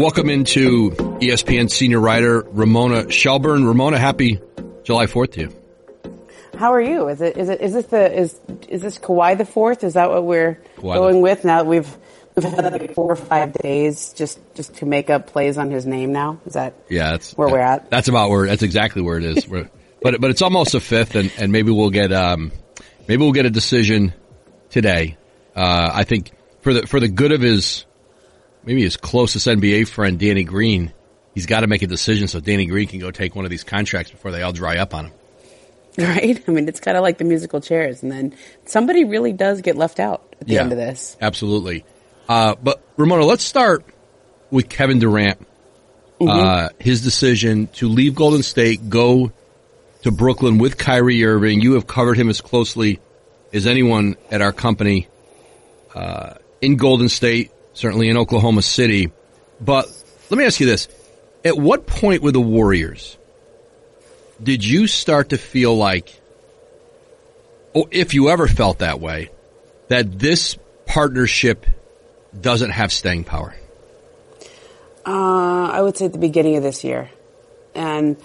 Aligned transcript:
Welcome 0.00 0.30
into 0.30 0.92
ESPN 1.20 1.70
senior 1.70 2.00
writer 2.00 2.40
Ramona 2.52 3.10
Shelburne. 3.10 3.66
Ramona, 3.66 3.98
happy 3.98 4.40
July 4.82 5.04
4th 5.04 5.32
to 5.32 5.40
you. 5.42 5.54
How 6.58 6.72
are 6.72 6.80
you? 6.80 7.08
Is 7.08 7.20
it 7.20 7.36
is 7.36 7.50
it 7.50 7.60
is 7.60 7.74
this 7.74 7.84
the 7.84 8.18
is 8.18 8.40
is 8.66 8.80
this 8.80 8.98
Kawhi 8.98 9.36
the 9.36 9.44
fourth? 9.44 9.84
Is 9.84 9.92
that 9.92 10.08
what 10.08 10.24
we're 10.24 10.58
Kawhi 10.78 10.94
going 10.94 11.16
the- 11.16 11.20
with 11.20 11.44
now? 11.44 11.58
that 11.58 11.66
We've 11.66 11.98
we've 12.34 12.44
had 12.46 12.72
like 12.72 12.94
four 12.94 13.12
or 13.12 13.16
five 13.16 13.52
days 13.52 14.14
just 14.14 14.40
just 14.54 14.72
to 14.76 14.86
make 14.86 15.10
up 15.10 15.26
plays 15.26 15.58
on 15.58 15.70
his 15.70 15.84
name. 15.84 16.12
Now 16.12 16.40
is 16.46 16.54
that 16.54 16.72
Yeah, 16.88 17.10
that's 17.10 17.36
Where 17.36 17.50
we're 17.50 17.58
at. 17.58 17.90
That's 17.90 18.08
about 18.08 18.30
where. 18.30 18.46
That's 18.46 18.62
exactly 18.62 19.02
where 19.02 19.18
it 19.18 19.24
is. 19.24 19.46
But 20.02 20.18
but 20.18 20.30
it's 20.30 20.40
almost 20.40 20.74
a 20.74 20.80
fifth, 20.80 21.14
and, 21.14 21.30
and 21.36 21.52
maybe 21.52 21.70
we'll 21.72 21.90
get 21.90 22.10
um 22.10 22.52
maybe 23.06 23.22
we'll 23.22 23.32
get 23.32 23.44
a 23.44 23.50
decision 23.50 24.14
today. 24.70 25.18
Uh, 25.54 25.90
I 25.92 26.04
think 26.04 26.30
for 26.62 26.72
the 26.72 26.86
for 26.86 27.00
the 27.00 27.08
good 27.08 27.32
of 27.32 27.42
his 27.42 27.84
maybe 28.64 28.82
his 28.82 28.96
closest 28.96 29.46
NBA 29.46 29.88
friend 29.88 30.18
Danny 30.18 30.44
Green, 30.44 30.92
he's 31.34 31.46
got 31.46 31.60
to 31.60 31.66
make 31.66 31.82
a 31.82 31.86
decision 31.86 32.28
so 32.28 32.40
Danny 32.40 32.66
Green 32.66 32.88
can 32.88 32.98
go 33.00 33.10
take 33.10 33.34
one 33.34 33.44
of 33.44 33.50
these 33.50 33.64
contracts 33.64 34.10
before 34.10 34.30
they 34.30 34.42
all 34.42 34.52
dry 34.52 34.78
up 34.78 34.94
on 34.94 35.06
him. 35.06 35.12
right? 35.98 36.42
I 36.46 36.50
mean, 36.50 36.68
it's 36.68 36.80
kind 36.80 36.96
of 36.96 37.02
like 37.02 37.18
the 37.18 37.24
musical 37.24 37.60
chairs, 37.60 38.02
and 38.02 38.12
then 38.12 38.34
somebody 38.64 39.04
really 39.04 39.32
does 39.32 39.60
get 39.60 39.76
left 39.76 39.98
out 40.00 40.22
at 40.40 40.46
the 40.46 40.54
Yeah. 40.54 40.62
end 40.62 40.72
of 40.72 40.78
this. 40.78 41.16
Absolutely. 41.20 41.84
Uh, 42.28 42.54
but 42.62 42.80
Ramona, 42.96 43.24
let's 43.24 43.42
start 43.44 43.84
with 44.50 44.68
Kevin 44.68 44.98
Durant. 45.00 45.46
Uh, 46.20 46.68
his 46.78 47.02
decision 47.02 47.66
to 47.68 47.88
leave 47.88 48.14
Golden 48.14 48.42
State, 48.42 48.90
go 48.90 49.32
to 50.02 50.10
Brooklyn 50.10 50.58
with 50.58 50.76
Kyrie 50.76 51.24
Irving. 51.24 51.62
You 51.62 51.72
have 51.74 51.86
covered 51.86 52.18
him 52.18 52.28
as 52.28 52.40
closely 52.42 53.00
as 53.54 53.66
anyone 53.66 54.16
at 54.30 54.42
our 54.42 54.52
company, 54.52 55.08
uh, 55.94 56.34
in 56.60 56.76
Golden 56.76 57.08
State, 57.08 57.50
certainly 57.72 58.08
in 58.08 58.16
Oklahoma 58.16 58.62
City. 58.62 59.10
But 59.60 59.86
let 60.30 60.38
me 60.38 60.44
ask 60.44 60.60
you 60.60 60.66
this. 60.66 60.88
At 61.44 61.56
what 61.56 61.86
point 61.86 62.22
with 62.22 62.34
the 62.34 62.40
Warriors 62.40 63.16
did 64.42 64.64
you 64.64 64.86
start 64.86 65.30
to 65.30 65.38
feel 65.38 65.76
like, 65.76 66.20
or 67.72 67.86
if 67.90 68.14
you 68.14 68.30
ever 68.30 68.46
felt 68.46 68.78
that 68.78 69.00
way, 69.00 69.30
that 69.88 70.18
this 70.18 70.56
partnership 70.86 71.66
doesn't 72.38 72.70
have 72.70 72.92
staying 72.92 73.24
power. 73.24 73.54
Uh, 75.06 75.68
I 75.72 75.80
would 75.80 75.96
say 75.96 76.06
at 76.06 76.12
the 76.12 76.18
beginning 76.18 76.56
of 76.56 76.62
this 76.62 76.84
year, 76.84 77.10
and 77.74 78.16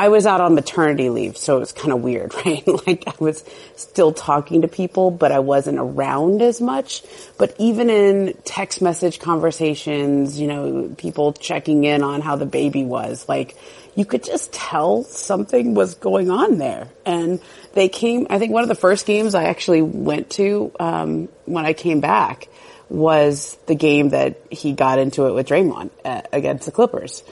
I 0.00 0.08
was 0.08 0.24
out 0.24 0.40
on 0.40 0.54
maternity 0.54 1.10
leave, 1.10 1.36
so 1.36 1.58
it 1.58 1.60
was 1.60 1.72
kind 1.72 1.92
of 1.92 2.00
weird, 2.00 2.34
right? 2.46 2.66
like 2.86 3.04
I 3.06 3.12
was 3.18 3.44
still 3.76 4.14
talking 4.14 4.62
to 4.62 4.68
people, 4.68 5.10
but 5.10 5.30
I 5.30 5.40
wasn't 5.40 5.78
around 5.78 6.40
as 6.40 6.58
much. 6.58 7.02
But 7.36 7.54
even 7.58 7.90
in 7.90 8.32
text 8.46 8.80
message 8.80 9.18
conversations, 9.18 10.40
you 10.40 10.46
know, 10.46 10.94
people 10.96 11.34
checking 11.34 11.84
in 11.84 12.02
on 12.02 12.22
how 12.22 12.36
the 12.36 12.46
baby 12.46 12.82
was, 12.82 13.28
like 13.28 13.58
you 13.94 14.06
could 14.06 14.24
just 14.24 14.54
tell 14.54 15.04
something 15.04 15.74
was 15.74 15.96
going 15.96 16.30
on 16.30 16.56
there. 16.56 16.88
And 17.04 17.38
they 17.74 17.90
came, 17.90 18.26
I 18.30 18.38
think 18.38 18.54
one 18.54 18.62
of 18.62 18.70
the 18.70 18.74
first 18.74 19.04
games 19.04 19.34
I 19.34 19.44
actually 19.44 19.82
went 19.82 20.30
to, 20.30 20.72
um, 20.80 21.28
when 21.44 21.66
I 21.66 21.74
came 21.74 22.00
back 22.00 22.48
was 22.88 23.58
the 23.66 23.74
game 23.74 24.08
that 24.08 24.40
he 24.50 24.72
got 24.72 24.98
into 24.98 25.26
it 25.26 25.34
with 25.34 25.46
Draymond 25.46 25.90
uh, 26.06 26.22
against 26.32 26.64
the 26.64 26.72
Clippers. 26.72 27.22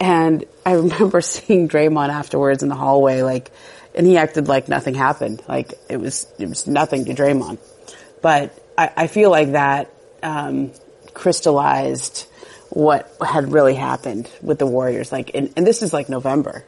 And 0.00 0.44
I 0.64 0.72
remember 0.74 1.20
seeing 1.20 1.68
Draymond 1.68 2.10
afterwards 2.10 2.62
in 2.62 2.68
the 2.68 2.74
hallway, 2.74 3.22
like, 3.22 3.50
and 3.94 4.06
he 4.06 4.16
acted 4.16 4.48
like 4.48 4.68
nothing 4.68 4.94
happened. 4.94 5.42
Like 5.48 5.74
it 5.88 5.98
was, 5.98 6.26
it 6.38 6.48
was 6.48 6.66
nothing 6.66 7.06
to 7.06 7.14
Draymond. 7.14 7.58
But 8.22 8.52
I, 8.76 8.90
I 8.96 9.06
feel 9.06 9.30
like 9.30 9.52
that, 9.52 9.92
um, 10.22 10.72
crystallized 11.14 12.26
what 12.70 13.10
had 13.24 13.52
really 13.52 13.74
happened 13.74 14.30
with 14.42 14.58
the 14.58 14.66
Warriors. 14.66 15.10
Like, 15.10 15.32
and, 15.34 15.52
and 15.56 15.66
this 15.66 15.82
is 15.82 15.92
like 15.92 16.08
November. 16.08 16.64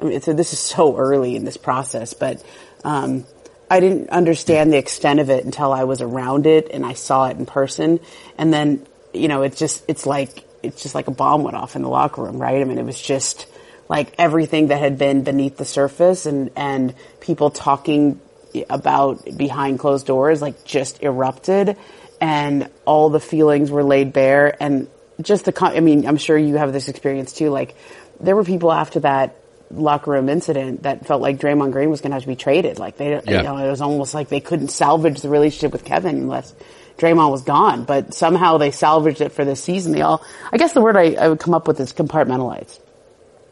I 0.00 0.04
mean, 0.04 0.20
so 0.20 0.32
this 0.32 0.52
is 0.52 0.58
so 0.58 0.96
early 0.96 1.36
in 1.36 1.44
this 1.44 1.56
process, 1.56 2.14
but, 2.14 2.42
um, 2.84 3.26
I 3.70 3.78
didn't 3.78 4.10
understand 4.10 4.72
the 4.72 4.78
extent 4.78 5.20
of 5.20 5.30
it 5.30 5.44
until 5.44 5.72
I 5.72 5.84
was 5.84 6.00
around 6.00 6.46
it 6.46 6.70
and 6.72 6.84
I 6.84 6.94
saw 6.94 7.26
it 7.28 7.36
in 7.36 7.46
person. 7.46 8.00
And 8.36 8.52
then, 8.52 8.84
you 9.14 9.28
know, 9.28 9.42
it's 9.42 9.58
just, 9.58 9.84
it's 9.86 10.06
like, 10.06 10.44
it's 10.62 10.82
just 10.82 10.94
like 10.94 11.08
a 11.08 11.12
bomb 11.12 11.42
went 11.42 11.56
off 11.56 11.76
in 11.76 11.82
the 11.82 11.88
locker 11.88 12.22
room, 12.22 12.38
right? 12.38 12.60
I 12.60 12.64
mean, 12.64 12.78
it 12.78 12.84
was 12.84 13.00
just 13.00 13.46
like 13.88 14.14
everything 14.18 14.68
that 14.68 14.78
had 14.78 14.98
been 14.98 15.24
beneath 15.24 15.56
the 15.56 15.64
surface 15.64 16.26
and, 16.26 16.50
and 16.56 16.94
people 17.20 17.50
talking 17.50 18.20
about 18.68 19.24
behind 19.36 19.78
closed 19.78 20.06
doors, 20.06 20.42
like 20.42 20.64
just 20.64 21.02
erupted 21.02 21.76
and 22.20 22.68
all 22.84 23.08
the 23.10 23.20
feelings 23.20 23.70
were 23.70 23.82
laid 23.84 24.12
bare 24.12 24.60
and 24.62 24.88
just 25.22 25.44
the, 25.44 25.52
con- 25.52 25.76
I 25.76 25.80
mean, 25.80 26.06
I'm 26.06 26.16
sure 26.16 26.36
you 26.36 26.56
have 26.56 26.72
this 26.72 26.88
experience 26.88 27.32
too. 27.32 27.50
Like 27.50 27.74
there 28.20 28.36
were 28.36 28.44
people 28.44 28.72
after 28.72 29.00
that 29.00 29.36
locker 29.70 30.10
room 30.10 30.28
incident 30.28 30.82
that 30.82 31.06
felt 31.06 31.22
like 31.22 31.38
Draymond 31.38 31.72
Green 31.72 31.90
was 31.90 32.00
going 32.00 32.10
to 32.10 32.16
have 32.16 32.22
to 32.22 32.28
be 32.28 32.36
traded. 32.36 32.78
Like 32.78 32.96
they, 32.96 33.10
Yeah. 33.12 33.20
you 33.38 33.42
know, 33.42 33.56
it 33.58 33.70
was 33.70 33.80
almost 33.80 34.14
like 34.14 34.28
they 34.28 34.40
couldn't 34.40 34.68
salvage 34.68 35.20
the 35.20 35.28
relationship 35.28 35.72
with 35.72 35.84
Kevin 35.84 36.16
unless 36.16 36.52
Draymond 36.98 37.30
was 37.30 37.42
gone. 37.42 37.84
But 37.84 38.14
somehow 38.14 38.58
they 38.58 38.70
salvaged 38.70 39.20
it 39.20 39.32
for 39.32 39.44
this 39.44 39.62
season. 39.62 39.92
They 39.92 40.02
all, 40.02 40.24
I 40.52 40.56
guess 40.56 40.72
the 40.72 40.80
word 40.80 40.96
I, 40.96 41.14
I 41.14 41.28
would 41.28 41.40
come 41.40 41.54
up 41.54 41.66
with 41.66 41.80
is 41.80 41.92
compartmentalized. 41.92 42.78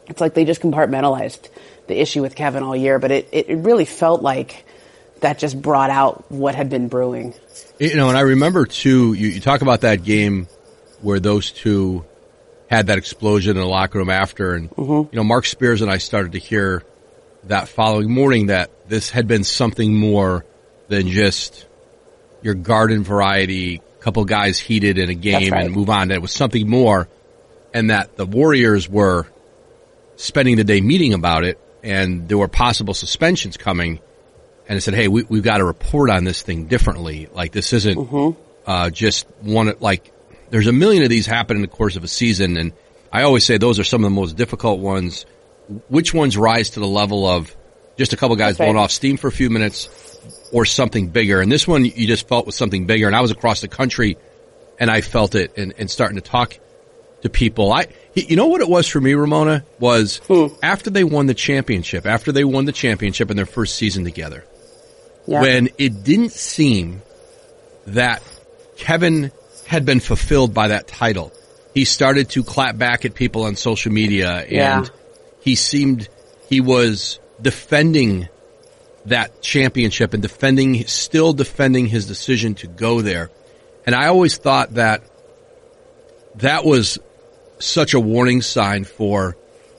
It's 0.07 0.21
like 0.21 0.33
they 0.33 0.45
just 0.45 0.61
compartmentalized 0.61 1.49
the 1.87 1.99
issue 1.99 2.21
with 2.21 2.35
Kevin 2.35 2.63
all 2.63 2.75
year, 2.75 2.99
but 2.99 3.11
it, 3.11 3.29
it, 3.31 3.57
really 3.57 3.85
felt 3.85 4.21
like 4.21 4.65
that 5.21 5.37
just 5.37 5.59
brought 5.59 5.89
out 5.89 6.31
what 6.31 6.55
had 6.55 6.69
been 6.69 6.87
brewing. 6.87 7.33
You 7.79 7.95
know, 7.95 8.09
and 8.09 8.17
I 8.17 8.21
remember 8.21 8.65
too, 8.65 9.13
you, 9.13 9.27
you 9.27 9.41
talk 9.41 9.61
about 9.61 9.81
that 9.81 10.03
game 10.03 10.47
where 11.01 11.19
those 11.19 11.51
two 11.51 12.05
had 12.69 12.87
that 12.87 12.97
explosion 12.97 13.57
in 13.57 13.61
the 13.61 13.67
locker 13.67 13.99
room 13.99 14.09
after, 14.09 14.53
and, 14.53 14.69
mm-hmm. 14.71 15.11
you 15.11 15.17
know, 15.17 15.23
Marc 15.23 15.45
Spears 15.45 15.81
and 15.81 15.91
I 15.91 15.97
started 15.97 16.33
to 16.33 16.39
hear 16.39 16.83
that 17.45 17.67
following 17.67 18.11
morning 18.11 18.47
that 18.47 18.69
this 18.87 19.09
had 19.09 19.27
been 19.27 19.43
something 19.43 19.93
more 19.93 20.45
than 20.87 21.07
just 21.07 21.65
your 22.41 22.53
garden 22.53 23.03
variety, 23.03 23.81
couple 23.99 24.23
guys 24.25 24.57
heated 24.59 24.97
in 24.97 25.09
a 25.09 25.13
game 25.13 25.51
right. 25.51 25.65
and 25.65 25.75
move 25.75 25.89
on. 25.89 26.09
That 26.09 26.15
it 26.15 26.21
was 26.21 26.31
something 26.31 26.69
more, 26.69 27.07
and 27.73 27.89
that 27.89 28.15
the 28.15 28.25
Warriors 28.25 28.87
were 28.89 29.27
spending 30.15 30.55
the 30.57 30.63
day 30.63 30.81
meeting 30.81 31.13
about 31.13 31.43
it, 31.43 31.59
and 31.83 32.27
there 32.27 32.37
were 32.37 32.47
possible 32.47 32.93
suspensions 32.93 33.57
coming. 33.57 33.99
And 34.67 34.77
it 34.77 34.81
said, 34.81 34.93
"Hey, 34.93 35.07
we, 35.07 35.23
we've 35.23 35.43
got 35.43 35.57
to 35.57 35.65
report 35.65 36.09
on 36.09 36.23
this 36.23 36.41
thing 36.41 36.65
differently. 36.65 37.27
Like 37.33 37.51
this 37.51 37.73
isn't 37.73 37.97
uh, 38.65 38.89
just 38.89 39.27
one. 39.41 39.73
Like 39.79 40.11
there's 40.49 40.67
a 40.67 40.73
million 40.73 41.03
of 41.03 41.09
these 41.09 41.25
happen 41.25 41.57
in 41.57 41.61
the 41.61 41.67
course 41.67 41.95
of 41.95 42.03
a 42.03 42.07
season, 42.07 42.57
and 42.57 42.73
I 43.11 43.23
always 43.23 43.43
say 43.43 43.57
those 43.57 43.79
are 43.79 43.83
some 43.83 44.03
of 44.03 44.11
the 44.11 44.15
most 44.15 44.37
difficult 44.37 44.79
ones. 44.79 45.25
Which 45.87 46.13
ones 46.15 46.35
rise 46.35 46.71
to 46.71 46.79
the 46.79 46.87
level 46.87 47.27
of 47.27 47.55
just 47.97 48.13
a 48.13 48.17
couple 48.17 48.35
guys 48.35 48.59
right. 48.59 48.65
blowing 48.65 48.77
off 48.77 48.91
steam 48.91 49.17
for 49.17 49.27
a 49.27 49.31
few 49.31 49.49
minutes, 49.49 49.87
or 50.51 50.65
something 50.65 51.09
bigger? 51.09 51.41
And 51.41 51.51
this 51.51 51.67
one, 51.67 51.85
you 51.85 52.07
just 52.07 52.27
felt 52.27 52.45
was 52.45 52.55
something 52.55 52.85
bigger. 52.85 53.07
And 53.07 53.15
I 53.15 53.21
was 53.21 53.31
across 53.31 53.61
the 53.61 53.67
country, 53.67 54.17
and 54.79 54.89
I 54.89 55.01
felt 55.01 55.35
it, 55.35 55.57
and, 55.57 55.73
and 55.77 55.89
starting 55.89 56.15
to 56.15 56.21
talk 56.21 56.57
to 57.21 57.29
people. 57.29 57.71
I, 57.73 57.87
you 58.15 58.35
know 58.37 58.47
what 58.47 58.61
it 58.61 58.69
was 58.69 58.87
for 58.87 59.01
me, 59.01 59.13
Ramona, 59.13 59.65
was 59.79 60.21
after 60.63 60.89
they 60.89 61.03
won 61.03 61.25
the 61.25 61.33
championship, 61.33 62.05
after 62.05 62.31
they 62.31 62.43
won 62.45 62.65
the 62.65 62.71
championship 62.71 63.29
in 63.29 63.35
their 63.37 63.45
first 63.45 63.75
season 63.75 64.05
together, 64.05 64.45
Yeah. 65.27 65.41
when 65.41 65.69
it 65.77 66.03
didn't 66.03 66.31
seem 66.31 67.01
that 67.87 68.23
Kevin 68.77 69.31
had 69.67 69.85
been 69.85 69.99
fulfilled 69.99 70.53
by 70.53 70.69
that 70.69 70.87
title. 70.87 71.33
He 71.73 71.83
started 71.85 72.29
to 72.31 72.43
clap 72.43 72.77
back 72.77 73.03
at 73.05 73.13
people 73.15 73.43
on 73.43 73.55
social 73.57 73.91
media 73.91 74.29
and 74.37 74.49
Yeah. 74.51 74.85
he 75.41 75.55
seemed 75.55 76.07
he 76.49 76.61
was 76.61 77.19
defending 77.41 78.29
that 79.05 79.41
championship 79.41 80.13
and 80.13 80.21
defending, 80.21 80.85
still 80.87 81.33
defending 81.33 81.87
his 81.87 82.07
decision 82.07 82.55
to 82.55 82.67
go 82.67 83.01
there. 83.01 83.29
And 83.85 83.95
I 83.95 84.07
always 84.07 84.37
thought 84.37 84.75
that 84.75 85.03
that 86.35 86.65
was 86.65 86.99
such 87.59 87.93
a 87.93 87.99
warning 87.99 88.41
sign 88.41 88.83
for 88.83 89.35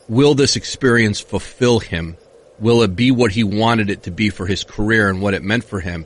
will 0.08 0.34
this 0.34 0.56
experience 0.56 1.20
fulfill 1.20 1.78
him? 1.78 2.16
Will 2.58 2.82
it 2.82 2.94
be 2.94 3.10
what 3.10 3.30
he 3.30 3.44
wanted 3.44 3.88
it 3.88 4.02
to 4.02 4.10
be 4.10 4.28
for 4.28 4.46
his 4.46 4.64
career 4.64 5.08
and 5.08 5.22
what 5.22 5.34
it 5.34 5.42
meant 5.42 5.64
for 5.64 5.80
him? 5.80 6.04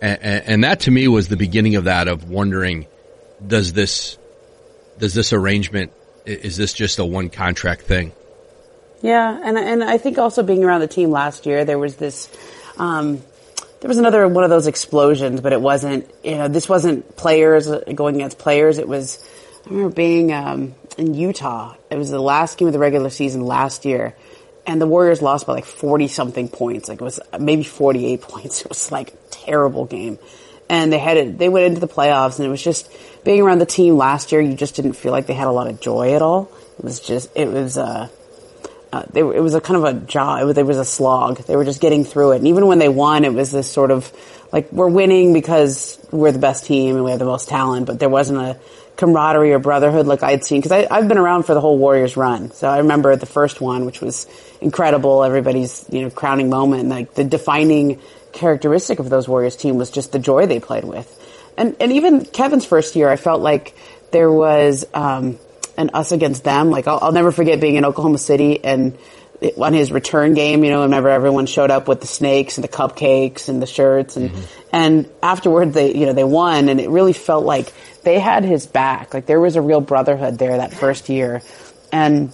And, 0.00 0.22
and 0.22 0.64
that 0.64 0.80
to 0.80 0.90
me 0.90 1.08
was 1.08 1.28
the 1.28 1.36
beginning 1.36 1.76
of 1.76 1.84
that 1.84 2.06
of 2.06 2.28
wondering, 2.28 2.86
does 3.44 3.72
this, 3.72 4.18
does 4.98 5.14
this 5.14 5.32
arrangement, 5.32 5.92
is 6.24 6.56
this 6.56 6.72
just 6.72 6.98
a 6.98 7.04
one 7.04 7.30
contract 7.30 7.82
thing? 7.82 8.12
Yeah, 9.00 9.40
and 9.42 9.56
and 9.56 9.84
I 9.84 9.98
think 9.98 10.18
also 10.18 10.42
being 10.42 10.64
around 10.64 10.80
the 10.80 10.88
team 10.88 11.10
last 11.10 11.46
year, 11.46 11.64
there 11.64 11.78
was 11.78 11.96
this, 11.96 12.28
um, 12.78 13.22
there 13.80 13.88
was 13.88 13.98
another 13.98 14.26
one 14.26 14.42
of 14.42 14.50
those 14.50 14.66
explosions, 14.66 15.40
but 15.40 15.52
it 15.52 15.60
wasn't. 15.60 16.10
You 16.24 16.36
know, 16.36 16.48
this 16.48 16.68
wasn't 16.68 17.16
players 17.16 17.68
going 17.94 18.16
against 18.16 18.38
players. 18.38 18.78
It 18.78 18.88
was. 18.88 19.24
I 19.66 19.70
remember 19.70 19.94
being 19.94 20.32
um, 20.32 20.74
in 20.96 21.14
Utah. 21.14 21.74
It 21.90 21.96
was 21.96 22.10
the 22.10 22.20
last 22.20 22.58
game 22.58 22.66
of 22.66 22.72
the 22.72 22.80
regular 22.80 23.10
season 23.10 23.42
last 23.42 23.84
year, 23.84 24.16
and 24.66 24.80
the 24.80 24.86
Warriors 24.86 25.22
lost 25.22 25.46
by 25.46 25.52
like 25.52 25.64
forty 25.64 26.08
something 26.08 26.48
points. 26.48 26.88
Like 26.88 27.00
it 27.00 27.04
was 27.04 27.20
maybe 27.38 27.62
forty 27.62 28.04
eight 28.06 28.22
points. 28.22 28.62
It 28.62 28.68
was 28.68 28.90
like 28.90 29.10
a 29.10 29.16
terrible 29.30 29.84
game, 29.84 30.18
and 30.68 30.92
they 30.92 30.98
had 30.98 31.16
it. 31.18 31.38
they 31.38 31.48
went 31.48 31.66
into 31.66 31.80
the 31.80 31.88
playoffs, 31.88 32.38
and 32.38 32.46
it 32.46 32.50
was 32.50 32.62
just 32.62 32.90
being 33.24 33.42
around 33.42 33.60
the 33.60 33.66
team 33.66 33.96
last 33.96 34.32
year. 34.32 34.40
You 34.40 34.54
just 34.54 34.74
didn't 34.74 34.94
feel 34.94 35.12
like 35.12 35.26
they 35.28 35.34
had 35.34 35.46
a 35.46 35.52
lot 35.52 35.68
of 35.68 35.80
joy 35.80 36.14
at 36.14 36.22
all. 36.22 36.50
It 36.78 36.84
was 36.84 36.98
just 36.98 37.30
it 37.36 37.46
was 37.46 37.78
uh, 37.78 38.08
uh 38.92 39.04
they, 39.10 39.20
it 39.20 39.42
was 39.42 39.54
a 39.54 39.60
kind 39.60 39.76
of 39.76 39.84
a 39.84 39.92
job. 40.06 40.40
It 40.40 40.62
was, 40.64 40.78
a 40.78 40.84
slog. 40.84 41.38
They 41.38 41.56
were 41.56 41.64
just 41.64 41.80
getting 41.80 42.04
through 42.04 42.32
it, 42.32 42.36
and 42.36 42.48
even 42.48 42.66
when 42.66 42.78
they 42.78 42.88
won, 42.88 43.24
it 43.24 43.32
was 43.34 43.52
this 43.52 43.70
sort 43.70 43.90
of 43.90 44.12
like 44.52 44.72
we're 44.72 44.88
winning 44.88 45.32
because 45.32 45.98
we're 46.10 46.32
the 46.32 46.38
best 46.38 46.66
team 46.66 46.96
and 46.96 47.04
we 47.04 47.10
have 47.10 47.18
the 47.18 47.26
most 47.26 47.48
talent, 47.48 47.86
but 47.86 47.98
there 47.98 48.08
wasn't 48.08 48.38
a 48.38 48.58
camaraderie 48.96 49.52
or 49.52 49.58
brotherhood 49.58 50.06
like 50.06 50.22
I'd 50.22 50.44
seen 50.44 50.60
because 50.60 50.86
I've 50.90 51.06
been 51.06 51.18
around 51.18 51.44
for 51.44 51.54
the 51.54 51.60
whole 51.60 51.78
Warriors 51.78 52.16
run. 52.16 52.50
So 52.50 52.68
I 52.68 52.78
remember 52.78 53.14
the 53.14 53.26
first 53.26 53.60
one, 53.60 53.86
which 53.86 54.00
was 54.00 54.26
incredible. 54.60 55.22
Everybody's 55.22 55.84
you 55.90 56.02
know 56.02 56.10
crowning 56.10 56.50
moment, 56.50 56.88
like 56.88 57.14
the 57.14 57.24
defining 57.24 58.00
characteristic 58.32 58.98
of 58.98 59.10
those 59.10 59.28
Warriors 59.28 59.56
team 59.56 59.76
was 59.76 59.90
just 59.90 60.12
the 60.12 60.18
joy 60.18 60.46
they 60.46 60.60
played 60.60 60.84
with. 60.84 61.14
And, 61.56 61.76
and 61.80 61.92
even 61.92 62.24
Kevin's 62.24 62.64
first 62.64 62.94
year, 62.94 63.08
I 63.08 63.16
felt 63.16 63.42
like 63.42 63.74
there 64.12 64.30
was, 64.30 64.86
um, 64.94 65.38
an 65.78 65.90
us 65.94 66.12
against 66.12 66.44
them. 66.44 66.70
Like 66.70 66.86
I'll, 66.86 66.98
I'll 67.00 67.12
never 67.12 67.32
forget 67.32 67.60
being 67.60 67.76
in 67.76 67.86
Oklahoma 67.86 68.18
City 68.18 68.62
and 68.62 68.98
on 69.56 69.72
his 69.72 69.92
return 69.92 70.34
game, 70.34 70.64
you 70.64 70.70
know, 70.70 70.80
whenever 70.80 71.08
everyone 71.08 71.46
showed 71.46 71.70
up 71.70 71.86
with 71.86 72.00
the 72.00 72.08
snakes 72.08 72.58
and 72.58 72.64
the 72.64 72.68
cupcakes 72.68 73.48
and 73.48 73.62
the 73.62 73.66
shirts 73.66 74.16
and, 74.16 74.30
mm-hmm. 74.30 74.68
and 74.72 75.10
afterward 75.22 75.72
they, 75.72 75.94
you 75.94 76.06
know, 76.06 76.12
they 76.12 76.24
won 76.24 76.68
and 76.68 76.80
it 76.80 76.90
really 76.90 77.12
felt 77.12 77.44
like 77.44 77.72
they 78.02 78.18
had 78.18 78.44
his 78.44 78.66
back. 78.66 79.14
Like 79.14 79.26
there 79.26 79.40
was 79.40 79.54
a 79.54 79.62
real 79.62 79.80
brotherhood 79.80 80.38
there 80.38 80.56
that 80.56 80.74
first 80.74 81.08
year. 81.08 81.40
And 81.92 82.32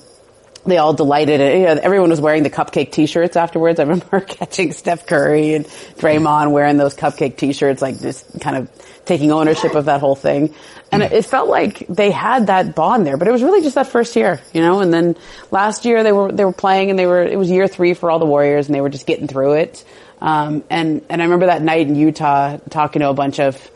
they 0.66 0.78
all 0.78 0.94
delighted. 0.94 1.40
You 1.40 1.66
know, 1.66 1.80
everyone 1.82 2.10
was 2.10 2.20
wearing 2.20 2.42
the 2.42 2.50
cupcake 2.50 2.92
T-shirts 2.92 3.36
afterwards. 3.36 3.78
I 3.78 3.84
remember 3.84 4.20
catching 4.26 4.72
Steph 4.72 5.06
Curry 5.06 5.54
and 5.54 5.66
Draymond 5.66 6.52
wearing 6.52 6.76
those 6.76 6.94
cupcake 6.94 7.36
T-shirts, 7.36 7.82
like 7.82 8.00
just 8.00 8.40
kind 8.40 8.56
of 8.56 8.70
taking 9.04 9.32
ownership 9.32 9.74
of 9.74 9.86
that 9.86 10.00
whole 10.00 10.16
thing. 10.16 10.54
And 10.90 11.02
it 11.02 11.24
felt 11.24 11.48
like 11.48 11.86
they 11.88 12.10
had 12.10 12.46
that 12.46 12.74
bond 12.74 13.06
there, 13.06 13.16
but 13.16 13.26
it 13.26 13.32
was 13.32 13.42
really 13.42 13.62
just 13.62 13.74
that 13.74 13.88
first 13.88 14.14
year, 14.14 14.40
you 14.52 14.60
know. 14.60 14.80
And 14.80 14.94
then 14.94 15.16
last 15.50 15.84
year 15.84 16.02
they 16.02 16.12
were 16.12 16.30
they 16.30 16.44
were 16.44 16.52
playing, 16.52 16.90
and 16.90 16.98
they 16.98 17.06
were 17.06 17.22
it 17.22 17.36
was 17.36 17.50
year 17.50 17.66
three 17.66 17.94
for 17.94 18.10
all 18.10 18.18
the 18.20 18.26
Warriors, 18.26 18.66
and 18.66 18.74
they 18.74 18.80
were 18.80 18.90
just 18.90 19.06
getting 19.06 19.26
through 19.26 19.54
it. 19.54 19.84
Um, 20.20 20.62
and 20.70 21.04
and 21.08 21.20
I 21.20 21.24
remember 21.24 21.46
that 21.46 21.62
night 21.62 21.88
in 21.88 21.96
Utah 21.96 22.58
talking 22.70 23.00
to 23.00 23.08
a 23.08 23.14
bunch 23.14 23.40
of 23.40 23.70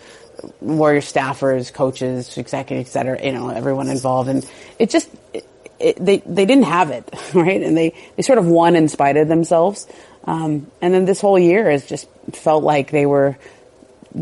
Warrior 0.61 1.01
staffers, 1.01 1.73
coaches, 1.73 2.39
executives, 2.39 2.91
et 2.91 2.93
cetera, 2.93 3.25
you 3.25 3.33
know, 3.33 3.49
everyone 3.49 3.89
involved, 3.89 4.29
and 4.29 4.49
it 4.79 4.91
just. 4.91 5.11
It, 5.33 5.45
they 5.79 6.19
they 6.19 6.47
didn't 6.47 6.65
have 6.65 6.91
it 6.91 7.09
right, 7.35 7.63
and 7.63 7.77
they 7.77 7.95
they 8.17 8.23
sort 8.23 8.39
of 8.39 8.47
won 8.47 8.77
in 8.77 8.89
spite 8.89 9.17
of 9.17 9.29
themselves. 9.29 9.87
Um, 10.25 10.71
and 10.83 10.93
then 10.93 11.05
this 11.05 11.21
whole 11.21 11.39
year 11.39 11.71
has 11.71 11.87
just 11.87 12.09
felt 12.33 12.63
like 12.63 12.91
they 12.91 13.07
were 13.07 13.39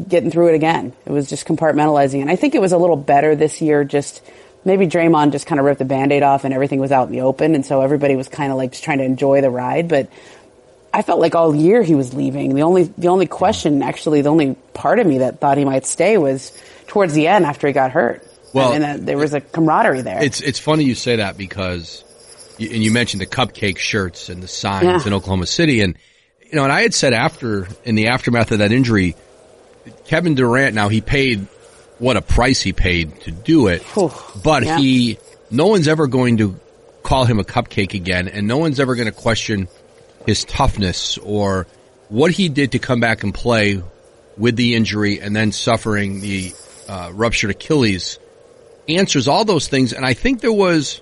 getting 0.09 0.31
through 0.31 0.49
it 0.49 0.55
again. 0.55 0.93
It 1.05 1.13
was 1.13 1.29
just 1.29 1.47
compartmentalizing, 1.47 2.21
and 2.21 2.31
I 2.31 2.37
think 2.37 2.55
it 2.55 2.61
was 2.61 2.73
a 2.73 2.79
little 2.79 2.97
better 2.97 3.35
this 3.35 3.61
year. 3.61 3.85
Just 3.85 4.23
maybe 4.65 4.87
Draymond 4.87 5.33
just 5.33 5.47
kind 5.47 5.59
of 5.59 5.65
ripped 5.65 5.79
the 5.79 5.85
band-aid 5.85 6.23
off, 6.23 6.45
and 6.45 6.53
everything 6.53 6.81
was 6.81 6.93
out 6.93 7.09
in 7.09 7.13
the 7.13 7.23
open, 7.23 7.55
and 7.55 7.65
so 7.65 7.81
everybody 7.81 8.17
was 8.17 8.29
kind 8.29 8.53
of 8.53 8.59
like 8.59 8.73
just 8.73 8.85
trying 8.85 8.99
to 8.99 9.05
enjoy 9.05 9.41
the 9.41 9.51
ride. 9.51 9.89
But 9.89 10.09
I 10.93 11.03
felt 11.03 11.21
like 11.21 11.35
all 11.35 11.55
year 11.55 11.83
he 11.83 11.95
was 11.95 12.15
leaving. 12.15 12.55
The 12.55 12.63
only 12.63 12.85
the 12.85 13.09
only 13.09 13.27
question, 13.27 13.83
actually, 13.83 14.23
the 14.23 14.31
only 14.31 14.57
part 14.75 14.99
of 14.99 15.07
me 15.07 15.19
that 15.19 15.41
thought 15.41 15.59
he 15.59 15.65
might 15.65 15.87
stay 15.87 16.19
was 16.19 16.53
towards 16.87 17.15
the 17.15 17.27
end 17.27 17.45
after 17.45 17.67
he 17.67 17.73
got 17.73 17.91
hurt. 17.91 18.26
Well, 18.57 18.73
and, 18.73 18.83
and 18.83 19.03
uh, 19.03 19.05
there 19.05 19.19
was 19.19 19.35
a 19.35 19.41
camaraderie 19.43 20.01
there. 20.01 20.23
It's 20.23 20.41
it's 20.41 20.59
funny 20.59 20.85
you 20.85 20.95
say 20.95 21.17
that 21.17 21.37
because, 21.37 22.03
you, 22.57 22.71
and 22.71 22.83
you 22.83 22.91
mentioned 22.91 23.21
the 23.21 23.27
cupcake 23.27 23.77
shirts 23.77 24.31
and 24.31 24.43
the 24.43 24.49
signs 24.49 24.85
yeah. 25.03 25.07
in 25.07 25.13
Oklahoma 25.13 25.47
City, 25.47 25.83
and 25.83 25.99
you 26.41 26.57
know, 26.57 26.65
and 26.65 26.73
I 26.73 26.81
had 26.81 26.95
said 26.95 27.13
after 27.13 27.69
in 27.85 27.97
the 27.97 28.09
aftermath 28.09 28.53
of 28.53 28.61
that 28.61 28.73
injury, 28.73 29.15
Kevin 30.07 30.35
Durant. 30.37 30.75
Now 30.75 30.89
he 30.89 31.03
paid 31.03 31.47
what 31.99 32.17
a 32.17 32.23
price 32.23 32.63
he 32.63 32.73
paid 32.73 33.21
to 33.23 33.31
do 33.31 33.67
it, 33.67 33.83
but 34.43 34.65
yeah. 34.65 34.79
he 34.79 35.19
no 35.51 35.67
one's 35.67 35.87
ever 35.87 36.07
going 36.07 36.39
to 36.39 36.59
call 37.03 37.27
him 37.27 37.39
a 37.39 37.45
cupcake 37.45 37.93
again, 37.93 38.27
and 38.27 38.49
no 38.49 38.57
one's 38.57 38.81
ever 38.81 38.95
going 38.95 39.07
to 39.07 39.13
question 39.13 39.69
his 40.25 40.45
toughness 40.45 41.19
or 41.19 41.67
what 42.09 42.31
he 42.31 42.49
did 42.49 42.73
to 42.73 42.79
come 42.79 43.01
back 43.01 43.23
and 43.23 43.35
play 43.35 43.83
with 44.39 44.57
the 44.57 44.75
injury 44.75 45.21
and 45.21 45.37
then 45.37 45.53
suffering 45.53 46.21
the 46.21 46.53
uh, 46.89 47.11
ruptured 47.13 47.51
Achilles 47.51 48.19
answers 48.89 49.29
all 49.29 49.45
those 49.45 49.69
things. 49.69 49.93
And 49.93 50.05
I 50.05 50.15
think 50.15 50.41
there 50.41 50.53
was 50.53 51.01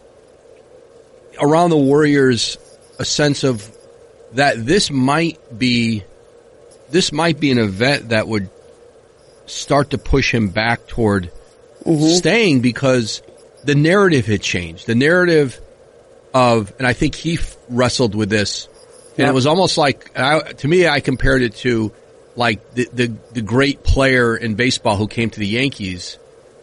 around 1.40 1.70
the 1.70 1.76
Warriors 1.76 2.58
a 2.98 3.04
sense 3.04 3.44
of 3.44 3.70
that 4.32 4.64
this 4.64 4.90
might 4.90 5.38
be 5.56 6.04
this 6.90 7.12
might 7.12 7.40
be 7.40 7.50
an 7.50 7.58
event 7.58 8.10
that 8.10 8.28
would 8.28 8.50
start 9.46 9.90
to 9.90 9.98
push 9.98 10.32
him 10.32 10.48
back 10.48 10.86
toward 10.86 11.30
mm-hmm. 11.84 12.16
staying 12.16 12.60
because 12.60 13.22
the 13.64 13.74
narrative 13.74 14.26
had 14.26 14.42
changed. 14.42 14.86
The 14.86 14.94
narrative 14.94 15.60
of, 16.32 16.72
and 16.78 16.86
I 16.86 16.92
think 16.92 17.14
he 17.14 17.38
wrestled 17.68 18.14
with 18.14 18.30
this, 18.30 18.68
and 19.10 19.20
yep. 19.20 19.28
it 19.28 19.34
was 19.34 19.46
almost 19.46 19.78
like 19.78 20.18
I, 20.18 20.40
to 20.40 20.68
me, 20.68 20.86
I 20.86 21.00
compared 21.00 21.42
it 21.42 21.54
to 21.56 21.92
like 22.36 22.74
the, 22.74 22.88
the 22.92 23.06
the 23.32 23.42
great 23.42 23.84
player 23.84 24.36
in 24.36 24.54
baseball 24.54 24.96
who 24.96 25.06
came 25.06 25.30
to 25.30 25.38
the 25.38 25.46
Yankees, 25.46 26.18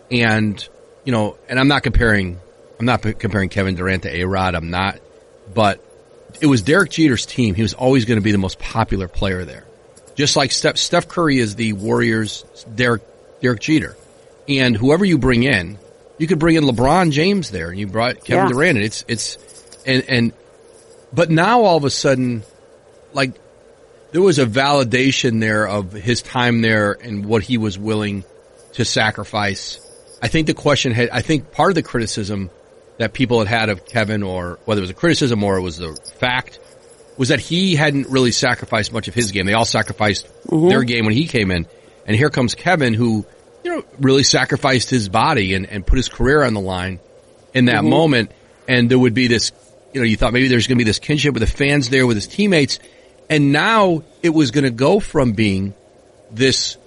and 0.09 0.67
you 1.03 1.11
know, 1.11 1.37
and 1.49 1.59
I'm 1.59 1.67
not 1.67 1.83
comparing, 1.83 2.39
I'm 2.79 2.85
not 2.85 3.01
comparing 3.01 3.49
Kevin 3.49 3.75
Durant 3.75 4.03
to 4.03 4.15
A 4.15 4.25
Rod. 4.25 4.55
I'm 4.55 4.69
not, 4.69 4.99
but 5.53 5.83
it 6.39 6.45
was 6.45 6.61
Derek 6.61 6.91
Jeter's 6.91 7.25
team. 7.25 7.55
He 7.55 7.61
was 7.61 7.73
always 7.73 8.05
going 8.05 8.19
to 8.19 8.23
be 8.23 8.31
the 8.31 8.37
most 8.37 8.59
popular 8.59 9.07
player 9.07 9.45
there. 9.45 9.65
Just 10.15 10.35
like 10.35 10.51
Steph, 10.51 10.77
Steph 10.77 11.07
Curry 11.07 11.39
is 11.39 11.55
the 11.55 11.73
Warriors' 11.73 12.43
Derek, 12.73 13.01
Derek 13.41 13.59
Jeter. 13.59 13.95
And 14.47 14.75
whoever 14.75 15.05
you 15.05 15.17
bring 15.17 15.43
in, 15.43 15.77
you 16.17 16.27
could 16.27 16.39
bring 16.39 16.55
in 16.55 16.63
LeBron 16.63 17.11
James 17.11 17.49
there 17.49 17.69
and 17.69 17.79
you 17.79 17.87
brought 17.87 18.23
Kevin 18.23 18.45
yeah. 18.45 18.49
Durant. 18.49 18.77
And 18.77 18.85
it's, 18.85 19.05
it's, 19.07 19.37
and, 19.85 20.03
and, 20.07 20.33
but 21.13 21.29
now 21.29 21.63
all 21.63 21.77
of 21.77 21.83
a 21.83 21.89
sudden, 21.89 22.43
like, 23.13 23.33
there 24.11 24.21
was 24.21 24.39
a 24.39 24.45
validation 24.45 25.39
there 25.39 25.67
of 25.67 25.93
his 25.93 26.21
time 26.21 26.61
there 26.61 26.91
and 26.91 27.25
what 27.25 27.43
he 27.43 27.57
was 27.57 27.79
willing 27.79 28.25
to 28.73 28.85
sacrifice 28.85 29.79
I 30.21 30.27
think 30.27 30.47
the 30.47 30.53
question 30.53 30.91
had, 30.91 31.09
I 31.09 31.21
think 31.21 31.51
part 31.51 31.71
of 31.71 31.75
the 31.75 31.83
criticism 31.83 32.49
that 32.97 33.13
people 33.13 33.39
had 33.39 33.47
had 33.47 33.69
of 33.69 33.85
Kevin 33.85 34.21
or 34.21 34.59
whether 34.65 34.79
it 34.79 34.83
was 34.83 34.89
a 34.91 34.95
criticism 34.95 35.43
or 35.43 35.57
it 35.57 35.61
was 35.61 35.79
a 35.79 35.95
fact 35.95 36.59
was 37.17 37.29
that 37.29 37.39
he 37.39 37.75
hadn't 37.75 38.07
really 38.07 38.31
sacrificed 38.31 38.93
much 38.93 39.07
of 39.07 39.13
his 39.13 39.31
game. 39.31 39.45
They 39.45 39.53
all 39.53 39.65
sacrificed 39.65 40.27
mm-hmm. 40.45 40.69
their 40.69 40.83
game 40.83 41.05
when 41.05 41.13
he 41.13 41.27
came 41.27 41.51
in. 41.51 41.65
And 42.05 42.15
here 42.15 42.29
comes 42.29 42.55
Kevin 42.55 42.93
who, 42.93 43.25
you 43.63 43.75
know, 43.75 43.83
really 43.99 44.23
sacrificed 44.23 44.89
his 44.89 45.09
body 45.09 45.53
and, 45.53 45.65
and 45.65 45.85
put 45.85 45.97
his 45.97 46.09
career 46.09 46.43
on 46.43 46.53
the 46.53 46.61
line 46.61 46.99
in 47.53 47.65
that 47.65 47.77
mm-hmm. 47.77 47.89
moment. 47.89 48.31
And 48.67 48.89
there 48.89 48.99
would 48.99 49.13
be 49.13 49.27
this, 49.27 49.51
you 49.93 50.01
know, 50.01 50.05
you 50.05 50.17
thought 50.17 50.33
maybe 50.33 50.47
there's 50.47 50.67
going 50.67 50.77
to 50.77 50.83
be 50.83 50.87
this 50.87 50.99
kinship 50.99 51.33
with 51.33 51.41
the 51.41 51.47
fans 51.47 51.89
there 51.89 52.05
with 52.05 52.17
his 52.17 52.27
teammates. 52.27 52.79
And 53.29 53.51
now 53.51 54.03
it 54.21 54.29
was 54.29 54.51
going 54.51 54.65
to 54.65 54.71
go 54.71 54.99
from 54.99 55.33
being 55.33 55.73
this 56.31 56.77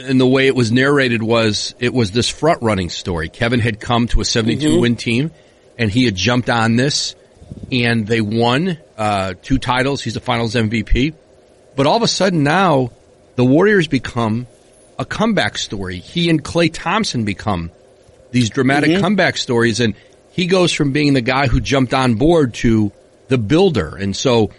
and 0.00 0.20
the 0.20 0.26
way 0.26 0.46
it 0.46 0.54
was 0.54 0.72
narrated 0.72 1.22
was 1.22 1.74
it 1.78 1.92
was 1.92 2.10
this 2.10 2.28
front 2.28 2.62
running 2.62 2.90
story. 2.90 3.28
Kevin 3.28 3.60
had 3.60 3.80
come 3.80 4.08
to 4.08 4.20
a 4.20 4.24
72 4.24 4.66
mm-hmm. 4.66 4.80
win 4.80 4.96
team 4.96 5.30
and 5.78 5.90
he 5.90 6.04
had 6.04 6.14
jumped 6.14 6.50
on 6.50 6.76
this 6.76 7.14
and 7.70 8.06
they 8.06 8.20
won 8.20 8.78
uh, 8.96 9.34
two 9.42 9.58
titles. 9.58 10.02
He's 10.02 10.14
the 10.14 10.20
finals 10.20 10.54
MVP. 10.54 11.14
But 11.76 11.86
all 11.86 11.96
of 11.96 12.02
a 12.02 12.08
sudden 12.08 12.42
now 12.42 12.90
the 13.36 13.44
Warriors 13.44 13.88
become 13.88 14.46
a 14.98 15.04
comeback 15.04 15.56
story. 15.56 15.98
He 15.98 16.28
and 16.28 16.42
Klay 16.42 16.70
Thompson 16.72 17.24
become 17.24 17.70
these 18.30 18.50
dramatic 18.50 18.90
mm-hmm. 18.90 19.00
comeback 19.00 19.36
stories 19.36 19.80
and 19.80 19.94
he 20.32 20.46
goes 20.46 20.72
from 20.72 20.92
being 20.92 21.12
the 21.12 21.20
guy 21.20 21.46
who 21.48 21.60
jumped 21.60 21.94
on 21.94 22.14
board 22.14 22.54
to 22.54 22.92
the 23.28 23.38
builder. 23.38 23.96
And 23.96 24.16
so 24.16 24.50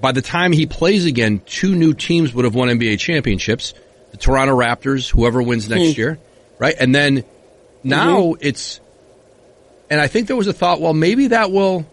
by 0.00 0.12
the 0.12 0.22
time 0.22 0.52
he 0.52 0.66
plays 0.66 1.04
again, 1.06 1.40
two 1.44 1.74
new 1.74 1.94
teams 1.94 2.32
would 2.32 2.44
have 2.44 2.54
won 2.54 2.68
NBA 2.68 2.98
championships 2.98 3.74
the 4.10 4.16
Toronto 4.16 4.56
Raptors, 4.56 5.10
whoever 5.10 5.42
wins 5.42 5.68
next 5.68 5.94
hmm. 5.94 6.00
year, 6.00 6.18
right? 6.58 6.74
And 6.78 6.94
then 6.94 7.24
now 7.82 8.20
mm-hmm. 8.20 8.46
it's, 8.46 8.80
and 9.88 10.00
I 10.00 10.06
think 10.06 10.26
there 10.26 10.36
was 10.36 10.46
a 10.46 10.52
thought, 10.52 10.80
well, 10.80 10.94
maybe 10.94 11.28
that 11.28 11.50
will 11.50 11.86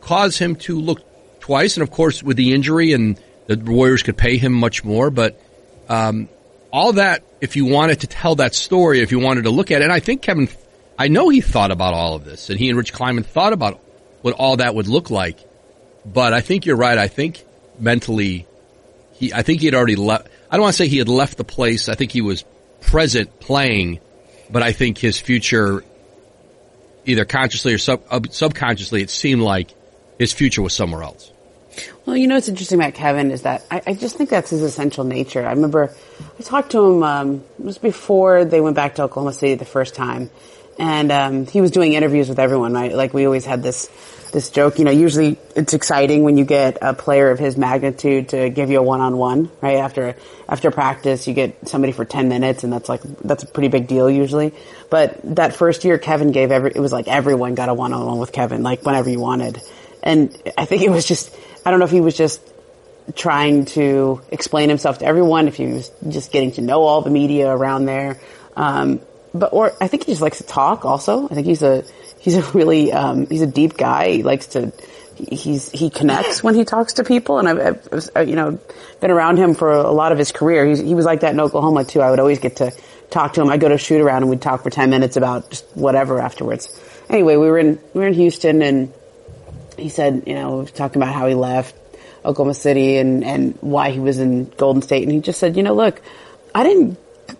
cause 0.00 0.36
him 0.38 0.56
to 0.56 0.78
look 0.78 1.02
twice. 1.40 1.76
And 1.76 1.82
of 1.82 1.90
course, 1.90 2.22
with 2.22 2.36
the 2.36 2.52
injury 2.52 2.92
and 2.92 3.20
the 3.46 3.56
Warriors 3.56 4.02
could 4.02 4.16
pay 4.16 4.36
him 4.36 4.52
much 4.52 4.84
more, 4.84 5.10
but, 5.10 5.40
um, 5.88 6.28
all 6.72 6.94
that, 6.94 7.22
if 7.40 7.56
you 7.56 7.64
wanted 7.64 8.00
to 8.00 8.06
tell 8.06 8.34
that 8.36 8.54
story, 8.54 9.00
if 9.00 9.12
you 9.12 9.18
wanted 9.18 9.44
to 9.44 9.50
look 9.50 9.70
at 9.70 9.80
it, 9.80 9.84
and 9.84 9.92
I 9.92 10.00
think 10.00 10.20
Kevin, 10.22 10.48
I 10.98 11.08
know 11.08 11.28
he 11.28 11.40
thought 11.40 11.70
about 11.70 11.94
all 11.94 12.14
of 12.14 12.24
this 12.24 12.50
and 12.50 12.58
he 12.58 12.68
and 12.68 12.76
Rich 12.76 12.92
Kleiman 12.92 13.24
thought 13.24 13.52
about 13.52 13.80
what 14.22 14.34
all 14.34 14.56
that 14.56 14.74
would 14.74 14.88
look 14.88 15.10
like. 15.10 15.38
But 16.04 16.32
I 16.32 16.40
think 16.40 16.66
you're 16.66 16.76
right. 16.76 16.98
I 16.98 17.08
think 17.08 17.44
mentally, 17.78 18.46
he, 19.14 19.32
I 19.32 19.42
think 19.42 19.60
he 19.60 19.66
had 19.66 19.74
already 19.74 19.96
left. 19.96 20.28
I 20.56 20.58
don't 20.58 20.62
want 20.62 20.72
to 20.76 20.84
say 20.84 20.88
he 20.88 20.96
had 20.96 21.10
left 21.10 21.36
the 21.36 21.44
place. 21.44 21.90
I 21.90 21.96
think 21.96 22.12
he 22.12 22.22
was 22.22 22.42
present 22.80 23.40
playing, 23.40 24.00
but 24.48 24.62
I 24.62 24.72
think 24.72 24.96
his 24.96 25.20
future, 25.20 25.84
either 27.04 27.26
consciously 27.26 27.74
or 27.74 27.78
sub, 27.78 28.02
uh, 28.08 28.20
subconsciously, 28.30 29.02
it 29.02 29.10
seemed 29.10 29.42
like 29.42 29.74
his 30.18 30.32
future 30.32 30.62
was 30.62 30.72
somewhere 30.72 31.02
else. 31.02 31.30
Well, 32.06 32.16
you 32.16 32.26
know 32.26 32.36
what's 32.36 32.48
interesting 32.48 32.80
about 32.80 32.94
Kevin 32.94 33.32
is 33.32 33.42
that 33.42 33.66
I, 33.70 33.82
I 33.88 33.92
just 33.92 34.16
think 34.16 34.30
that's 34.30 34.48
his 34.48 34.62
essential 34.62 35.04
nature. 35.04 35.46
I 35.46 35.50
remember 35.50 35.94
I 36.38 36.42
talked 36.42 36.72
to 36.72 36.82
him, 36.82 37.02
um, 37.02 37.44
it 37.58 37.64
was 37.66 37.76
before 37.76 38.46
they 38.46 38.62
went 38.62 38.76
back 38.76 38.94
to 38.94 39.02
Oklahoma 39.02 39.34
City 39.34 39.56
the 39.56 39.66
first 39.66 39.94
time. 39.94 40.30
And, 40.78 41.12
um, 41.12 41.46
he 41.46 41.60
was 41.60 41.70
doing 41.70 41.92
interviews 41.92 42.30
with 42.30 42.38
everyone, 42.38 42.72
right? 42.72 42.94
Like 42.94 43.12
we 43.12 43.26
always 43.26 43.44
had 43.44 43.62
this, 43.62 43.90
this 44.36 44.50
joke, 44.50 44.78
you 44.78 44.84
know, 44.84 44.90
usually 44.90 45.38
it's 45.56 45.72
exciting 45.72 46.22
when 46.22 46.36
you 46.36 46.44
get 46.44 46.76
a 46.82 46.92
player 46.92 47.30
of 47.30 47.38
his 47.38 47.56
magnitude 47.56 48.28
to 48.28 48.50
give 48.50 48.68
you 48.68 48.78
a 48.78 48.82
one-on-one, 48.82 49.50
right? 49.62 49.78
After, 49.78 50.14
after 50.46 50.70
practice, 50.70 51.26
you 51.26 51.32
get 51.32 51.66
somebody 51.66 51.94
for 51.94 52.04
10 52.04 52.28
minutes 52.28 52.62
and 52.62 52.70
that's 52.70 52.86
like, 52.86 53.00
that's 53.02 53.44
a 53.44 53.46
pretty 53.46 53.68
big 53.68 53.86
deal 53.86 54.10
usually. 54.10 54.52
But 54.90 55.20
that 55.36 55.54
first 55.54 55.86
year 55.86 55.96
Kevin 55.96 56.32
gave 56.32 56.52
every, 56.52 56.70
it 56.74 56.80
was 56.80 56.92
like 56.92 57.08
everyone 57.08 57.54
got 57.54 57.70
a 57.70 57.74
one-on-one 57.74 58.18
with 58.18 58.30
Kevin, 58.30 58.62
like 58.62 58.84
whenever 58.84 59.08
you 59.08 59.20
wanted. 59.20 59.58
And 60.02 60.36
I 60.58 60.66
think 60.66 60.82
it 60.82 60.90
was 60.90 61.06
just, 61.06 61.34
I 61.64 61.70
don't 61.70 61.78
know 61.78 61.86
if 61.86 61.90
he 61.90 62.02
was 62.02 62.14
just 62.14 62.42
trying 63.14 63.64
to 63.76 64.20
explain 64.30 64.68
himself 64.68 64.98
to 64.98 65.06
everyone, 65.06 65.48
if 65.48 65.54
he 65.54 65.68
was 65.68 65.90
just 66.10 66.30
getting 66.30 66.52
to 66.52 66.60
know 66.60 66.82
all 66.82 67.00
the 67.00 67.08
media 67.08 67.48
around 67.48 67.86
there. 67.86 68.20
Um, 68.54 69.00
but, 69.32 69.54
or 69.54 69.72
I 69.80 69.88
think 69.88 70.04
he 70.04 70.12
just 70.12 70.20
likes 70.20 70.38
to 70.38 70.44
talk 70.44 70.84
also. 70.84 71.24
I 71.24 71.28
think 71.28 71.46
he's 71.46 71.62
a, 71.62 71.84
he's 72.26 72.36
a 72.36 72.42
really, 72.50 72.92
um, 72.92 73.28
he's 73.28 73.42
a 73.42 73.46
deep 73.46 73.76
guy. 73.76 74.10
He 74.10 74.22
likes 74.24 74.48
to, 74.48 74.72
he's, 75.16 75.70
he 75.70 75.90
connects 75.90 76.42
when 76.42 76.56
he 76.56 76.64
talks 76.64 76.94
to 76.94 77.04
people. 77.04 77.38
And 77.38 77.48
I've, 77.48 78.10
I've, 78.16 78.28
you 78.28 78.34
know, 78.34 78.58
been 79.00 79.12
around 79.12 79.36
him 79.36 79.54
for 79.54 79.70
a 79.70 79.92
lot 79.92 80.10
of 80.10 80.18
his 80.18 80.32
career. 80.32 80.66
He's, 80.66 80.80
he 80.80 80.96
was 80.96 81.04
like 81.04 81.20
that 81.20 81.32
in 81.32 81.38
Oklahoma 81.38 81.84
too. 81.84 82.00
I 82.00 82.10
would 82.10 82.18
always 82.18 82.40
get 82.40 82.56
to 82.56 82.72
talk 83.10 83.34
to 83.34 83.42
him. 83.42 83.48
I'd 83.48 83.60
go 83.60 83.68
to 83.68 83.78
shoot 83.78 84.00
around 84.00 84.24
and 84.24 84.30
we'd 84.30 84.42
talk 84.42 84.64
for 84.64 84.70
10 84.70 84.90
minutes 84.90 85.16
about 85.16 85.50
just 85.50 85.64
whatever 85.76 86.20
afterwards. 86.20 86.68
Anyway, 87.08 87.36
we 87.36 87.46
were 87.46 87.58
in, 87.58 87.78
we 87.94 88.00
were 88.00 88.08
in 88.08 88.14
Houston 88.14 88.60
and, 88.60 88.92
he 89.78 89.88
said, 89.88 90.24
you 90.26 90.34
know, 90.34 90.64
talking 90.64 91.00
about 91.00 91.14
how 91.14 91.26
he 91.26 91.34
left 91.34 91.76
Oklahoma 92.24 92.54
City 92.54 92.96
and, 92.96 93.22
and 93.22 93.58
why 93.60 93.90
he 93.90 94.00
was 94.00 94.18
in 94.18 94.46
Golden 94.56 94.82
State. 94.82 95.02
And 95.02 95.12
he 95.12 95.20
just 95.20 95.38
said, 95.38 95.56
you 95.56 95.62
know, 95.62 95.74
look, 95.74 96.00
I 96.54 96.64
didn't, 96.64 96.98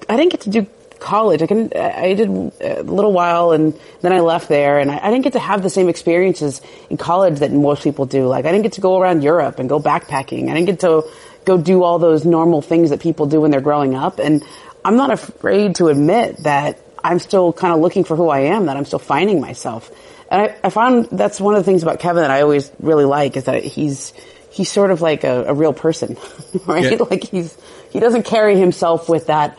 I 0.08 0.16
didn't 0.16 0.32
get 0.32 0.42
to 0.42 0.50
do 0.50 0.66
college. 0.98 1.42
I 1.42 1.46
can, 1.46 1.72
I 1.74 2.14
did 2.14 2.28
a 2.28 2.82
little 2.82 3.12
while 3.12 3.52
and 3.52 3.78
then 4.00 4.12
I 4.12 4.20
left 4.20 4.48
there 4.48 4.78
and 4.78 4.90
I, 4.90 4.98
I, 4.98 5.10
didn't 5.10 5.24
get 5.24 5.34
to 5.34 5.38
have 5.38 5.62
the 5.62 5.70
same 5.70 5.88
experiences 5.88 6.60
in 6.90 6.96
college 6.96 7.40
that 7.40 7.52
most 7.52 7.82
people 7.82 8.06
do. 8.06 8.26
Like 8.26 8.44
I 8.44 8.52
didn't 8.52 8.62
get 8.62 8.72
to 8.72 8.80
go 8.80 8.98
around 8.98 9.22
Europe 9.22 9.58
and 9.58 9.68
go 9.68 9.80
backpacking. 9.80 10.50
I 10.50 10.54
didn't 10.54 10.66
get 10.66 10.80
to 10.80 11.04
go 11.44 11.58
do 11.58 11.82
all 11.82 11.98
those 11.98 12.24
normal 12.24 12.60
things 12.60 12.90
that 12.90 13.00
people 13.00 13.26
do 13.26 13.40
when 13.40 13.50
they're 13.50 13.60
growing 13.60 13.94
up. 13.94 14.18
And 14.18 14.44
I'm 14.84 14.96
not 14.96 15.10
afraid 15.10 15.76
to 15.76 15.88
admit 15.88 16.38
that 16.44 16.80
I'm 17.02 17.18
still 17.18 17.52
kind 17.52 17.72
of 17.72 17.80
looking 17.80 18.04
for 18.04 18.16
who 18.16 18.28
I 18.28 18.40
am, 18.40 18.66
that 18.66 18.76
I'm 18.76 18.84
still 18.84 18.98
finding 18.98 19.40
myself. 19.40 19.90
And 20.30 20.42
I, 20.42 20.56
I 20.64 20.70
found 20.70 21.08
that's 21.12 21.40
one 21.40 21.54
of 21.54 21.60
the 21.60 21.64
things 21.64 21.82
about 21.82 22.00
Kevin 22.00 22.22
that 22.22 22.30
I 22.30 22.42
always 22.42 22.70
really 22.80 23.04
like 23.04 23.36
is 23.36 23.44
that 23.44 23.62
he's, 23.62 24.12
he's 24.50 24.70
sort 24.70 24.90
of 24.90 25.00
like 25.00 25.24
a, 25.24 25.44
a 25.44 25.54
real 25.54 25.72
person, 25.72 26.16
right? 26.66 26.92
Yeah. 26.92 26.98
Like 27.08 27.24
he's, 27.24 27.56
he 27.90 28.00
doesn't 28.00 28.24
carry 28.24 28.58
himself 28.58 29.08
with 29.08 29.28
that, 29.28 29.58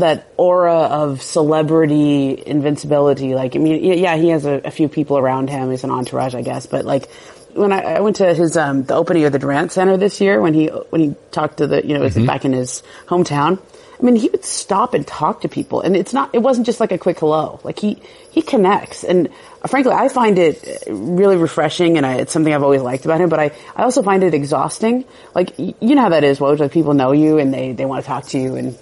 that 0.00 0.28
aura 0.36 0.74
of 0.74 1.22
celebrity 1.22 2.42
invincibility. 2.46 3.34
Like, 3.34 3.56
I 3.56 3.58
mean, 3.58 3.82
yeah, 3.82 4.16
he 4.16 4.28
has 4.28 4.44
a, 4.44 4.60
a 4.64 4.70
few 4.70 4.88
people 4.88 5.18
around 5.18 5.50
him. 5.50 5.70
He's 5.70 5.84
an 5.84 5.90
entourage, 5.90 6.34
I 6.34 6.42
guess, 6.42 6.66
but 6.66 6.84
like, 6.84 7.08
when 7.54 7.72
I, 7.72 7.80
I, 7.80 8.00
went 8.00 8.16
to 8.16 8.34
his 8.34 8.56
um, 8.56 8.84
the 8.84 8.94
opening 8.94 9.24
of 9.24 9.32
the 9.32 9.38
Durant 9.38 9.72
Center 9.72 9.96
this 9.96 10.20
year 10.20 10.40
when 10.40 10.54
he 10.54 10.66
when 10.66 11.00
he 11.00 11.16
talked 11.32 11.56
to 11.58 11.66
the 11.66 11.84
you 11.84 11.98
know 11.98 12.04
mm-hmm. 12.04 12.26
back 12.26 12.44
in 12.44 12.52
his 12.52 12.84
hometown, 13.06 13.58
I 13.98 14.02
mean, 14.04 14.14
he 14.16 14.28
would 14.28 14.44
stop 14.44 14.94
and 14.94 15.06
talk 15.06 15.40
to 15.40 15.48
people 15.48 15.80
and 15.80 15.96
it's 15.96 16.12
not, 16.12 16.34
it 16.34 16.38
wasn't 16.38 16.66
just 16.66 16.78
like 16.78 16.92
a 16.92 16.98
quick 16.98 17.18
hello. 17.18 17.58
Like 17.64 17.78
he, 17.80 18.00
he 18.30 18.42
connects 18.42 19.02
and 19.02 19.28
uh, 19.62 19.68
frankly, 19.68 19.92
I 19.92 20.08
find 20.08 20.38
it 20.38 20.84
really 20.88 21.36
refreshing 21.36 21.96
and 21.96 22.06
I, 22.06 22.16
it's 22.16 22.32
something 22.32 22.54
I've 22.54 22.62
always 22.62 22.82
liked 22.82 23.04
about 23.06 23.20
him, 23.20 23.28
but 23.28 23.40
I, 23.40 23.50
I 23.74 23.82
also 23.82 24.02
find 24.02 24.22
it 24.22 24.34
exhausting. 24.34 25.04
Like, 25.34 25.58
you 25.58 25.74
know 25.80 26.02
how 26.02 26.10
that 26.10 26.22
is, 26.22 26.38
Woj, 26.38 26.60
like 26.60 26.70
people 26.70 26.94
know 26.94 27.10
you 27.10 27.38
and 27.38 27.52
they, 27.52 27.72
they 27.72 27.86
want 27.86 28.04
to 28.04 28.06
talk 28.06 28.26
to 28.26 28.38
you 28.38 28.54
and, 28.54 28.78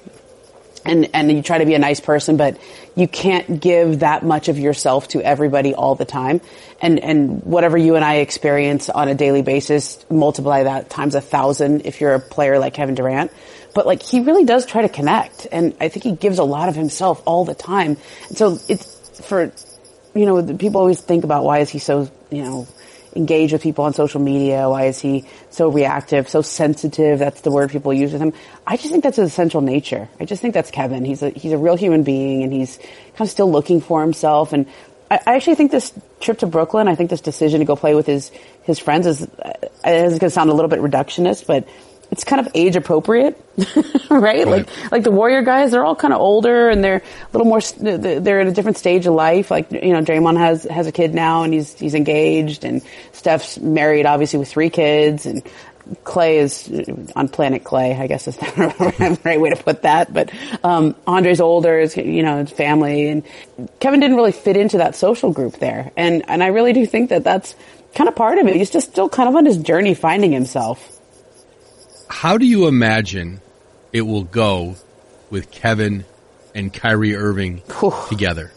and, 0.87 1.11
and 1.12 1.31
you 1.31 1.43
try 1.43 1.59
to 1.59 1.66
be 1.66 1.75
a 1.75 1.78
nice 1.78 2.00
person, 2.00 2.37
but 2.37 2.59
you 2.95 3.09
can't 3.09 3.61
give 3.61 4.00
that 4.00 4.25
much 4.25 4.49
of 4.49 4.59
yourself 4.59 5.09
to 5.09 5.23
everybody 5.23 5.75
all 5.75 5.95
the 5.95 6.05
time. 6.05 6.40
And, 6.81 7.00
and 7.00 7.43
whatever 7.43 7.76
you 7.76 7.97
and 7.97 8.05
I 8.05 8.16
experience 8.16 8.88
on 8.88 9.09
a 9.09 9.14
daily 9.14 9.43
basis, 9.43 10.05
multiply 10.11 10.64
that 10.64 10.90
times 10.90 11.14
a 11.14 11.21
thousand 11.21 11.87
if 11.87 12.00
you're 12.00 12.14
a 12.14 12.21
player 12.21 12.59
like 12.59 12.75
Kevin 12.75 12.95
Durant 12.95 13.31
but 13.75 13.85
like 13.85 14.02
he 14.02 14.21
really 14.21 14.47
does 14.47 14.64
try 14.64 14.81
to 14.81 14.88
connect 14.88 15.47
and 15.52 15.76
I 15.78 15.88
think 15.88 16.02
he 16.02 16.12
gives 16.12 16.38
a 16.38 16.45
lot 16.45 16.71
of 16.71 16.75
himself 16.75 17.23
all 17.26 17.45
the 17.45 17.55
time. 17.55 17.99
And 18.28 18.38
so 18.38 18.59
it's 18.69 19.21
for, 19.21 19.52
you 20.14 20.25
know, 20.25 20.57
people 20.57 20.81
always 20.81 21.02
think 21.02 21.25
about 21.25 21.45
why 21.45 21.59
is 21.59 21.69
he 21.69 21.78
so, 21.78 22.11
you 22.31 22.43
know, 22.43 22.66
engaged 23.17 23.53
with 23.53 23.63
people 23.63 23.85
on 23.85 23.95
social 23.95 24.21
media? 24.21 24.69
Why 24.69 24.85
is 24.85 25.01
he 25.01 25.25
so 25.51 25.69
reactive, 25.69 26.29
so 26.29 26.43
sensitive? 26.43 27.19
That's 27.19 27.41
the 27.41 27.51
word 27.51 27.71
people 27.71 27.93
use 27.93 28.13
with 28.13 28.23
him. 28.23 28.33
I 28.67 28.77
just 28.77 28.91
think 28.91 29.03
that's 29.03 29.17
his 29.17 29.31
essential 29.31 29.61
nature. 29.61 30.09
I 30.21 30.25
just 30.25 30.43
think 30.43 30.55
that's 30.55 30.71
Kevin. 30.71 31.05
He's 31.05 31.23
a, 31.23 31.31
he's 31.31 31.53
a 31.53 31.59
real 31.59 31.77
human 31.77 32.03
being 32.03 32.43
and 32.43 32.53
he's 32.53 32.77
kind 32.77 33.23
of 33.23 33.31
still 33.31 33.51
looking 33.51 33.81
for 33.81 34.03
himself. 34.03 34.53
And 34.53 34.67
I, 35.11 35.21
I 35.27 35.37
actually 35.37 35.57
think 35.57 35.71
this 35.71 35.93
trip 36.21 36.39
to 36.41 36.47
Brooklyn, 36.47 36.89
I 36.89 36.95
think 36.95 37.11
this 37.11 37.21
decision 37.21 37.61
to 37.61 37.67
go 37.67 37.77
play 37.77 37.95
with 37.95 38.07
his, 38.07 38.31
his 38.63 38.79
friends 38.79 39.07
is, 39.07 39.23
uh, 39.23 39.53
is 39.85 40.19
going 40.19 40.21
to 40.21 40.31
sound 40.31 40.51
a 40.51 40.55
little 40.55 40.69
bit 40.69 40.81
reductionist, 40.81 41.47
but 41.47 41.67
it's 42.11 42.25
kind 42.25 42.45
of 42.45 42.53
age 42.55 42.77
appropriate, 42.77 43.43
right? 44.11 44.11
right? 44.11 44.47
Like, 44.47 44.93
like 44.93 45.03
the 45.03 45.11
Warrior 45.11 45.43
guys, 45.43 45.71
they're 45.71 45.85
all 45.85 45.97
kind 45.97 46.15
of 46.15 46.21
older 46.21 46.69
and 46.69 46.83
they're 46.83 47.03
a 47.03 47.37
little 47.37 47.47
more, 47.47 47.61
they're 47.61 48.41
at 48.41 48.47
a 48.47 48.53
different 48.53 48.79
stage 48.79 49.07
of 49.07 49.15
life. 49.15 49.51
Like, 49.51 49.71
you 49.73 49.93
know, 49.93 50.03
Draymond 50.03 50.39
has, 50.39 50.65
has 50.65 50.87
a 50.87 50.93
kid 50.93 51.15
now 51.15 51.43
and 51.43 51.53
he's, 51.53 51.79
he's 51.79 51.95
engaged 51.95 52.65
and 52.65 52.83
Steph's 53.13 53.59
married 53.59 54.07
obviously 54.07 54.39
with 54.39 54.49
three 54.49 54.71
kids 54.71 55.27
and 55.27 55.43
Klay 56.05 56.39
is 56.39 57.13
on 57.15 57.29
planet 57.29 57.63
Klay, 57.63 57.99
I 57.99 58.09
guess 58.09 58.27
is 58.27 58.37
the 58.39 59.21
right 59.25 59.41
way 59.41 59.51
to 59.51 59.57
put 59.57 59.83
that. 59.83 60.13
But, 60.13 60.33
um, 60.65 60.97
Andre's 61.07 61.41
older, 61.41 61.79
is, 61.79 61.97
you 61.97 62.25
know, 62.25 62.39
his 62.39 62.51
family 62.51 63.09
and 63.09 63.23
Kevin 63.79 64.01
didn't 64.01 64.17
really 64.17 64.33
fit 64.33 64.57
into 64.57 64.79
that 64.79 64.97
social 64.97 65.33
group 65.33 65.59
there. 65.59 65.93
And, 65.97 66.29
and 66.29 66.43
I 66.43 66.49
really 66.49 66.73
do 66.73 66.87
think 66.87 67.11
that 67.11 67.23
that's 67.23 67.55
kind 67.95 68.09
of 68.09 68.17
part 68.17 68.39
of 68.39 68.47
it. 68.49 68.57
He's 68.57 68.71
just 68.71 68.91
still 68.91 69.09
kind 69.09 69.29
of 69.29 69.37
on 69.37 69.45
his 69.45 69.59
journey 69.59 69.95
finding 69.95 70.33
himself 70.33 70.96
how 72.09 72.39
do 72.39 72.47
you 72.47 72.67
imagine 72.67 73.41
it 73.93 74.03
will 74.03 74.25
go 74.25 74.77
with 75.31 75.51
Kevin 75.51 76.05
and 76.55 76.73
Kyrie 76.73 77.15
Irving 77.15 77.63
together? 78.09 78.53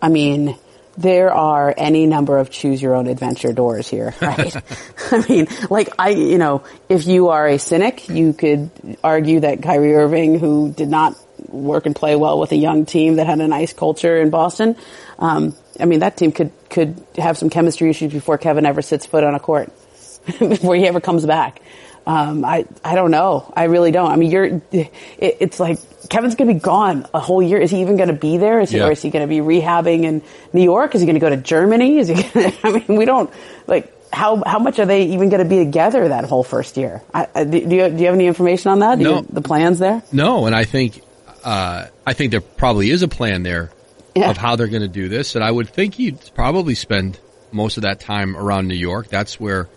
I 0.00 0.08
mean, 0.08 0.56
there 0.96 1.32
are 1.32 1.74
any 1.76 2.06
number 2.06 2.38
of 2.38 2.50
choose 2.50 2.80
your 2.80 2.94
own 2.94 3.06
adventure 3.06 3.52
doors 3.52 3.88
here, 3.88 4.14
right? 4.22 4.56
I 5.10 5.26
mean, 5.28 5.48
like 5.70 5.88
I, 5.98 6.10
you 6.10 6.38
know, 6.38 6.64
if 6.88 7.06
you 7.06 7.28
are 7.28 7.46
a 7.46 7.58
cynic, 7.58 8.08
you 8.08 8.32
could 8.32 8.70
argue 9.02 9.40
that 9.40 9.62
Kyrie 9.62 9.94
Irving, 9.94 10.38
who 10.38 10.72
did 10.72 10.88
not 10.88 11.16
work 11.48 11.86
and 11.86 11.94
play 11.94 12.16
well 12.16 12.38
with 12.38 12.52
a 12.52 12.56
young 12.56 12.86
team 12.86 13.16
that 13.16 13.26
had 13.26 13.40
a 13.40 13.48
nice 13.48 13.72
culture 13.72 14.16
in 14.16 14.30
Boston, 14.30 14.76
um, 15.18 15.54
I 15.78 15.84
mean, 15.84 16.00
that 16.00 16.16
team 16.16 16.32
could 16.32 16.52
could 16.70 17.02
have 17.16 17.38
some 17.38 17.50
chemistry 17.50 17.90
issues 17.90 18.12
before 18.12 18.38
Kevin 18.38 18.66
ever 18.66 18.82
sets 18.82 19.06
foot 19.06 19.24
on 19.24 19.34
a 19.34 19.40
court, 19.40 19.72
before 20.38 20.74
he 20.76 20.86
ever 20.86 21.00
comes 21.00 21.24
back. 21.26 21.60
Um, 22.06 22.44
I, 22.44 22.66
I 22.84 22.94
don't 22.94 23.10
know. 23.10 23.52
I 23.56 23.64
really 23.64 23.90
don't. 23.90 24.10
I 24.10 24.16
mean, 24.16 24.30
you're, 24.30 24.44
it, 24.70 24.92
it's 25.18 25.58
like 25.58 25.78
Kevin's 26.08 26.36
going 26.36 26.48
to 26.48 26.54
be 26.54 26.60
gone 26.60 27.06
a 27.12 27.18
whole 27.18 27.42
year. 27.42 27.58
Is 27.58 27.70
he 27.72 27.80
even 27.80 27.96
going 27.96 28.08
to 28.08 28.14
be 28.14 28.38
there? 28.38 28.60
Is 28.60 28.70
he, 28.70 28.78
yeah. 28.78 28.86
or 28.86 28.92
is 28.92 29.02
he 29.02 29.10
going 29.10 29.24
to 29.24 29.28
be 29.28 29.40
rehabbing 29.40 30.04
in 30.04 30.22
New 30.52 30.62
York? 30.62 30.94
Is 30.94 31.00
he 31.00 31.06
going 31.06 31.14
to 31.14 31.20
go 31.20 31.30
to 31.30 31.36
Germany? 31.36 31.98
Is 31.98 32.08
he 32.08 32.14
going 32.22 32.52
to, 32.52 32.58
I 32.62 32.70
mean, 32.72 32.96
we 32.96 33.06
don't, 33.06 33.28
like, 33.66 33.92
how, 34.12 34.40
how 34.46 34.60
much 34.60 34.78
are 34.78 34.86
they 34.86 35.02
even 35.06 35.30
going 35.30 35.42
to 35.42 35.48
be 35.48 35.58
together 35.58 36.08
that 36.08 36.24
whole 36.24 36.44
first 36.44 36.76
year? 36.76 37.02
I, 37.12 37.26
I, 37.34 37.44
do, 37.44 37.58
you, 37.58 37.66
do 37.66 37.74
you 37.74 38.06
have 38.06 38.14
any 38.14 38.28
information 38.28 38.70
on 38.70 38.78
that? 38.78 38.98
Do 38.98 39.04
no. 39.04 39.16
You, 39.16 39.26
the 39.28 39.42
plans 39.42 39.80
there? 39.80 40.00
No. 40.12 40.46
And 40.46 40.54
I 40.54 40.64
think, 40.64 41.02
uh, 41.42 41.86
I 42.06 42.12
think 42.12 42.30
there 42.30 42.40
probably 42.40 42.90
is 42.90 43.02
a 43.02 43.08
plan 43.08 43.42
there 43.42 43.72
yeah. 44.14 44.30
of 44.30 44.36
how 44.36 44.54
they're 44.54 44.68
going 44.68 44.82
to 44.82 44.88
do 44.88 45.08
this. 45.08 45.34
And 45.34 45.42
I 45.42 45.50
would 45.50 45.68
think 45.68 45.94
he'd 45.94 46.18
probably 46.36 46.76
spend 46.76 47.18
most 47.50 47.78
of 47.78 47.82
that 47.82 47.98
time 47.98 48.36
around 48.36 48.68
New 48.68 48.76
York. 48.76 49.08
That's 49.08 49.40
where, 49.40 49.68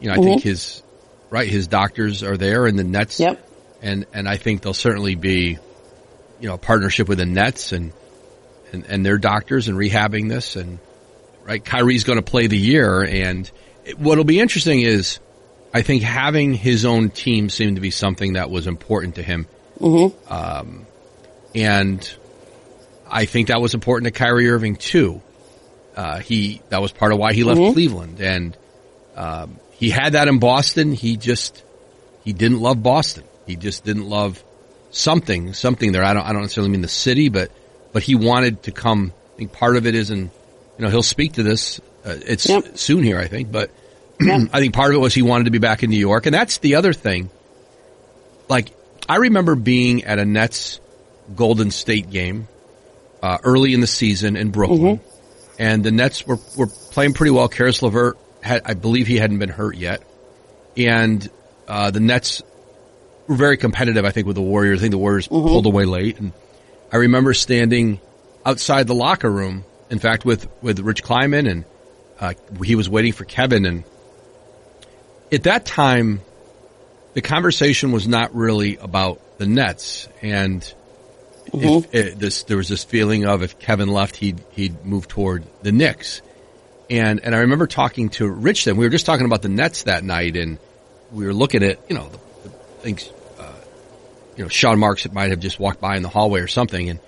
you 0.00 0.08
know, 0.08 0.14
I 0.14 0.16
mm-hmm. 0.16 0.24
think 0.24 0.42
his, 0.42 0.82
right? 1.30 1.48
His 1.48 1.66
doctors 1.66 2.22
are 2.22 2.36
there 2.36 2.66
and 2.66 2.78
the 2.78 2.84
Nets. 2.84 3.20
Yep. 3.20 3.48
And, 3.82 4.06
and 4.12 4.28
I 4.28 4.36
think 4.36 4.62
they'll 4.62 4.74
certainly 4.74 5.14
be, 5.14 5.58
you 6.40 6.48
know, 6.48 6.54
a 6.54 6.58
partnership 6.58 7.08
with 7.08 7.18
the 7.18 7.26
Nets 7.26 7.72
and, 7.72 7.92
and, 8.72 8.86
and 8.86 9.04
their 9.04 9.18
doctors 9.18 9.68
and 9.68 9.76
rehabbing 9.76 10.28
this 10.28 10.56
and, 10.56 10.78
right? 11.44 11.62
Kyrie's 11.62 12.04
going 12.04 12.18
to 12.18 12.22
play 12.22 12.46
the 12.46 12.58
year 12.58 13.02
and 13.02 13.50
what'll 13.98 14.24
be 14.24 14.40
interesting 14.40 14.80
is 14.80 15.18
I 15.72 15.82
think 15.82 16.02
having 16.02 16.54
his 16.54 16.84
own 16.84 17.10
team 17.10 17.50
seemed 17.50 17.76
to 17.76 17.80
be 17.80 17.90
something 17.90 18.34
that 18.34 18.50
was 18.50 18.66
important 18.66 19.16
to 19.16 19.22
him. 19.22 19.46
Mm-hmm. 19.80 20.32
Um, 20.32 20.86
and 21.54 22.16
I 23.10 23.24
think 23.26 23.48
that 23.48 23.60
was 23.60 23.74
important 23.74 24.12
to 24.12 24.18
Kyrie 24.18 24.48
Irving 24.48 24.76
too. 24.76 25.20
Uh, 25.96 26.20
he, 26.20 26.62
that 26.70 26.80
was 26.80 26.92
part 26.92 27.12
of 27.12 27.18
why 27.18 27.32
he 27.32 27.44
left 27.44 27.60
mm-hmm. 27.60 27.72
Cleveland 27.72 28.20
and, 28.20 28.56
um, 29.16 29.58
he 29.84 29.90
had 29.90 30.14
that 30.14 30.28
in 30.28 30.38
Boston. 30.38 30.92
He 30.92 31.18
just, 31.18 31.62
he 32.24 32.32
didn't 32.32 32.60
love 32.60 32.82
Boston. 32.82 33.24
He 33.46 33.54
just 33.54 33.84
didn't 33.84 34.08
love 34.08 34.42
something, 34.90 35.52
something 35.52 35.92
there. 35.92 36.02
I 36.02 36.14
don't, 36.14 36.24
I 36.24 36.32
don't 36.32 36.40
necessarily 36.40 36.70
mean 36.70 36.80
the 36.80 36.88
city, 36.88 37.28
but, 37.28 37.52
but 37.92 38.02
he 38.02 38.14
wanted 38.14 38.62
to 38.62 38.72
come. 38.72 39.12
I 39.34 39.36
think 39.36 39.52
part 39.52 39.76
of 39.76 39.86
it 39.86 39.94
is 39.94 40.08
and 40.08 40.30
you 40.78 40.84
know, 40.84 40.88
he'll 40.88 41.02
speak 41.02 41.34
to 41.34 41.42
this. 41.42 41.80
Uh, 42.02 42.16
it's 42.26 42.48
yep. 42.48 42.78
soon 42.78 43.02
here, 43.02 43.18
I 43.18 43.26
think, 43.26 43.52
but. 43.52 43.70
I 44.22 44.60
think 44.60 44.72
part 44.72 44.90
of 44.90 44.96
it 44.96 45.00
was 45.00 45.12
he 45.12 45.22
wanted 45.22 45.44
to 45.44 45.50
be 45.50 45.58
back 45.58 45.82
in 45.82 45.90
New 45.90 45.98
York, 45.98 46.26
and 46.26 46.34
that's 46.34 46.58
the 46.58 46.76
other 46.76 46.92
thing. 46.92 47.30
Like 48.48 48.70
I 49.08 49.16
remember 49.16 49.56
being 49.56 50.04
at 50.04 50.20
a 50.20 50.24
Nets 50.24 50.78
Golden 51.34 51.72
State 51.72 52.10
game 52.10 52.46
uh, 53.20 53.38
early 53.42 53.74
in 53.74 53.80
the 53.80 53.88
season 53.88 54.36
in 54.36 54.52
Brooklyn, 54.52 55.00
and 55.58 55.84
the 55.84 55.90
Nets 55.90 56.24
were 56.24 56.38
were 56.56 56.68
playing 56.68 57.14
pretty 57.14 57.32
well. 57.32 57.48
Caris 57.48 57.82
LeVert 57.82 58.16
had, 58.44 58.62
I 58.64 58.74
believe, 58.74 59.06
he 59.06 59.16
hadn't 59.16 59.38
been 59.38 59.48
hurt 59.48 59.76
yet, 59.76 60.02
and 60.76 61.28
uh, 61.66 61.90
the 61.90 62.00
Nets 62.00 62.42
were 63.26 63.36
very 63.36 63.56
competitive. 63.56 64.04
I 64.04 64.10
think 64.10 64.26
with 64.26 64.36
the 64.36 64.42
Warriors. 64.42 64.80
I 64.80 64.82
think 64.82 64.90
the 64.92 64.98
Warriors 64.98 65.26
pulled 65.28 65.66
away 65.66 65.86
late, 65.86 66.18
and 66.18 66.32
I 66.92 66.98
remember 66.98 67.32
standing 67.34 68.00
outside 68.44 68.86
the 68.86 68.94
locker 68.94 69.30
room. 69.30 69.64
In 69.90 69.98
fact, 69.98 70.24
with 70.24 70.46
with 70.62 70.78
Rich 70.80 71.02
Kleiman, 71.02 71.46
and 71.46 71.64
uh, 72.20 72.34
he 72.62 72.74
was 72.74 72.88
waiting 72.88 73.12
for 73.12 73.24
Kevin, 73.24 73.64
and 73.64 73.84
at 75.32 75.44
that 75.44 75.64
time, 75.64 76.20
the 77.14 77.22
conversation 77.22 77.92
was 77.92 78.06
not 78.06 78.34
really 78.34 78.76
about 78.76 79.38
the 79.38 79.46
Nets, 79.46 80.08
and 80.20 80.62
if 81.52 81.94
it, 81.94 82.18
this 82.18 82.42
there 82.44 82.56
was 82.56 82.68
this 82.68 82.84
feeling 82.84 83.24
of 83.24 83.42
if 83.42 83.58
Kevin 83.58 83.88
left, 83.88 84.16
he'd 84.16 84.42
he'd 84.52 84.84
move 84.84 85.08
toward 85.08 85.44
the 85.62 85.72
Knicks, 85.72 86.20
and 86.90 87.20
and 87.20 87.34
I 87.34 87.38
remember 87.38 87.66
talking 87.66 88.10
to 88.10 88.28
Rich 88.28 88.64
then. 88.64 88.76
We 88.76 88.84
were 88.84 88.90
just 88.90 89.06
talking 89.06 89.26
about 89.26 89.42
the 89.42 89.48
Nets 89.48 89.84
that 89.84 90.04
night, 90.04 90.36
and 90.36 90.58
we 91.12 91.26
were 91.26 91.34
looking 91.34 91.62
at 91.62 91.78
you 91.88 91.96
know 91.96 92.08
the, 92.08 92.18
the 92.48 92.50
things, 92.80 93.10
uh, 93.38 93.52
you 94.36 94.44
know 94.44 94.48
Sean 94.48 94.78
Marks 94.78 95.04
that 95.04 95.12
might 95.12 95.30
have 95.30 95.40
just 95.40 95.58
walked 95.58 95.80
by 95.80 95.96
in 95.96 96.02
the 96.02 96.08
hallway 96.08 96.40
or 96.40 96.48
something, 96.48 96.90
and 96.90 97.00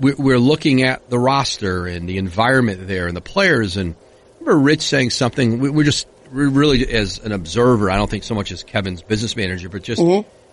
we, 0.00 0.14
we're 0.14 0.38
looking 0.38 0.82
at 0.82 1.08
the 1.10 1.18
roster 1.18 1.86
and 1.86 2.08
the 2.08 2.18
environment 2.18 2.86
there 2.86 3.06
and 3.06 3.16
the 3.16 3.22
players, 3.22 3.76
and 3.76 3.94
I 3.94 4.40
remember 4.40 4.60
Rich 4.60 4.82
saying 4.82 5.10
something. 5.10 5.58
We, 5.60 5.70
we're 5.70 5.84
just 5.84 6.06
we're 6.32 6.48
really 6.48 6.88
as 6.88 7.18
an 7.18 7.32
observer. 7.32 7.90
I 7.90 7.96
don't 7.96 8.10
think 8.10 8.24
so 8.24 8.34
much 8.34 8.52
as 8.52 8.62
Kevin's 8.62 9.02
business 9.02 9.36
manager, 9.36 9.68
but 9.68 9.82
just 9.82 10.00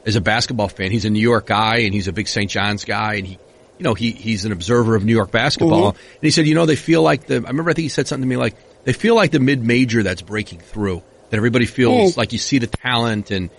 as 0.06 0.16
a 0.16 0.22
basketball 0.22 0.70
fan. 0.70 0.92
He's 0.92 1.06
a 1.06 1.10
New 1.10 1.20
York 1.20 1.48
guy 1.48 1.78
and 1.78 1.94
he's 1.94 2.08
a 2.08 2.14
big 2.14 2.28
St. 2.28 2.50
John's 2.50 2.86
guy, 2.86 3.16
and 3.16 3.28
he 3.28 3.40
you 3.78 3.84
know, 3.84 3.94
he, 3.94 4.12
he's 4.12 4.46
an 4.46 4.52
observer 4.52 4.96
of 4.96 5.04
New 5.04 5.14
York 5.14 5.32
basketball. 5.32 5.94
Mm-hmm. 5.94 6.14
And 6.14 6.24
he 6.24 6.32
said, 6.32 6.48
you 6.48 6.56
know, 6.56 6.66
they 6.66 6.76
feel 6.76 7.02
like 7.02 7.28
the, 7.28 7.36
I 7.36 7.48
remember 7.48 7.72
I 7.72 7.74
think 7.74 7.84
he 7.84 7.90
said 7.90 8.08
something 8.08 8.24
to 8.24 8.28
me 8.28 8.38
like, 8.38 8.56
they 8.84 8.94
feel 8.94 9.16
like 9.16 9.32
the 9.32 9.40
mid-major 9.40 10.04
that's 10.04 10.22
breaking 10.22 10.60
through, 10.60 11.02
that 11.30 11.38
everybody 11.38 11.66
feels 11.66 12.14
mm. 12.14 12.18
like 12.18 12.34
you 12.34 12.40
see 12.40 12.60
the 12.60 12.68
talent 12.68 13.32
and, 13.32 13.50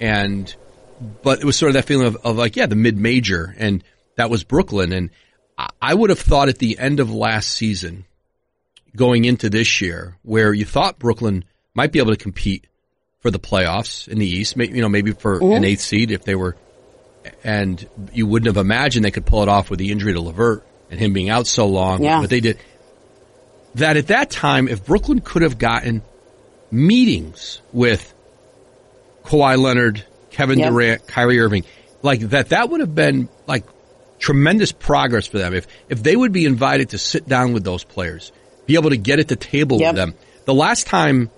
and, 0.00 0.54
but 1.22 1.40
it 1.40 1.44
was 1.44 1.56
sort 1.56 1.70
of 1.70 1.74
that 1.74 1.84
feeling 1.84 2.06
of, 2.06 2.16
of 2.24 2.36
like, 2.36 2.56
yeah, 2.56 2.66
the 2.66 2.76
mid-major 2.76 3.54
and 3.58 3.84
that 4.16 4.30
was 4.30 4.44
Brooklyn. 4.44 4.92
And 4.92 5.10
I, 5.58 5.68
I 5.82 5.94
would 5.94 6.10
have 6.10 6.20
thought 6.20 6.48
at 6.48 6.58
the 6.58 6.78
end 6.78 7.00
of 7.00 7.12
last 7.12 7.50
season, 7.50 8.04
going 8.94 9.26
into 9.26 9.50
this 9.50 9.82
year, 9.82 10.16
where 10.22 10.54
you 10.54 10.64
thought 10.64 10.98
Brooklyn 10.98 11.44
might 11.74 11.92
be 11.92 11.98
able 11.98 12.12
to 12.12 12.16
compete 12.16 12.66
for 13.20 13.30
the 13.30 13.38
playoffs 13.38 14.08
in 14.08 14.18
the 14.18 14.26
East, 14.26 14.56
you 14.56 14.80
know, 14.80 14.88
maybe 14.88 15.12
for 15.12 15.34
an 15.34 15.40
mm-hmm. 15.40 15.64
eighth 15.64 15.80
seed 15.80 16.10
if 16.10 16.24
they 16.24 16.34
were 16.34 16.56
and 17.44 17.86
you 18.12 18.26
wouldn't 18.26 18.46
have 18.46 18.56
imagined 18.56 19.04
they 19.04 19.10
could 19.10 19.26
pull 19.26 19.42
it 19.42 19.48
off 19.48 19.70
with 19.70 19.78
the 19.78 19.90
injury 19.92 20.12
to 20.12 20.20
LeVert 20.20 20.66
and 20.90 21.00
him 21.00 21.12
being 21.12 21.28
out 21.30 21.46
so 21.46 21.66
long. 21.66 22.02
Yeah. 22.02 22.20
But 22.20 22.30
they 22.30 22.40
did. 22.40 22.58
That 23.76 23.96
at 23.96 24.06
that 24.08 24.30
time, 24.30 24.68
if 24.68 24.84
Brooklyn 24.86 25.20
could 25.20 25.42
have 25.42 25.58
gotten 25.58 26.02
meetings 26.70 27.60
with 27.72 28.12
Kawhi 29.24 29.58
Leonard, 29.58 30.04
Kevin 30.30 30.58
Yep. 30.58 30.70
Durant, 30.70 31.06
Kyrie 31.06 31.40
Irving, 31.40 31.64
like 32.02 32.20
that, 32.20 32.50
that 32.50 32.70
would 32.70 32.80
have 32.80 32.94
been 32.94 33.28
like 33.46 33.64
tremendous 34.18 34.72
progress 34.72 35.26
for 35.26 35.38
them. 35.38 35.52
If 35.54 35.66
if 35.88 36.02
they 36.02 36.16
would 36.16 36.32
be 36.32 36.44
invited 36.44 36.90
to 36.90 36.98
sit 36.98 37.28
down 37.28 37.52
with 37.52 37.64
those 37.64 37.84
players, 37.84 38.32
be 38.66 38.74
able 38.74 38.90
to 38.90 38.96
get 38.96 39.18
at 39.18 39.28
the 39.28 39.36
table 39.36 39.78
Yep. 39.80 39.88
with 39.94 39.96
them. 39.96 40.14
The 40.44 40.54
last 40.54 40.86
time 40.86 41.30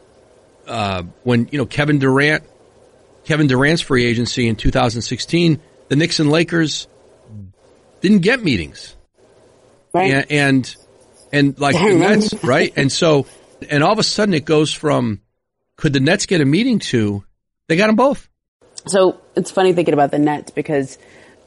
uh, 0.67 1.03
when 1.25 1.49
you 1.51 1.59
know 1.59 1.67
Kevin 1.67 1.99
Durant, 1.99 2.45
Kevin 3.25 3.47
Durant's 3.47 3.83
free 3.83 4.05
agency 4.05 4.47
in 4.49 4.57
2016, 4.57 5.61
the 5.89 5.97
Knicks 5.97 6.21
and 6.21 6.31
Lakers 6.31 6.87
didn't 8.01 8.21
get 8.21 8.43
meetings, 8.43 8.95
Right. 9.93 10.13
and 10.13 10.27
and, 10.31 10.77
and 11.33 11.59
like 11.59 11.75
I 11.77 11.91
the. 11.93 11.99
Nets, 11.99 12.45
right? 12.45 12.73
And 12.77 12.91
so, 12.93 13.27
and 13.69 13.83
all 13.83 13.93
of 13.93 13.99
a 13.99 14.05
sudden 14.05 14.35
it 14.35 14.45
goes 14.45 14.73
from 14.73 15.21
could 15.77 15.93
the 15.93 16.01
Nets 16.01 16.27
get 16.27 16.41
a 16.41 16.45
meeting 16.45 16.79
to 16.79 17.25
they 17.69 17.77
got 17.77 17.87
them 17.89 17.97
both. 17.97 18.29
So 18.87 19.21
it's 19.37 19.51
funny 19.51 19.73
thinking 19.73 19.95
about 19.95 20.11
the 20.11 20.19
Nets 20.19 20.51
because 20.51 20.99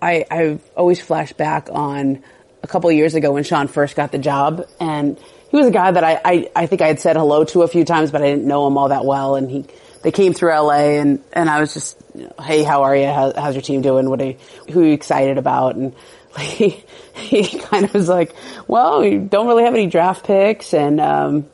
I, 0.02 0.26
I've 0.30 0.62
always 0.76 1.02
flashed 1.02 1.38
back 1.38 1.70
on 1.72 2.24
a 2.62 2.68
couple 2.68 2.90
of 2.90 2.96
years 2.96 3.16
ago 3.16 3.32
when 3.32 3.44
Sean 3.44 3.68
first 3.68 3.96
got 3.96 4.12
the 4.12 4.20
job 4.20 4.68
and 4.80 5.18
he 5.50 5.58
was 5.58 5.68
a 5.68 5.72
guy 5.72 5.92
that 5.92 6.04
I, 6.04 6.22
I, 6.24 6.52
I 6.56 6.66
think 6.68 6.82
I 6.82 6.88
had 6.88 7.00
said 7.00 7.16
hello 7.16 7.44
to 7.46 7.64
a 7.64 7.68
few 7.68 7.84
times, 7.84 8.12
but 8.12 8.22
I 8.22 8.30
didn't 8.30 8.46
know 8.48 8.68
him 8.68 8.78
all 8.78 8.90
that 8.90 9.04
well. 9.04 9.36
And 9.36 9.50
he, 9.50 9.66
they 10.02 10.12
came 10.12 10.34
through 10.34 10.52
LA 10.52 11.00
and, 11.00 11.24
and 11.34 11.50
I 11.50 11.60
was 11.60 11.74
just, 11.74 11.98
you 12.16 12.24
know, 12.24 12.34
Hey, 12.44 12.64
how 12.64 12.84
are 12.84 12.96
you? 12.96 13.06
How, 13.06 13.34
how's 13.36 13.56
your 13.56 13.62
team 13.62 13.82
doing? 13.82 14.10
What 14.10 14.22
are 14.22 14.26
you, 14.26 14.38
who 14.72 14.82
are 14.82 14.86
you 14.86 14.94
excited 14.94 15.38
about? 15.38 15.76
And 15.76 15.94
he, 16.40 16.84
he 17.14 17.60
kind 17.60 17.86
of 17.86 17.94
was 17.94 18.10
like, 18.10 18.36
well, 18.68 19.02
we 19.02 19.18
don't 19.18 19.48
really 19.48 19.64
have 19.64 19.74
any 19.74 19.88
draft 19.88 20.26
picks 20.26 20.74
and, 20.74 21.00
um, 21.00 21.50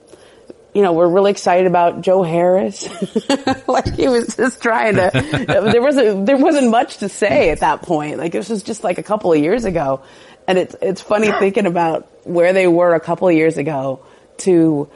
you 0.73 0.83
know, 0.83 0.93
we're 0.93 1.07
really 1.07 1.31
excited 1.31 1.65
about 1.65 2.01
Joe 2.01 2.21
Harris. 2.21 2.88
like 3.67 3.95
he 3.95 4.07
was 4.07 4.36
just 4.36 4.62
trying 4.62 4.95
to, 4.95 5.10
there 5.71 5.81
wasn't, 5.81 6.27
there 6.27 6.38
wasn't 6.38 6.69
much 6.69 6.97
to 6.97 7.10
say 7.10 7.49
at 7.49 7.62
that 7.62 7.81
point. 7.81 8.19
Like 8.19 8.31
this 8.31 8.47
was 8.47 8.62
just 8.62 8.83
like 8.83 8.99
a 8.99 9.03
couple 9.03 9.33
of 9.33 9.39
years 9.39 9.65
ago. 9.65 10.03
And 10.47 10.60
it's, 10.60 10.75
it's 10.81 11.01
funny 11.01 11.31
thinking 11.31 11.65
about 11.65 12.07
where 12.25 12.53
they 12.53 12.67
were 12.67 12.93
a 12.93 12.99
couple 12.99 13.27
of 13.27 13.33
years 13.33 13.57
ago 13.57 14.05
to 14.39 14.88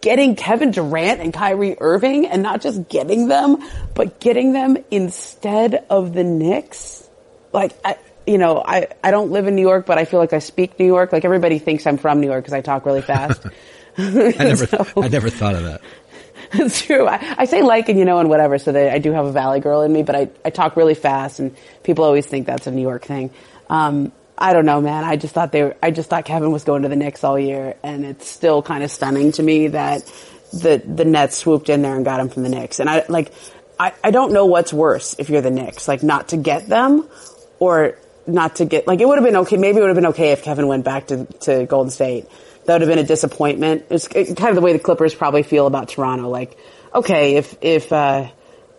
getting 0.00 0.36
Kevin 0.36 0.70
Durant 0.70 1.20
and 1.20 1.32
Kyrie 1.32 1.76
Irving 1.80 2.26
and 2.26 2.42
not 2.42 2.60
just 2.60 2.88
getting 2.88 3.28
them, 3.28 3.58
but 3.94 4.20
getting 4.20 4.52
them 4.52 4.76
instead 4.90 5.84
of 5.90 6.12
the 6.12 6.24
Knicks. 6.24 7.08
Like, 7.52 7.72
I, 7.84 7.96
you 8.26 8.38
know, 8.38 8.62
I, 8.64 8.88
I 9.02 9.10
don't 9.10 9.30
live 9.30 9.46
in 9.46 9.56
New 9.56 9.62
York, 9.62 9.86
but 9.86 9.98
I 9.98 10.04
feel 10.04 10.20
like 10.20 10.32
I 10.32 10.38
speak 10.38 10.78
New 10.78 10.86
York. 10.86 11.12
Like 11.12 11.24
everybody 11.24 11.58
thinks 11.58 11.86
I'm 11.86 11.98
from 11.98 12.20
New 12.20 12.28
York 12.28 12.44
because 12.44 12.54
I 12.54 12.60
talk 12.60 12.86
really 12.86 13.02
fast. 13.02 13.42
I 13.98 14.32
never, 14.38 14.68
I 14.96 15.08
never 15.08 15.30
thought 15.30 15.54
of 15.54 15.64
that. 15.64 15.80
It's 16.50 16.80
true. 16.80 17.06
I, 17.06 17.34
I 17.36 17.44
say 17.44 17.60
like 17.60 17.90
and 17.90 17.98
you 17.98 18.06
know 18.06 18.20
and 18.20 18.30
whatever, 18.30 18.56
so 18.56 18.72
that 18.72 18.94
I 18.94 18.98
do 19.00 19.12
have 19.12 19.26
a 19.26 19.32
Valley 19.32 19.60
girl 19.60 19.82
in 19.82 19.92
me, 19.92 20.02
but 20.02 20.16
I, 20.16 20.30
I 20.42 20.48
talk 20.48 20.76
really 20.76 20.94
fast 20.94 21.40
and 21.40 21.54
people 21.82 22.04
always 22.04 22.24
think 22.24 22.46
that's 22.46 22.66
a 22.66 22.70
New 22.70 22.80
York 22.80 23.04
thing. 23.04 23.30
Um, 23.68 24.12
I 24.40 24.52
don't 24.52 24.66
know, 24.66 24.80
man. 24.80 25.04
I 25.04 25.16
just 25.16 25.34
thought 25.34 25.50
they 25.50 25.64
were, 25.64 25.76
I 25.82 25.90
just 25.90 26.08
thought 26.08 26.24
Kevin 26.24 26.52
was 26.52 26.62
going 26.62 26.82
to 26.82 26.88
the 26.88 26.96
Knicks 26.96 27.24
all 27.24 27.38
year 27.38 27.74
and 27.82 28.04
it's 28.04 28.28
still 28.28 28.62
kind 28.62 28.84
of 28.84 28.90
stunning 28.90 29.32
to 29.32 29.42
me 29.42 29.68
that 29.68 30.04
the, 30.52 30.80
the 30.84 31.04
Nets 31.04 31.36
swooped 31.36 31.68
in 31.68 31.82
there 31.82 31.96
and 31.96 32.04
got 32.04 32.20
him 32.20 32.28
from 32.28 32.44
the 32.44 32.48
Knicks. 32.48 32.78
And 32.78 32.88
I, 32.88 33.04
like, 33.08 33.32
I, 33.78 33.92
I 34.02 34.12
don't 34.12 34.32
know 34.32 34.46
what's 34.46 34.72
worse 34.72 35.16
if 35.18 35.28
you're 35.28 35.40
the 35.40 35.50
Knicks, 35.50 35.88
like 35.88 36.04
not 36.04 36.28
to 36.28 36.36
get 36.36 36.68
them 36.68 37.08
or 37.58 37.96
not 38.28 38.56
to 38.56 38.64
get, 38.64 38.86
like 38.86 39.00
it 39.00 39.08
would 39.08 39.18
have 39.18 39.24
been 39.24 39.36
okay. 39.38 39.56
Maybe 39.56 39.78
it 39.78 39.80
would 39.80 39.88
have 39.88 39.96
been 39.96 40.06
okay 40.06 40.30
if 40.30 40.44
Kevin 40.44 40.68
went 40.68 40.84
back 40.84 41.08
to, 41.08 41.24
to 41.24 41.66
Golden 41.66 41.90
State. 41.90 42.26
That 42.66 42.74
would 42.74 42.82
have 42.82 42.88
been 42.88 43.04
a 43.04 43.08
disappointment. 43.08 43.86
It's 43.90 44.06
kind 44.06 44.48
of 44.48 44.54
the 44.54 44.60
way 44.60 44.72
the 44.72 44.78
Clippers 44.78 45.14
probably 45.14 45.42
feel 45.42 45.66
about 45.66 45.88
Toronto. 45.88 46.28
Like, 46.28 46.56
okay, 46.94 47.36
if, 47.36 47.56
if, 47.60 47.92
uh, 47.92 48.28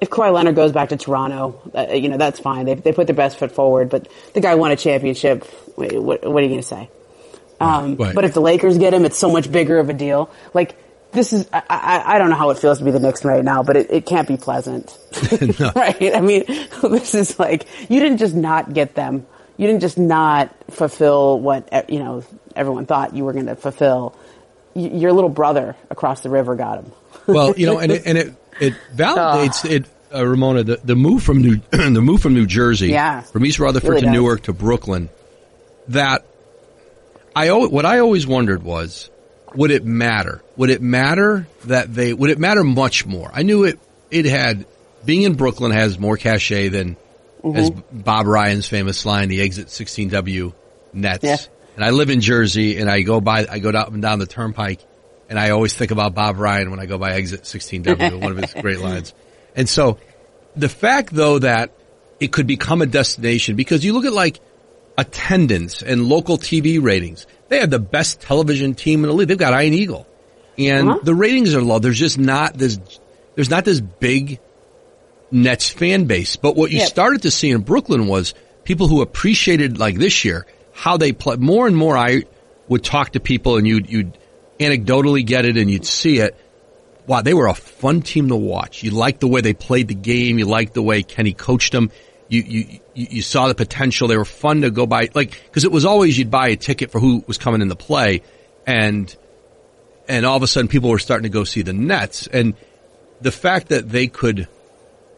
if 0.01 0.09
Kawhi 0.09 0.33
Leonard 0.33 0.55
goes 0.55 0.71
back 0.71 0.89
to 0.89 0.97
Toronto, 0.97 1.61
uh, 1.75 1.93
you 1.93 2.09
know, 2.09 2.17
that's 2.17 2.39
fine. 2.39 2.65
They, 2.65 2.75
they 2.75 2.91
put 2.93 3.07
their 3.07 3.15
best 3.15 3.37
foot 3.37 3.51
forward, 3.51 3.89
but 3.89 4.07
the 4.33 4.41
guy 4.41 4.55
won 4.55 4.71
a 4.71 4.75
championship. 4.75 5.45
Wait, 5.77 6.01
what, 6.01 6.23
what 6.25 6.41
are 6.41 6.45
you 6.45 6.49
going 6.49 6.61
to 6.61 6.67
say? 6.67 6.89
Um, 7.59 7.95
Right. 7.95 8.15
but 8.15 8.23
if 8.23 8.33
the 8.33 8.39
Lakers 8.41 8.77
get 8.77 8.93
him, 8.93 9.03
it's 9.05 9.17
so 9.17 9.29
much 9.31 9.51
bigger 9.51 9.77
of 9.79 9.89
a 9.89 9.93
deal. 9.93 10.29
Like, 10.53 10.75
this 11.11 11.33
is, 11.33 11.47
I, 11.51 11.63
I, 11.69 12.15
I 12.15 12.17
don't 12.19 12.29
know 12.29 12.35
how 12.37 12.51
it 12.51 12.59
feels 12.59 12.77
to 12.79 12.85
be 12.85 12.91
the 12.91 12.99
Knicks 12.99 13.25
right 13.25 13.43
now, 13.43 13.63
but 13.63 13.75
it, 13.75 13.91
it 13.91 14.05
can't 14.05 14.27
be 14.27 14.37
pleasant. 14.37 14.97
right? 15.75 16.15
I 16.15 16.21
mean, 16.21 16.43
this 16.83 17.15
is 17.15 17.37
like, 17.39 17.65
you 17.89 17.99
didn't 17.99 18.19
just 18.19 18.35
not 18.35 18.73
get 18.73 18.95
them. 18.95 19.25
You 19.57 19.67
didn't 19.67 19.81
just 19.81 19.97
not 19.97 20.55
fulfill 20.71 21.39
what, 21.39 21.89
you 21.89 21.99
know, 21.99 22.23
everyone 22.55 22.85
thought 22.85 23.13
you 23.15 23.25
were 23.25 23.33
going 23.33 23.47
to 23.47 23.55
fulfill. 23.57 24.15
Y- 24.73 24.83
Your 24.93 25.11
little 25.11 25.29
brother 25.29 25.75
across 25.89 26.21
the 26.21 26.29
river 26.29 26.55
got 26.55 26.77
him. 26.83 26.91
Well, 27.27 27.53
you 27.57 27.65
know, 27.65 27.79
and 27.79 27.91
it, 27.91 28.03
and 28.05 28.17
it, 28.17 28.33
it 28.59 28.73
validates 28.95 29.65
Ah. 29.65 29.69
it, 29.69 29.85
uh, 30.13 30.25
Ramona, 30.25 30.63
the, 30.63 30.79
the 30.83 30.95
move 30.95 31.23
from 31.23 31.41
New, 31.41 31.57
the 31.71 32.01
move 32.01 32.21
from 32.21 32.33
New 32.33 32.45
Jersey, 32.45 32.89
Yeah. 32.89 33.21
from 33.21 33.45
East 33.45 33.59
Rutherford 33.59 33.89
Really 33.89 34.01
to 34.01 34.05
does. 34.07 34.13
Newark 34.13 34.43
to 34.43 34.53
Brooklyn, 34.53 35.09
that 35.89 36.25
I, 37.35 37.51
what 37.51 37.85
I 37.85 37.99
always 37.99 38.25
wondered 38.27 38.63
was, 38.63 39.09
would 39.55 39.71
it 39.71 39.85
matter? 39.85 40.41
Would 40.57 40.69
it 40.69 40.81
matter 40.81 41.47
that 41.65 41.93
they, 41.93 42.13
would 42.13 42.29
it 42.29 42.39
matter 42.39 42.63
much 42.63 43.05
more? 43.05 43.29
I 43.33 43.43
knew 43.43 43.63
it, 43.63 43.79
it 44.11 44.25
had, 44.25 44.65
being 45.05 45.21
in 45.23 45.35
Brooklyn 45.35 45.71
has 45.71 45.97
more 45.99 46.17
cachet 46.17 46.69
than, 46.69 46.97
Mm-hmm. 47.41 47.57
as 47.57 47.69
Bob 47.93 48.27
Ryan's 48.27 48.67
famous 48.67 49.05
line, 49.05 49.29
the 49.29 49.39
exit 49.41 49.67
16W 49.67 50.51
Nets. 50.91 51.23
Yeah. 51.23 51.37
And 51.77 51.85
I 51.85 51.91
live 51.91 52.09
in 52.09 52.19
Jersey 52.19 52.77
and 52.79 52.89
I 52.89 52.99
go 52.99 53.21
by, 53.21 53.47
I 53.49 53.59
go 53.59 53.69
up 53.69 53.93
and 53.93 54.01
down 54.01 54.19
the 54.19 54.25
turnpike 54.25 54.81
and 55.29 55.39
I 55.39 55.51
always 55.51 55.73
think 55.73 55.91
about 55.91 56.13
Bob 56.15 56.37
Ryan 56.37 56.71
when 56.71 56.79
I 56.79 56.85
go 56.85 56.97
by 56.97 57.13
exit 57.13 57.43
16W, 57.43 58.19
one 58.21 58.31
of 58.31 58.37
his 58.37 58.53
great 58.61 58.79
lines. 58.79 59.13
And 59.55 59.69
so 59.69 59.97
the 60.55 60.69
fact 60.69 61.13
though 61.13 61.39
that 61.39 61.71
it 62.19 62.31
could 62.31 62.47
become 62.47 62.81
a 62.81 62.85
destination 62.85 63.55
because 63.55 63.85
you 63.85 63.93
look 63.93 64.05
at 64.05 64.13
like 64.13 64.39
attendance 64.97 65.81
and 65.81 66.05
local 66.07 66.37
TV 66.37 66.81
ratings, 66.81 67.25
they 67.47 67.59
have 67.59 67.69
the 67.69 67.79
best 67.79 68.21
television 68.21 68.75
team 68.75 69.03
in 69.03 69.09
the 69.09 69.15
league. 69.15 69.27
They've 69.27 69.37
got 69.37 69.53
Ian 69.63 69.73
Eagle. 69.73 70.07
and 70.57 70.89
Uh-huh. 70.89 70.99
the 71.03 71.15
ratings 71.15 71.55
are 71.55 71.61
low. 71.61 71.79
There's 71.79 71.97
just 71.99 72.17
not 72.19 72.53
this. 72.57 72.77
There's 73.35 73.49
not 73.49 73.63
this 73.63 73.79
big 73.79 74.39
Nets 75.31 75.69
fan 75.69 76.03
base. 76.05 76.35
But 76.35 76.55
what 76.57 76.71
you 76.71 76.79
Yep. 76.79 76.87
started 76.89 77.21
to 77.21 77.31
see 77.31 77.49
in 77.51 77.61
Brooklyn 77.61 78.07
was 78.07 78.33
people 78.65 78.87
who 78.87 79.01
appreciated 79.01 79.77
like 79.79 79.95
this 79.97 80.25
year 80.25 80.45
how 80.73 80.97
they 80.97 81.13
play. 81.13 81.37
More 81.37 81.65
and 81.67 81.77
more, 81.77 81.95
I 81.97 82.23
would 82.67 82.83
talk 82.83 83.11
to 83.13 83.19
people, 83.21 83.55
and 83.57 83.65
you'd 83.67 83.89
you'd 83.89 84.17
anecdotally 84.59 85.25
get 85.25 85.45
it, 85.45 85.57
and 85.57 85.69
you'd 85.69 85.85
see 85.85 86.19
it. 86.19 86.35
Wow, 87.07 87.21
they 87.21 87.33
were 87.33 87.47
a 87.47 87.55
fun 87.55 88.01
team 88.01 88.29
to 88.29 88.35
watch. 88.35 88.83
You 88.83 88.91
liked 88.91 89.19
the 89.19 89.27
way 89.27 89.41
they 89.41 89.53
played 89.53 89.87
the 89.87 89.95
game. 89.95 90.37
You 90.37 90.45
liked 90.45 90.73
the 90.73 90.83
way 90.83 91.01
Kenny 91.01 91.33
coached 91.33 91.71
them. 91.71 91.91
You 92.27 92.41
you 92.41 92.79
you 92.93 93.21
saw 93.23 93.47
the 93.47 93.55
potential. 93.55 94.07
They 94.07 94.17
were 94.17 94.25
fun 94.25 94.61
to 94.61 94.69
go 94.69 94.85
by, 94.85 95.09
like 95.15 95.41
because 95.45 95.63
it 95.63 95.71
was 95.71 95.85
always 95.85 96.17
you'd 96.17 96.29
buy 96.29 96.49
a 96.49 96.55
ticket 96.55 96.91
for 96.91 96.99
who 96.99 97.23
was 97.25 97.39
coming 97.39 97.61
in 97.61 97.67
the 97.67 97.75
play, 97.75 98.21
and 98.67 99.13
and 100.07 100.25
all 100.25 100.37
of 100.37 100.43
a 100.43 100.47
sudden 100.47 100.67
people 100.67 100.89
were 100.89 100.99
starting 100.99 101.23
to 101.23 101.29
go 101.29 101.43
see 101.43 101.63
the 101.63 101.73
Nets, 101.73 102.27
and 102.27 102.53
the 103.21 103.31
fact 103.31 103.69
that 103.69 103.89
they 103.89 104.07
could 104.07 104.47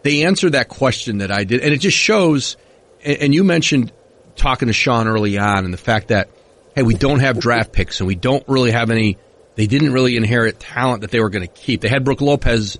they 0.03 0.23
answered 0.23 0.53
that 0.53 0.67
question 0.69 1.19
that 1.19 1.31
I 1.31 1.43
did, 1.43 1.61
and 1.61 1.73
it 1.73 1.77
just 1.77 1.97
shows. 1.97 2.57
And 3.03 3.33
you 3.33 3.43
mentioned 3.43 3.91
talking 4.35 4.67
to 4.67 4.73
Sean 4.73 5.07
early 5.07 5.37
on, 5.37 5.65
and 5.65 5.73
the 5.73 5.77
fact 5.77 6.09
that 6.09 6.29
hey, 6.75 6.83
we 6.83 6.93
don't 6.93 7.19
have 7.19 7.39
draft 7.39 7.71
picks, 7.71 7.99
and 7.99 8.07
we 8.07 8.15
don't 8.15 8.43
really 8.47 8.71
have 8.71 8.89
any. 8.89 9.17
They 9.55 9.67
didn't 9.67 9.91
really 9.93 10.15
inherit 10.15 10.59
talent 10.59 11.01
that 11.01 11.11
they 11.11 11.19
were 11.19 11.29
going 11.29 11.45
to 11.47 11.53
keep. 11.53 11.81
They 11.81 11.89
had 11.89 12.03
Brook 12.03 12.21
Lopez 12.21 12.77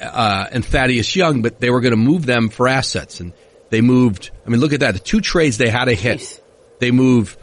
uh, 0.00 0.46
and 0.50 0.64
Thaddeus 0.64 1.14
Young, 1.14 1.42
but 1.42 1.60
they 1.60 1.70
were 1.70 1.80
going 1.80 1.92
to 1.92 1.96
move 1.98 2.24
them 2.26 2.48
for 2.48 2.66
assets, 2.68 3.20
and 3.20 3.32
they 3.70 3.80
moved. 3.80 4.30
I 4.46 4.50
mean, 4.50 4.60
look 4.60 4.72
at 4.72 4.80
that. 4.80 4.92
The 4.94 5.00
two 5.00 5.20
trades 5.20 5.58
they 5.58 5.68
had 5.68 5.86
to 5.86 5.94
hit. 5.94 6.18
Jeez. 6.20 6.40
They 6.78 6.90
move 6.90 7.36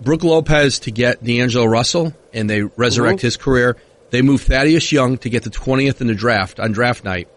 Brook 0.00 0.22
Lopez 0.22 0.80
to 0.80 0.90
get 0.90 1.22
D'Angelo 1.24 1.66
Russell, 1.66 2.14
and 2.32 2.48
they 2.48 2.62
resurrect 2.62 3.18
Mhm. 3.18 3.22
his 3.22 3.36
career. 3.36 3.76
They 4.10 4.22
move 4.22 4.42
Thaddeus 4.42 4.90
Young 4.92 5.18
to 5.18 5.28
get 5.30 5.42
the 5.42 5.50
20th 5.50 6.00
in 6.00 6.06
the 6.06 6.14
draft 6.14 6.60
on 6.60 6.72
draft 6.72 7.04
night, 7.04 7.28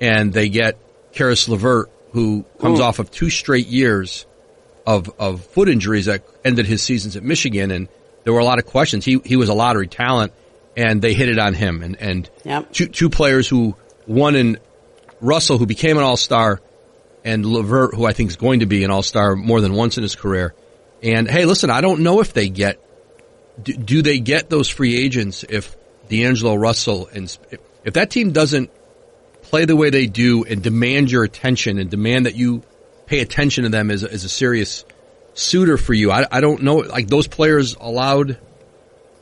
and 0.00 0.32
they 0.32 0.48
get 0.48 0.76
Caris 1.12 1.48
LeVert, 1.48 1.90
who 2.12 2.44
comes 2.60 2.80
Mm. 2.80 2.82
off 2.84 2.98
of 2.98 3.10
two 3.10 3.30
straight 3.30 3.66
years 3.68 4.26
of 4.86 5.10
of 5.18 5.42
foot 5.46 5.68
injuries 5.68 6.06
that 6.06 6.22
ended 6.44 6.66
his 6.66 6.82
seasons 6.82 7.14
at 7.16 7.22
Michigan, 7.22 7.70
and 7.70 7.88
there 8.24 8.32
were 8.32 8.40
a 8.40 8.44
lot 8.44 8.58
of 8.58 8.66
questions. 8.66 9.04
He 9.04 9.20
he 9.24 9.36
was 9.36 9.48
a 9.48 9.54
lottery 9.54 9.88
talent, 9.88 10.32
and 10.76 11.02
they 11.02 11.14
hit 11.14 11.28
it 11.28 11.38
on 11.38 11.54
him. 11.54 11.82
And 11.82 11.96
and 12.00 12.30
Yep. 12.44 12.72
two 12.72 12.86
two 12.86 13.10
players 13.10 13.48
who 13.48 13.76
one 14.06 14.34
in 14.34 14.58
Russell, 15.20 15.58
who 15.58 15.66
became 15.66 15.96
an 15.96 16.04
All 16.04 16.16
Star, 16.16 16.60
and 17.24 17.44
LeVert, 17.44 17.94
who 17.94 18.04
I 18.04 18.12
think 18.12 18.30
is 18.30 18.36
going 18.36 18.60
to 18.60 18.66
be 18.66 18.84
an 18.84 18.90
All 18.90 19.02
Star 19.02 19.36
more 19.36 19.60
than 19.60 19.74
once 19.74 19.96
in 19.96 20.02
his 20.02 20.14
career. 20.14 20.54
And 21.02 21.28
hey, 21.28 21.46
listen, 21.46 21.70
I 21.70 21.80
don't 21.80 22.00
know 22.00 22.20
if 22.20 22.32
they 22.32 22.48
get 22.48 22.78
do, 23.62 23.72
do 23.72 24.02
they 24.02 24.18
get 24.18 24.50
those 24.50 24.68
free 24.68 24.96
agents 24.96 25.44
if 25.48 25.76
D'Angelo 26.08 26.54
Russell 26.54 27.08
and 27.12 27.36
if, 27.50 27.60
that 27.94 28.10
team 28.10 28.32
doesn't 28.32 28.70
play 29.42 29.64
the 29.64 29.76
way 29.76 29.90
they 29.90 30.06
do 30.06 30.44
and 30.44 30.62
demand 30.62 31.10
your 31.10 31.24
attention 31.24 31.78
and 31.78 31.90
demand 31.90 32.26
that 32.26 32.36
you 32.36 32.62
pay 33.06 33.20
attention 33.20 33.64
to 33.64 33.70
them 33.70 33.90
as 33.90 34.04
a, 34.04 34.12
as 34.12 34.24
a 34.24 34.28
serious 34.28 34.84
suitor 35.34 35.76
for 35.76 35.94
you. 35.94 36.10
I, 36.10 36.26
I 36.30 36.40
don't 36.40 36.62
know, 36.62 36.76
like 36.76 37.08
those 37.08 37.26
players 37.28 37.76
allowed 37.80 38.38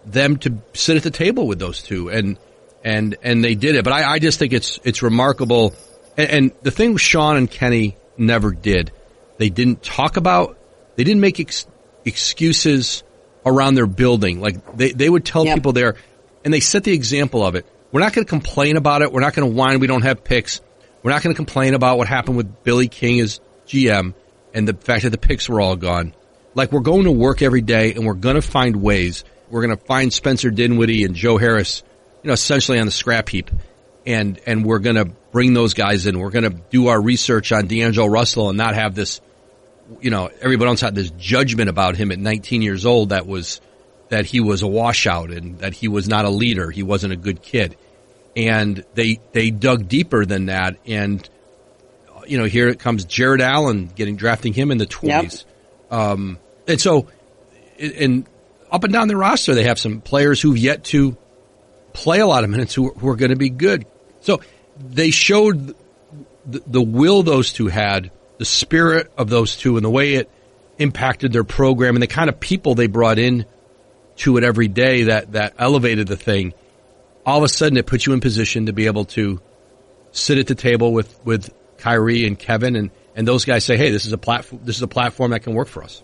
them 0.06 0.38
to 0.38 0.58
sit 0.74 0.96
at 0.96 1.02
the 1.02 1.10
table 1.10 1.46
with 1.46 1.58
those 1.58 1.82
two 1.82 2.10
and, 2.10 2.38
and, 2.82 3.16
and 3.22 3.44
they 3.44 3.54
did 3.54 3.74
it. 3.74 3.84
But 3.84 3.92
I, 3.92 4.12
I 4.14 4.18
just 4.18 4.38
think 4.38 4.52
it's, 4.52 4.80
it's 4.84 5.02
remarkable. 5.02 5.74
And, 6.16 6.30
and 6.30 6.52
the 6.62 6.70
thing 6.70 6.96
Sean 6.96 7.36
and 7.36 7.50
Kenny 7.50 7.96
never 8.16 8.50
did, 8.52 8.92
they 9.38 9.50
didn't 9.50 9.82
talk 9.82 10.16
about, 10.16 10.58
they 10.96 11.04
didn't 11.04 11.20
make 11.20 11.38
ex- 11.40 11.66
excuses 12.04 13.02
around 13.44 13.74
their 13.74 13.86
building. 13.86 14.40
Like 14.40 14.76
they, 14.76 14.92
they 14.92 15.08
would 15.08 15.24
tell 15.24 15.44
Yep. 15.44 15.56
people 15.56 15.72
there 15.72 15.96
and 16.44 16.52
they 16.52 16.60
set 16.60 16.84
the 16.84 16.92
example 16.92 17.44
of 17.44 17.54
it. 17.54 17.66
We're 17.92 18.00
not 18.00 18.12
going 18.12 18.24
to 18.24 18.28
complain 18.28 18.76
about 18.76 19.02
it. 19.02 19.12
We're 19.12 19.20
not 19.20 19.34
going 19.34 19.50
to 19.50 19.54
whine. 19.56 19.80
We 19.80 19.86
don't 19.86 20.02
have 20.02 20.22
picks. 20.22 20.60
We're 21.02 21.10
not 21.10 21.22
going 21.22 21.34
to 21.34 21.36
complain 21.36 21.74
about 21.74 21.98
what 21.98 22.08
happened 22.08 22.36
with 22.36 22.62
Billy 22.62 22.88
King 22.88 23.20
as 23.20 23.40
GM 23.66 24.14
and 24.54 24.66
the 24.66 24.74
fact 24.74 25.04
that 25.04 25.10
the 25.10 25.18
picks 25.18 25.48
were 25.48 25.60
all 25.60 25.76
gone. 25.76 26.14
Like 26.54 26.72
we're 26.72 26.80
going 26.80 27.04
to 27.04 27.12
work 27.12 27.42
every 27.42 27.60
day 27.60 27.94
and 27.94 28.04
we're 28.04 28.14
going 28.14 28.36
to 28.36 28.42
find 28.42 28.76
ways. 28.76 29.24
We're 29.48 29.64
going 29.64 29.76
to 29.76 29.84
find 29.84 30.12
Spencer 30.12 30.50
Dinwiddie 30.50 31.04
and 31.04 31.14
Joe 31.14 31.38
Harris, 31.38 31.82
you 32.22 32.28
know, 32.28 32.34
essentially 32.34 32.78
on 32.78 32.86
the 32.86 32.92
scrap 32.92 33.28
heap. 33.28 33.50
And, 34.06 34.40
and 34.46 34.64
we're 34.64 34.78
going 34.78 34.96
to 34.96 35.04
bring 35.04 35.54
those 35.54 35.74
guys 35.74 36.06
in. 36.06 36.18
We're 36.18 36.30
going 36.30 36.50
to 36.50 36.60
do 36.70 36.88
our 36.88 37.00
research 37.00 37.52
on 37.52 37.66
D'Angelo 37.66 38.06
Russell 38.06 38.48
and 38.48 38.58
not 38.58 38.74
have 38.74 38.94
this, 38.94 39.20
you 40.00 40.10
know, 40.10 40.30
everybody 40.40 40.68
else 40.68 40.80
had 40.80 40.94
this 40.94 41.10
judgment 41.10 41.68
about 41.68 41.96
him 41.96 42.10
at 42.10 42.18
19 42.18 42.62
years 42.62 42.86
old 42.86 43.10
that 43.10 43.26
was, 43.26 43.60
that 44.08 44.26
he 44.26 44.40
was 44.40 44.62
a 44.62 44.66
washout 44.66 45.30
and 45.30 45.58
that 45.58 45.74
he 45.74 45.86
was 45.86 46.08
not 46.08 46.24
a 46.24 46.30
leader. 46.30 46.70
He 46.70 46.82
wasn't 46.82 47.12
a 47.12 47.16
good 47.16 47.42
kid. 47.42 47.76
And 48.36 48.84
they, 48.94 49.20
they 49.32 49.50
dug 49.50 49.86
deeper 49.88 50.24
than 50.24 50.46
that. 50.46 50.78
And, 50.86 51.28
you 52.30 52.38
know, 52.38 52.44
here 52.44 52.68
it 52.68 52.78
comes 52.78 53.04
Jarrett 53.04 53.40
Allen 53.40 53.90
getting, 53.94 54.16
drafting 54.16 54.52
him 54.52 54.70
in 54.70 54.78
the 54.78 54.86
twenties. 54.86 55.44
Um, 55.90 56.38
and 56.68 56.80
so, 56.80 57.08
and 57.78 58.24
up 58.70 58.84
and 58.84 58.92
down 58.92 59.08
the 59.08 59.16
roster, 59.16 59.54
they 59.54 59.64
have 59.64 59.78
some 59.78 60.00
players 60.00 60.40
who've 60.40 60.56
yet 60.56 60.84
to 60.84 61.16
play 61.92 62.20
a 62.20 62.26
lot 62.26 62.44
of 62.44 62.50
minutes 62.50 62.72
who, 62.72 62.90
who 62.90 63.08
are 63.08 63.16
going 63.16 63.30
to 63.32 63.36
be 63.36 63.50
good. 63.50 63.84
So 64.20 64.40
they 64.78 65.10
showed 65.10 65.74
the, 66.46 66.62
the 66.66 66.80
will 66.80 67.24
those 67.24 67.52
two 67.52 67.66
had, 67.66 68.12
the 68.38 68.44
spirit 68.44 69.12
of 69.18 69.28
those 69.28 69.56
two 69.56 69.76
and 69.76 69.84
the 69.84 69.90
way 69.90 70.14
it 70.14 70.30
impacted 70.78 71.32
their 71.32 71.44
program 71.44 71.96
and 71.96 72.02
the 72.02 72.06
kind 72.06 72.30
of 72.30 72.38
people 72.38 72.76
they 72.76 72.86
brought 72.86 73.18
in 73.18 73.44
to 74.16 74.36
it 74.36 74.44
every 74.44 74.68
day 74.68 75.04
that, 75.04 75.32
that 75.32 75.54
elevated 75.58 76.06
the 76.06 76.16
thing. 76.16 76.54
All 77.26 77.38
of 77.38 77.44
a 77.44 77.48
sudden 77.48 77.76
it 77.76 77.86
puts 77.86 78.06
you 78.06 78.12
in 78.12 78.20
position 78.20 78.66
to 78.66 78.72
be 78.72 78.86
able 78.86 79.06
to 79.06 79.40
sit 80.12 80.38
at 80.38 80.46
the 80.46 80.54
table 80.54 80.92
with, 80.92 81.18
with 81.24 81.50
Kyrie 81.80 82.26
and 82.26 82.38
Kevin 82.38 82.76
and, 82.76 82.90
and 83.16 83.26
those 83.26 83.44
guys 83.44 83.64
say, 83.64 83.76
Hey, 83.76 83.90
this 83.90 84.06
is 84.06 84.12
a 84.12 84.18
platform, 84.18 84.62
this 84.64 84.76
is 84.76 84.82
a 84.82 84.88
platform 84.88 85.32
that 85.32 85.40
can 85.40 85.54
work 85.54 85.68
for 85.68 85.82
us. 85.82 86.02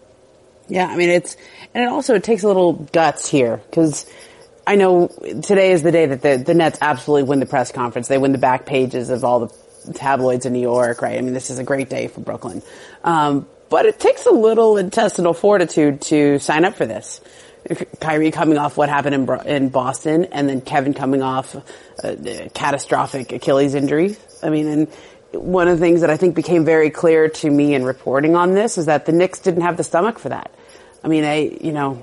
Yeah, 0.69 0.87
I 0.87 0.97
mean 0.97 1.11
it's, 1.11 1.37
and 1.75 1.85
it 1.85 1.89
also 1.89 2.15
it 2.15 2.25
takes 2.25 2.43
a 2.43 2.49
little 2.49 2.73
guts 2.73 3.29
here 3.29 3.61
because 3.71 4.11
I 4.67 4.75
know 4.75 5.09
today 5.09 5.71
is 5.73 5.83
the 5.83 5.93
day 5.93 6.07
that 6.07 6.23
the 6.23 6.39
the 6.39 6.55
Nets 6.55 6.79
absolutely 6.81 7.29
win 7.29 7.41
the 7.41 7.47
press 7.47 7.71
conference. 7.71 8.09
They 8.09 8.19
win 8.19 8.33
the 8.33 8.39
back 8.39 8.67
pages 8.67 9.11
of 9.11 9.23
all 9.25 9.47
the 9.47 9.93
tabloids 9.93 10.45
in 10.45 10.53
New 10.53 10.61
York, 10.61 11.03
right? 11.03 11.17
I 11.17 11.21
mean 11.21 11.35
this 11.35 11.51
is 11.51 11.59
a 11.61 11.65
great 11.65 11.89
day 11.89 12.09
for 12.09 12.21
Brooklyn, 12.21 12.63
um, 13.05 13.47
but 13.69 13.87
it 13.87 14.01
takes 14.01 14.27
a 14.27 14.33
little 14.33 14.77
intestinal 14.77 15.35
fortitude 15.35 16.01
to 16.03 16.41
sign 16.41 16.65
up 16.65 16.75
for 16.75 16.87
this. 16.87 17.21
Kyrie 18.01 18.31
coming 18.31 18.59
off 18.59 18.77
what 18.77 18.89
happened 18.89 19.15
in 19.15 19.47
in 19.47 19.69
Boston, 19.69 20.25
and 20.27 20.49
then 20.49 20.61
Kevin 20.61 20.95
coming 20.95 21.23
off 21.23 21.55
a, 22.03 22.45
a 22.45 22.49
catastrophic 22.51 23.33
Achilles 23.33 23.75
injury. 23.75 24.17
I 24.43 24.51
mean, 24.51 24.67
and 24.69 24.89
one 25.33 25.69
of 25.69 25.79
the 25.79 25.85
things 25.85 26.01
that 26.01 26.11
I 26.11 26.17
think 26.17 26.35
became 26.35 26.65
very 26.65 26.91
clear 26.91 27.29
to 27.29 27.51
me 27.51 27.75
in 27.75 27.85
reporting 27.85 28.37
on 28.37 28.55
this 28.55 28.79
is 28.79 28.87
that 28.87 29.07
the 29.07 29.13
Knicks 29.13 29.41
didn't 29.41 29.63
have 29.63 29.77
the 29.77 29.85
stomach 29.85 30.19
for 30.19 30.29
that. 30.31 30.51
I 31.03 31.09
mean, 31.09 31.23
they, 31.23 31.59
you 31.61 31.73
know, 31.73 32.03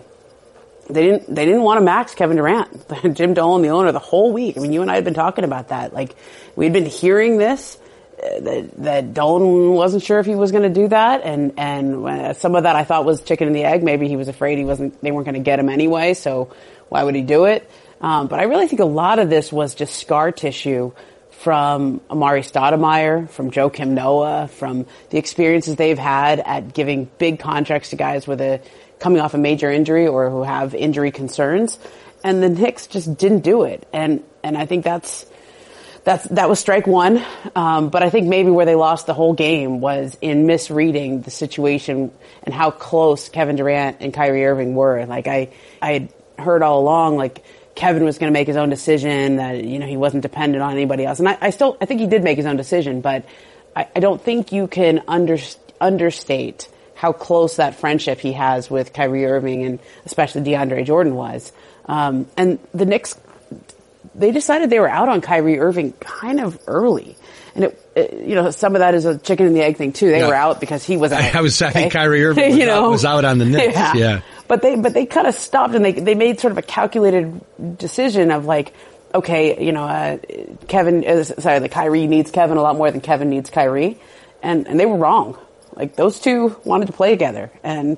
they 0.90 1.04
didn't, 1.04 1.34
they 1.34 1.46
didn't 1.46 1.62
want 1.62 1.78
to 1.80 1.84
max 1.84 2.14
Kevin 2.14 2.38
Durant. 2.38 3.14
Jim 3.16 3.34
Dolan, 3.34 3.62
the 3.62 3.70
owner, 3.70 3.92
the 3.92 4.00
whole 4.00 4.34
week. 4.34 4.58
I 4.58 4.60
mean, 4.60 4.74
you 4.74 4.82
and 4.82 4.92
I 4.92 4.96
had 4.96 5.06
been 5.06 5.14
talking 5.14 5.44
about 5.44 5.70
that. 5.70 5.94
Like, 5.94 6.16
we'd 6.56 6.74
been 6.74 6.86
hearing 6.86 7.38
this, 7.38 7.78
uh, 8.22 8.40
that, 8.42 8.72
that 8.84 9.14
Dolan 9.14 9.74
wasn't 9.74 10.04
sure 10.04 10.20
if 10.20 10.26
he 10.26 10.36
was 10.36 10.52
going 10.52 10.64
to 10.64 10.82
do 10.82 10.90
that. 10.90 11.22
And, 11.24 11.54
and 11.58 12.06
uh, 12.06 12.34
some 12.34 12.56
of 12.56 12.64
that 12.64 12.76
I 12.76 12.84
thought 12.84 13.06
was 13.06 13.22
chicken 13.22 13.48
and 13.48 13.56
the 13.56 13.64
egg. 13.64 13.84
Maybe 13.84 14.08
he 14.08 14.18
was 14.18 14.28
afraid 14.28 14.58
he 14.58 14.66
wasn't, 14.66 15.00
they 15.02 15.12
weren't 15.12 15.26
going 15.26 15.36
to 15.36 15.42
get 15.42 15.60
him 15.60 15.70
anyway. 15.70 16.14
So 16.14 16.54
why 16.90 17.04
would 17.04 17.16
he 17.16 17.22
do 17.22 17.46
it? 17.46 17.70
Um, 18.02 18.28
but 18.28 18.40
I 18.40 18.44
really 18.44 18.68
think 18.68 18.82
a 18.82 18.86
lot 18.86 19.20
of 19.20 19.30
this 19.30 19.52
was 19.52 19.76
just 19.76 19.96
scar 19.96 20.34
tissue 20.34 20.92
from 21.44 22.00
Amar'e 22.10 22.40
Stoudemire, 22.40 23.30
from 23.30 23.52
Joakim 23.52 23.90
Noah, 23.90 24.48
from 24.48 24.86
the 25.10 25.18
experiences 25.18 25.76
they've 25.76 26.00
had 26.00 26.40
at 26.40 26.74
giving 26.74 27.12
big 27.18 27.40
contracts 27.40 27.90
to 27.90 27.98
guys 27.98 28.26
with 28.26 28.40
a 28.40 28.62
coming 29.00 29.20
off 29.20 29.34
a 29.34 29.38
major 29.38 29.70
injury 29.70 30.08
or 30.08 30.30
who 30.30 30.44
have 30.44 30.74
injury 30.74 31.12
concerns. 31.12 31.78
And 32.24 32.42
the 32.42 32.48
Knicks 32.48 32.88
just 32.88 33.18
didn't 33.18 33.42
do 33.42 33.64
it. 33.64 33.86
And 33.92 34.24
and 34.42 34.58
I 34.58 34.66
think 34.66 34.86
that's 34.86 35.26
that's 36.06 36.24
that 36.30 36.48
was 36.48 36.62
strike 36.62 36.88
one. 36.88 37.22
Um, 37.58 37.90
but 37.90 38.04
I 38.04 38.10
think 38.10 38.30
maybe 38.30 38.50
where 38.50 38.66
they 38.66 38.76
lost 38.76 39.06
the 39.06 39.14
whole 39.14 39.34
game 39.34 39.82
was 39.82 40.18
in 40.22 40.48
misreading 40.48 41.24
the 41.24 41.32
situation 41.32 42.14
and 42.44 42.54
how 42.54 42.72
close 42.72 43.28
Kevin 43.28 43.58
Durant 43.58 43.98
and 44.00 44.14
Kyrie 44.14 44.46
Irving 44.46 44.76
were. 44.76 45.06
Like 45.06 45.28
I 45.28 45.50
I 45.82 45.92
had 45.92 46.14
heard 46.40 46.64
all 46.64 46.80
along 46.80 47.18
like 47.18 47.44
Kevin 47.76 48.04
was 48.04 48.18
going 48.18 48.32
to 48.32 48.34
make 48.38 48.48
his 48.48 48.56
own 48.58 48.70
decision, 48.70 49.38
that, 49.38 49.64
you 49.64 49.80
know, 49.80 49.86
he 49.88 49.98
wasn't 49.98 50.22
dependent 50.22 50.62
on 50.64 50.74
anybody 50.74 51.06
else. 51.06 51.20
And 51.20 51.28
I, 51.30 51.38
I 51.42 51.50
still, 51.50 51.78
I 51.82 51.86
think 51.86 52.02
he 52.02 52.08
did 52.08 52.24
make 52.24 52.38
his 52.38 52.46
own 52.46 52.56
decision, 52.58 53.02
but 53.02 53.26
I, 53.76 53.88
I 53.96 54.00
don't 54.00 54.22
think 54.22 54.52
you 54.52 54.68
can 54.68 55.02
under, 55.08 55.38
understate 55.82 56.70
how 56.96 57.12
close 57.12 57.58
that 57.58 57.76
friendship 57.76 58.20
he 58.20 58.34
has 58.34 58.70
with 58.70 58.94
Kyrie 58.94 59.26
Irving 59.26 59.64
and 59.66 59.80
especially 60.06 60.42
DeAndre 60.42 60.86
Jordan 60.86 61.16
was. 61.16 61.52
Um, 61.86 62.28
and 62.38 62.60
the 62.74 62.86
Knicks, 62.86 63.20
they 64.16 64.32
decided 64.32 64.70
they 64.70 64.80
were 64.80 64.90
out 64.90 65.10
on 65.10 65.22
Kyrie 65.22 65.60
Irving 65.60 65.92
kind 65.94 66.40
of 66.40 66.60
early. 66.68 67.18
And 67.56 67.66
it, 67.66 67.92
it, 67.96 68.14
you 68.28 68.36
know, 68.36 68.50
some 68.52 68.76
of 68.76 68.80
that 68.80 68.96
is 68.96 69.06
a 69.06 69.18
chicken 69.18 69.46
and 69.48 69.56
the 69.56 69.62
egg 69.64 69.78
thing 69.78 69.94
too. 69.94 70.10
They 70.10 70.20
Yeah. 70.20 70.28
were 70.28 70.34
out 70.36 70.60
because 70.60 70.84
he 70.84 70.96
was 70.98 71.12
out. 71.12 71.22
I 71.36 71.42
was, 71.42 71.62
I 71.62 71.72
think 71.72 71.88
okay? 71.88 72.00
Kyrie 72.00 72.24
Irving 72.24 72.50
was, 72.52 72.58
you 72.58 72.66
know, 72.66 72.86
out, 72.86 72.92
was 72.92 73.06
out 73.06 73.26
on 73.26 73.38
the 73.38 73.46
Knicks. 73.46 73.76
Yeah. 73.96 74.22
But 74.43 74.43
but 74.54 74.62
they, 74.62 74.76
but 74.76 74.94
they 74.94 75.08
kind 75.08 75.26
of 75.26 75.34
stopped 75.34 75.74
and 75.74 75.84
they, 75.84 75.94
they 75.94 76.14
made 76.14 76.40
sort 76.40 76.52
of 76.52 76.60
a 76.60 76.62
calculated 76.62 77.42
decision 77.80 78.30
of 78.30 78.46
like, 78.46 78.72
okay, 79.12 79.66
you 79.66 79.72
know, 79.72 79.84
uh, 79.84 80.20
Kevin, 80.68 81.04
uh, 81.04 81.24
sorry, 81.24 81.58
the 81.58 81.70
Kyrie 81.70 82.06
needs 82.06 82.30
Kevin 82.30 82.58
a 82.58 82.62
lot 82.62 82.76
more 82.76 82.92
than 82.92 83.02
Kevin 83.02 83.32
needs 83.32 83.50
Kyrie. 83.50 84.00
And, 84.44 84.68
and 84.68 84.80
they 84.80 84.86
were 84.86 84.98
wrong. 84.98 85.40
Like 85.76 85.96
those 85.96 86.20
two 86.20 86.56
wanted 86.64 86.86
to 86.86 86.94
play 86.94 87.10
together. 87.10 87.50
And 87.64 87.98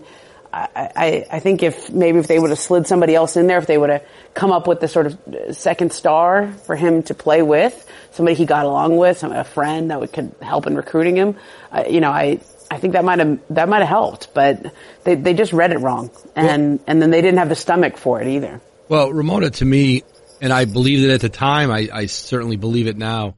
I, 0.53 0.69
I, 0.75 1.25
I 1.29 1.39
think 1.39 1.61
if 1.61 1.89
maybe 1.89 2.19
if 2.19 2.27
they 2.27 2.39
would 2.39 2.51
have 2.51 2.59
slid 2.59 2.87
somebody 2.87 3.15
else 3.15 3.35
in 3.35 3.47
there, 3.47 3.57
if 3.57 3.67
they 3.67 3.77
would 3.77 3.89
have 3.89 4.05
come 4.33 4.53
up 4.53 4.65
with 4.65 4.79
the 4.79 4.87
sort 4.87 5.07
of 5.07 5.57
second 5.57 5.91
star 5.91 6.53
for 6.53 6.77
him 6.77 7.03
to 7.03 7.13
play 7.13 7.41
with, 7.41 7.85
somebody 8.11 8.33
he 8.33 8.45
got 8.45 8.65
along 8.65 8.95
with, 8.95 9.17
some, 9.17 9.33
a 9.33 9.43
friend 9.43 9.91
that 9.91 9.99
would, 9.99 10.13
could 10.13 10.33
help 10.41 10.67
in 10.67 10.77
recruiting 10.77 11.17
him, 11.17 11.35
uh, 11.73 11.83
you 11.89 11.99
know, 11.99 12.11
I, 12.11 12.39
I 12.69 12.77
think 12.77 12.93
that 12.93 13.05
might 13.05 13.19
have 13.19 13.39
that 13.51 13.69
might 13.69 13.79
have 13.79 13.89
helped, 13.89 14.33
but 14.33 14.73
they 15.03 15.15
they 15.15 15.33
just 15.33 15.53
read 15.53 15.71
it 15.71 15.79
wrong, 15.79 16.09
and 16.35 16.79
well, 16.79 16.83
and 16.87 17.01
then 17.01 17.11
they 17.11 17.21
didn't 17.21 17.37
have 17.37 17.49
the 17.49 17.55
stomach 17.55 17.97
for 17.97 18.21
it 18.21 18.27
either. 18.27 18.61
Well, 18.89 19.11
Ramona, 19.11 19.49
to 19.51 19.65
me, 19.65 20.03
and 20.41 20.51
I 20.51 20.65
believed 20.65 21.03
it 21.03 21.11
at 21.11 21.21
the 21.21 21.29
time. 21.29 21.71
I, 21.71 21.89
I 21.91 22.05
certainly 22.07 22.57
believe 22.57 22.87
it 22.87 22.97
now. 22.97 23.35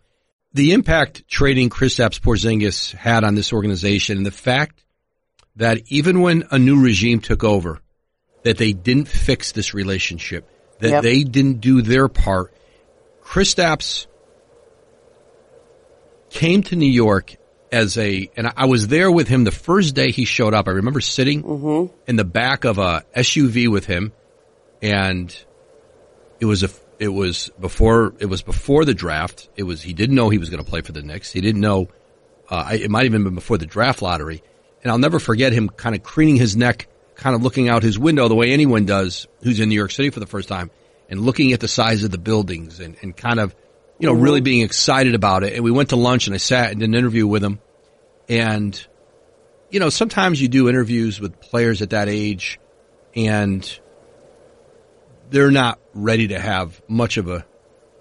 The 0.53 0.73
impact 0.73 1.27
trading 1.27 1.69
Kristaps 1.69 2.19
Porzingis 2.19 2.93
had 2.93 3.23
on 3.23 3.35
this 3.35 3.53
organization, 3.53 4.17
and 4.17 4.25
the 4.25 4.31
fact 4.31 4.83
that 5.57 5.81
even 5.87 6.21
when 6.21 6.45
a 6.51 6.59
new 6.59 6.81
regime 6.81 7.19
took 7.19 7.43
over, 7.43 7.79
that 8.43 8.57
they 8.57 8.73
didn't 8.73 9.07
fix 9.07 9.51
this 9.51 9.73
relationship, 9.73 10.49
that 10.79 10.89
yep. 10.89 11.03
they 11.03 11.23
didn't 11.23 11.59
do 11.59 11.81
their 11.81 12.07
part. 12.07 12.53
Kristaps 13.23 14.07
came 16.29 16.63
to 16.63 16.75
New 16.75 16.89
York 16.89 17.35
as 17.71 17.97
a, 17.97 18.29
and 18.37 18.51
I 18.55 18.65
was 18.65 18.87
there 18.87 19.11
with 19.11 19.27
him 19.27 19.43
the 19.43 19.51
first 19.51 19.95
day 19.95 20.11
he 20.11 20.25
showed 20.25 20.53
up. 20.53 20.67
I 20.67 20.71
remember 20.71 21.01
sitting 21.01 21.43
mm-hmm. 21.43 21.93
in 22.07 22.15
the 22.15 22.23
back 22.23 22.63
of 22.63 22.77
a 22.77 23.03
SUV 23.15 23.69
with 23.71 23.85
him, 23.85 24.13
and 24.81 25.35
it 26.39 26.45
was 26.45 26.63
a, 26.63 26.69
it 26.99 27.09
was 27.09 27.51
before, 27.59 28.13
it 28.19 28.25
was 28.25 28.41
before 28.41 28.85
the 28.85 28.93
draft. 28.93 29.49
It 29.55 29.63
was, 29.63 29.81
he 29.81 29.93
didn't 29.93 30.15
know 30.15 30.29
he 30.29 30.37
was 30.37 30.49
going 30.49 30.63
to 30.63 30.69
play 30.69 30.81
for 30.81 30.91
the 30.91 31.01
Knicks. 31.01 31.31
He 31.31 31.41
didn't 31.41 31.61
know, 31.61 31.89
uh, 32.49 32.69
it 32.71 32.89
might 32.89 33.03
have 33.03 33.13
even 33.13 33.23
been 33.23 33.35
before 33.35 33.57
the 33.57 33.65
draft 33.65 34.01
lottery. 34.01 34.43
And 34.83 34.91
I'll 34.91 34.99
never 34.99 35.19
forget 35.19 35.53
him 35.53 35.69
kind 35.69 35.95
of 35.95 36.03
craning 36.03 36.37
his 36.37 36.55
neck, 36.55 36.87
kind 37.15 37.35
of 37.35 37.43
looking 37.43 37.67
out 37.67 37.83
his 37.83 37.99
window 37.99 38.27
the 38.27 38.35
way 38.35 38.51
anyone 38.51 38.85
does 38.85 39.27
who's 39.43 39.59
in 39.59 39.69
New 39.69 39.75
York 39.75 39.91
City 39.91 40.09
for 40.09 40.19
the 40.19 40.27
first 40.27 40.47
time 40.47 40.71
and 41.09 41.19
looking 41.19 41.53
at 41.53 41.59
the 41.59 41.67
size 41.67 42.03
of 42.03 42.11
the 42.11 42.17
buildings 42.17 42.79
and, 42.79 42.95
and 43.01 43.15
kind 43.15 43.39
of, 43.39 43.55
you 43.99 44.07
know, 44.07 44.13
mm-hmm. 44.13 44.23
really 44.23 44.41
being 44.41 44.61
excited 44.61 45.15
about 45.15 45.43
it. 45.43 45.53
And 45.53 45.63
we 45.63 45.71
went 45.71 45.89
to 45.89 45.95
lunch 45.95 46.27
and 46.27 46.33
I 46.33 46.37
sat 46.37 46.71
and 46.71 46.79
did 46.79 46.89
an 46.89 46.95
interview 46.95 47.27
with 47.27 47.43
him. 47.43 47.59
And, 48.29 48.87
you 49.69 49.79
know, 49.79 49.89
sometimes 49.89 50.41
you 50.41 50.47
do 50.47 50.69
interviews 50.69 51.19
with 51.19 51.39
players 51.39 51.81
at 51.81 51.91
that 51.91 52.09
age 52.09 52.59
and 53.15 53.79
they're 55.29 55.51
not 55.51 55.79
ready 55.93 56.29
to 56.29 56.39
have 56.39 56.81
much 56.87 57.17
of 57.17 57.27
a 57.27 57.45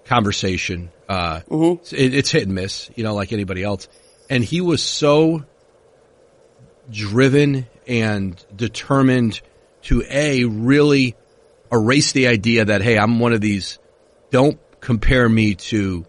conversation. 0.05 0.91
Uh, 1.09 1.41
mm-hmm. 1.41 1.95
it, 1.95 2.13
it's 2.13 2.31
hit 2.31 2.43
and 2.43 2.53
miss, 2.53 2.89
you 2.95 3.03
know, 3.03 3.15
like 3.15 3.33
anybody 3.33 3.63
else. 3.63 3.87
And 4.29 4.43
he 4.43 4.61
was 4.61 4.83
so 4.83 5.45
driven 6.91 7.67
and 7.87 8.43
determined 8.55 9.41
to 9.83 10.03
a 10.09 10.43
really 10.43 11.15
erase 11.71 12.11
the 12.11 12.27
idea 12.27 12.65
that 12.65 12.81
hey, 12.81 12.97
I'm 12.97 13.19
one 13.19 13.33
of 13.33 13.41
these. 13.41 13.79
Don't 14.31 14.59
compare 14.87 15.27
me 15.27 15.53
to, 15.53 16.05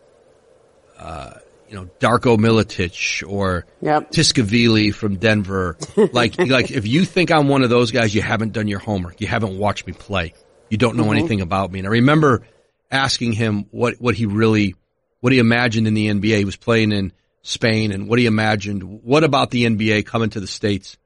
uh, 1.01 1.33
you 1.69 1.75
know, 1.75 1.91
Darko 1.99 2.38
Milicic 2.38 3.29
or 3.29 3.67
yep. 3.83 4.12
Tskitishvili 4.12 4.95
from 4.95 5.17
Denver. 5.17 5.77
like, 6.12 6.38
like 6.38 6.71
if 6.71 6.87
you 6.87 7.05
think 7.05 7.33
I'm 7.33 7.49
one 7.49 7.64
of 7.64 7.71
those 7.71 7.91
guys, 7.91 8.14
you 8.14 8.23
haven't 8.23 8.53
done 8.53 8.69
your 8.69 8.79
homework. 8.79 9.21
You 9.21 9.27
haven't 9.27 9.59
watched 9.59 9.85
me 9.88 9.95
play. 9.95 10.33
You 10.71 10.79
don't 10.79 10.97
know 10.97 11.07
mm-hmm. 11.07 11.12
anything 11.14 11.41
about 11.41 11.73
me. 11.73 11.81
And 11.81 11.88
I 11.88 11.91
remember 11.91 12.47
asking 12.88 13.33
him 13.33 13.67
what 13.73 13.97
what 13.99 14.14
he 14.14 14.27
really 14.27 14.77
what 15.19 15.33
he 15.33 15.41
imagined 15.41 15.88
in 15.88 15.95
the 15.95 16.07
NBA. 16.07 16.38
He 16.38 16.45
was 16.45 16.55
playing 16.55 16.93
in 16.93 17.12
Spain 17.43 17.91
and 17.91 18.09
what 18.09 18.21
he 18.21 18.27
imagined. 18.27 18.85
What 18.85 19.25
about 19.25 19.51
the 19.51 19.64
NBA 19.64 20.07
coming 20.07 20.31
to 20.31 20.41
the 20.41 20.47
states? 20.47 20.99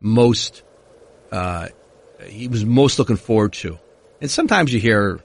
Most 0.00 0.62
uh, 1.30 1.68
he 2.26 2.48
was 2.48 2.64
most 2.64 2.98
looking 2.98 3.16
forward 3.16 3.52
to. 3.64 3.78
And 4.22 4.30
sometimes 4.30 4.72
you 4.72 4.80
hear, 4.80 5.20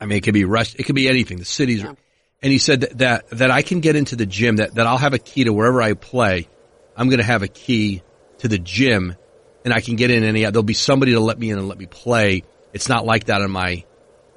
I 0.00 0.06
mean, 0.06 0.18
it 0.18 0.22
could 0.22 0.34
be 0.34 0.44
rush, 0.44 0.74
it 0.74 0.84
could 0.84 0.94
be 0.94 1.08
anything. 1.08 1.38
The 1.38 1.44
cities, 1.44 1.82
yeah. 1.82 1.94
and 2.42 2.52
he 2.52 2.58
said 2.58 2.82
that, 2.82 2.98
that, 2.98 3.30
that 3.30 3.50
I 3.50 3.62
can 3.62 3.80
get 3.80 3.96
into 3.96 4.16
the 4.16 4.26
gym, 4.26 4.56
that, 4.56 4.74
that 4.74 4.86
I'll 4.86 4.98
have 4.98 5.14
a 5.14 5.18
key 5.18 5.44
to 5.44 5.52
wherever 5.52 5.82
I 5.82 5.94
play. 5.94 6.48
I'm 6.96 7.08
going 7.08 7.18
to 7.18 7.24
have 7.24 7.42
a 7.42 7.48
key 7.48 8.02
to 8.38 8.48
the 8.48 8.58
gym 8.58 9.14
and 9.64 9.74
I 9.74 9.80
can 9.80 9.96
get 9.96 10.10
in 10.10 10.24
any, 10.24 10.42
there'll 10.42 10.62
be 10.62 10.74
somebody 10.74 11.12
to 11.12 11.20
let 11.20 11.38
me 11.38 11.50
in 11.50 11.58
and 11.58 11.68
let 11.68 11.78
me 11.78 11.86
play. 11.86 12.42
It's 12.72 12.88
not 12.88 13.04
like 13.04 13.26
that 13.26 13.42
on 13.42 13.50
my 13.50 13.84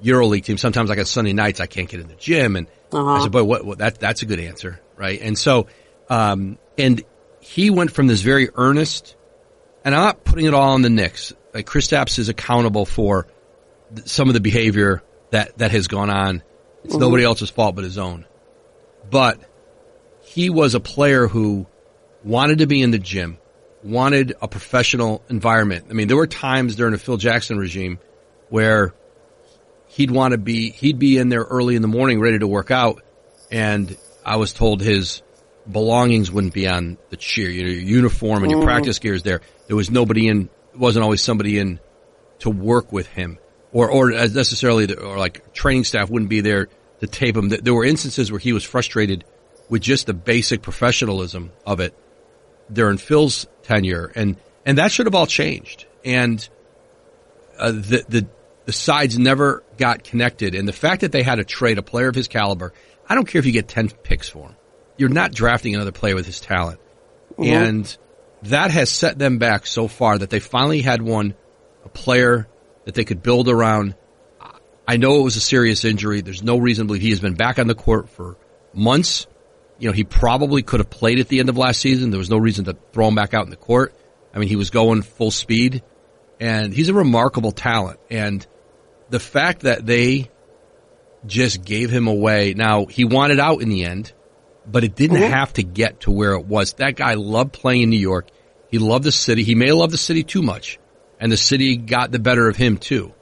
EuroLeague 0.02 0.44
team. 0.44 0.58
Sometimes 0.58 0.90
like 0.90 0.98
on 0.98 1.04
Sunday 1.04 1.32
nights, 1.32 1.60
I 1.60 1.66
can't 1.66 1.88
get 1.88 2.00
in 2.00 2.08
the 2.08 2.16
gym. 2.16 2.56
And 2.56 2.66
uh-huh. 2.92 3.12
I 3.12 3.22
said, 3.22 3.32
boy, 3.32 3.44
what, 3.44 3.64
what, 3.64 3.78
that, 3.78 3.98
that's 3.98 4.22
a 4.22 4.26
good 4.26 4.40
answer. 4.40 4.80
Right. 4.96 5.20
And 5.20 5.38
so, 5.38 5.68
um, 6.10 6.58
and 6.76 7.02
he 7.40 7.70
went 7.70 7.92
from 7.92 8.06
this 8.06 8.20
very 8.20 8.50
earnest, 8.54 9.16
and 9.84 9.94
I'm 9.94 10.02
not 10.02 10.24
putting 10.24 10.46
it 10.46 10.54
all 10.54 10.72
on 10.74 10.82
the 10.82 10.90
Knicks. 10.90 11.32
Like 11.54 11.66
Kristaps 11.66 12.18
is 12.18 12.28
accountable 12.28 12.84
for 12.84 13.26
some 14.04 14.28
of 14.28 14.34
the 14.34 14.40
behavior 14.40 15.02
that, 15.32 15.58
that 15.58 15.72
has 15.72 15.88
gone 15.88 16.10
on. 16.10 16.42
It's 16.84 16.94
mm-hmm. 16.94 17.02
nobody 17.02 17.24
else's 17.24 17.50
fault 17.50 17.74
but 17.74 17.84
his 17.84 17.98
own. 17.98 18.26
But 19.10 19.40
he 20.22 20.48
was 20.48 20.74
a 20.74 20.80
player 20.80 21.26
who 21.26 21.66
wanted 22.22 22.58
to 22.58 22.66
be 22.66 22.80
in 22.80 22.92
the 22.92 22.98
gym, 22.98 23.38
wanted 23.82 24.34
a 24.40 24.46
professional 24.46 25.22
environment. 25.28 25.86
I 25.90 25.94
mean, 25.94 26.06
there 26.06 26.16
were 26.16 26.26
times 26.26 26.76
during 26.76 26.92
the 26.92 26.98
Phil 26.98 27.16
Jackson 27.16 27.58
regime 27.58 27.98
where 28.48 28.94
he'd 29.88 30.10
want 30.10 30.32
to 30.32 30.38
be, 30.38 30.70
he'd 30.70 30.98
be 30.98 31.18
in 31.18 31.28
there 31.28 31.42
early 31.42 31.76
in 31.76 31.82
the 31.82 31.88
morning 31.88 32.20
ready 32.20 32.38
to 32.38 32.46
work 32.46 32.70
out. 32.70 33.02
And 33.50 33.96
I 34.24 34.36
was 34.36 34.52
told 34.52 34.80
his 34.80 35.22
belongings 35.70 36.30
wouldn't 36.30 36.54
be 36.54 36.68
on 36.68 36.98
the 37.10 37.16
cheer, 37.16 37.48
you 37.48 37.64
know, 37.64 37.70
your 37.70 37.80
uniform 37.80 38.42
and 38.42 38.50
your 38.50 38.60
mm. 38.60 38.64
practice 38.64 38.98
gear 38.98 39.14
is 39.14 39.22
there. 39.22 39.40
There 39.66 39.76
was 39.76 39.90
nobody 39.90 40.28
in, 40.28 40.48
wasn't 40.74 41.04
always 41.04 41.22
somebody 41.22 41.58
in 41.58 41.80
to 42.40 42.50
work 42.50 42.92
with 42.92 43.06
him 43.06 43.38
or 43.72 43.90
or 43.90 44.10
necessarily 44.10 44.86
the, 44.86 45.00
or 45.00 45.18
like 45.18 45.52
training 45.52 45.84
staff 45.84 46.10
wouldn't 46.10 46.28
be 46.28 46.40
there 46.40 46.68
to 47.00 47.06
tape 47.06 47.36
him. 47.36 47.48
There 47.48 47.74
were 47.74 47.84
instances 47.84 48.30
where 48.30 48.38
he 48.38 48.52
was 48.52 48.64
frustrated 48.64 49.24
with 49.68 49.82
just 49.82 50.06
the 50.06 50.14
basic 50.14 50.62
professionalism 50.62 51.50
of 51.66 51.80
it 51.80 51.96
during 52.70 52.98
Phil's 52.98 53.46
tenure, 53.62 54.12
and 54.14 54.36
and 54.64 54.78
that 54.78 54.92
should 54.92 55.06
have 55.06 55.14
all 55.14 55.26
changed. 55.26 55.86
And 56.04 56.46
uh, 57.58 57.72
the 57.72 58.04
the 58.08 58.28
the 58.66 58.72
sides 58.72 59.18
never 59.18 59.64
got 59.78 60.04
connected, 60.04 60.54
and 60.54 60.68
the 60.68 60.72
fact 60.72 61.00
that 61.00 61.12
they 61.12 61.22
had 61.22 61.36
to 61.36 61.44
trade 61.44 61.78
a 61.78 61.82
player 61.82 62.08
of 62.08 62.14
his 62.14 62.28
caliber, 62.28 62.72
I 63.08 63.14
don't 63.14 63.26
care 63.26 63.38
if 63.38 63.46
you 63.46 63.52
get 63.52 63.68
ten 63.68 63.88
picks 63.88 64.28
for 64.28 64.48
him, 64.48 64.56
you're 64.96 65.08
not 65.08 65.32
drafting 65.32 65.74
another 65.74 65.92
player 65.92 66.14
with 66.14 66.26
his 66.26 66.40
talent, 66.40 66.80
mm-hmm. 67.32 67.44
and 67.44 67.96
that 68.42 68.70
has 68.70 68.90
set 68.90 69.18
them 69.18 69.38
back 69.38 69.66
so 69.66 69.88
far 69.88 70.18
that 70.18 70.30
they 70.30 70.40
finally 70.40 70.82
had 70.82 71.00
one 71.00 71.34
a 71.84 71.88
player 71.88 72.46
that 72.84 72.94
they 72.94 73.04
could 73.04 73.22
build 73.22 73.48
around. 73.48 73.94
I 74.86 74.96
know 74.96 75.20
it 75.20 75.22
was 75.22 75.36
a 75.36 75.40
serious 75.40 75.84
injury. 75.84 76.20
There's 76.20 76.42
no 76.42 76.58
reason 76.58 76.84
to 76.84 76.86
believe 76.88 77.02
he 77.02 77.10
has 77.10 77.20
been 77.20 77.34
back 77.34 77.58
on 77.58 77.66
the 77.66 77.74
court 77.74 78.08
for 78.10 78.36
months. 78.72 79.26
You 79.78 79.88
know, 79.88 79.92
he 79.92 80.04
probably 80.04 80.62
could 80.62 80.80
have 80.80 80.90
played 80.90 81.20
at 81.20 81.28
the 81.28 81.40
end 81.40 81.48
of 81.48 81.56
last 81.56 81.80
season. 81.80 82.10
There 82.10 82.18
was 82.18 82.30
no 82.30 82.38
reason 82.38 82.64
to 82.66 82.76
throw 82.92 83.08
him 83.08 83.14
back 83.14 83.34
out 83.34 83.44
in 83.44 83.50
the 83.50 83.56
court. 83.56 83.94
I 84.34 84.38
mean, 84.38 84.48
he 84.48 84.56
was 84.56 84.70
going 84.70 85.02
full 85.02 85.30
speed 85.30 85.82
and 86.40 86.72
he's 86.72 86.88
a 86.88 86.94
remarkable 86.94 87.52
talent. 87.52 88.00
And 88.10 88.46
the 89.10 89.20
fact 89.20 89.62
that 89.62 89.86
they 89.86 90.30
just 91.26 91.64
gave 91.64 91.90
him 91.90 92.06
away. 92.06 92.54
Now 92.54 92.86
he 92.86 93.04
wanted 93.04 93.38
out 93.38 93.62
in 93.62 93.68
the 93.68 93.84
end, 93.84 94.12
but 94.66 94.84
it 94.84 94.94
didn't 94.94 95.18
mm-hmm. 95.18 95.32
have 95.32 95.52
to 95.54 95.62
get 95.62 96.00
to 96.00 96.10
where 96.10 96.32
it 96.34 96.46
was. 96.46 96.74
That 96.74 96.96
guy 96.96 97.14
loved 97.14 97.52
playing 97.52 97.82
in 97.82 97.90
New 97.90 97.98
York. 97.98 98.28
He 98.70 98.78
loved 98.78 99.04
the 99.04 99.12
city. 99.12 99.44
He 99.44 99.54
may 99.54 99.68
have 99.68 99.76
loved 99.76 99.92
the 99.92 99.98
city 99.98 100.22
too 100.22 100.42
much 100.42 100.78
and 101.22 101.30
the 101.30 101.36
city 101.36 101.76
got 101.76 102.10
the 102.10 102.18
better 102.18 102.48
of 102.48 102.56
him 102.56 102.76
too. 102.76 103.14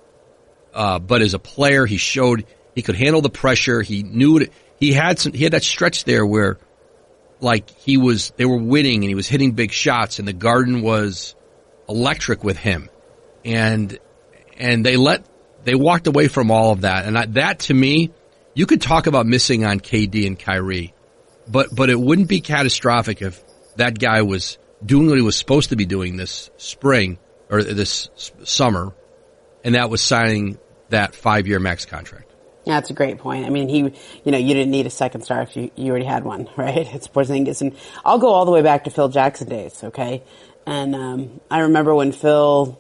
Uh, 0.73 0.99
but 0.99 1.21
as 1.21 1.35
a 1.35 1.39
player, 1.39 1.85
he 1.85 1.99
showed 1.99 2.47
he 2.75 2.81
could 2.81 2.97
handle 2.97 3.21
the 3.21 3.29
pressure. 3.29 3.83
He 3.83 4.03
knew 4.03 4.39
it. 4.39 4.55
He 4.79 4.95
had 4.95 5.19
some, 5.19 5.35
he 5.35 5.45
had 5.45 5.53
that 5.53 5.63
stretch 5.63 6.05
there 6.05 6.25
where 6.25 6.57
like 7.41 7.69
he 7.69 7.99
was, 7.99 8.33
they 8.39 8.47
were 8.47 8.57
winning 8.57 9.03
and 9.03 9.11
he 9.11 9.15
was 9.15 9.29
hitting 9.29 9.53
big 9.53 9.71
shots 9.71 10.19
and 10.19 10.27
the 10.27 10.33
garden 10.33 10.81
was 10.81 11.35
electric 11.91 12.43
with 12.43 12.57
him. 12.57 12.89
And, 13.45 13.99
and 14.57 14.85
they 14.85 14.97
let, 14.97 15.27
they 15.65 15.75
walked 15.75 16.07
away 16.07 16.29
from 16.29 16.51
all 16.51 16.73
of 16.73 16.81
that. 16.81 17.05
And 17.05 17.19
I, 17.19 17.27
that 17.27 17.59
to 17.61 17.75
me, 17.75 18.13
you 18.55 18.65
could 18.65 18.81
talk 18.81 19.09
about 19.09 19.27
missing 19.27 19.67
on 19.67 19.79
KD 19.79 20.27
and 20.27 20.39
Kyrie, 20.39 20.95
but, 21.47 21.69
but 21.71 21.91
it 21.91 22.01
wouldn't 22.01 22.29
be 22.29 22.41
catastrophic 22.41 23.21
if 23.21 23.45
that 23.77 23.99
guy 23.99 24.23
was 24.23 24.57
doing 24.83 25.09
what 25.09 25.19
he 25.19 25.23
was 25.23 25.37
supposed 25.37 25.69
to 25.69 25.77
be 25.77 25.85
doing 25.85 26.17
this 26.17 26.51
spring 26.57 27.19
or 27.51 27.63
this 27.63 28.09
summer, 28.45 28.93
and 29.65 29.75
that 29.75 29.91
was 29.91 30.03
signing 30.03 30.59
that 30.91 31.15
five 31.15 31.47
year 31.47 31.59
max 31.59 31.85
contract. 31.85 32.27
Yeah, 32.65 32.75
that's 32.75 32.91
a 32.91 32.95
great 32.95 33.19
point. 33.19 33.47
I 33.47 33.49
mean, 33.49 33.69
he, 33.69 33.79
you 33.79 34.33
know, 34.33 34.39
you 34.39 34.55
didn't 34.55 34.71
need 34.71 34.87
a 34.87 34.91
second 34.91 35.23
star 35.23 35.43
if 35.43 35.57
you, 35.57 35.71
you 35.77 35.91
already 35.91 36.05
had 36.05 36.25
one, 36.25 36.49
right? 36.57 36.87
It's 36.95 37.09
Porzingis. 37.09 37.63
And 37.63 37.77
I'll 38.05 38.19
go 38.19 38.29
all 38.29 38.45
the 38.45 38.51
way 38.51 38.63
back 38.63 38.85
to 38.85 38.91
Phil 38.91 39.09
Jackson 39.09 39.49
days, 39.49 39.83
okay? 39.83 40.23
And, 40.67 40.95
um, 40.95 41.41
I 41.51 41.61
remember 41.61 41.95
when 41.95 42.13
Phil 42.13 42.79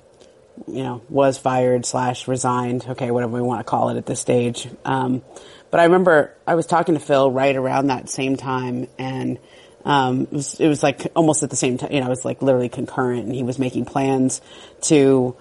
you 0.66 0.82
know, 0.82 1.02
was 1.08 1.38
fired 1.38 1.86
slash 1.86 2.28
resigned. 2.28 2.86
Okay, 2.88 3.10
whatever 3.10 3.32
we 3.32 3.42
want 3.42 3.60
to 3.60 3.64
call 3.64 3.90
it 3.90 3.96
at 3.96 4.06
this 4.06 4.20
stage. 4.20 4.68
Um, 4.84 5.22
but 5.70 5.80
I 5.80 5.84
remember 5.84 6.34
I 6.46 6.54
was 6.54 6.66
talking 6.66 6.94
to 6.94 7.00
Phil 7.00 7.30
right 7.30 7.54
around 7.54 7.88
that 7.88 8.08
same 8.08 8.36
time, 8.36 8.88
and 8.98 9.38
um, 9.84 10.22
it 10.22 10.32
was 10.32 10.60
it 10.60 10.68
was 10.68 10.82
like 10.82 11.10
almost 11.14 11.42
at 11.42 11.50
the 11.50 11.56
same 11.56 11.78
time. 11.78 11.92
You 11.92 12.00
know, 12.00 12.06
it 12.06 12.10
was 12.10 12.24
like 12.24 12.42
literally 12.42 12.68
concurrent, 12.68 13.24
and 13.24 13.34
he 13.34 13.42
was 13.42 13.58
making 13.58 13.84
plans 13.86 14.40
to 14.82 15.36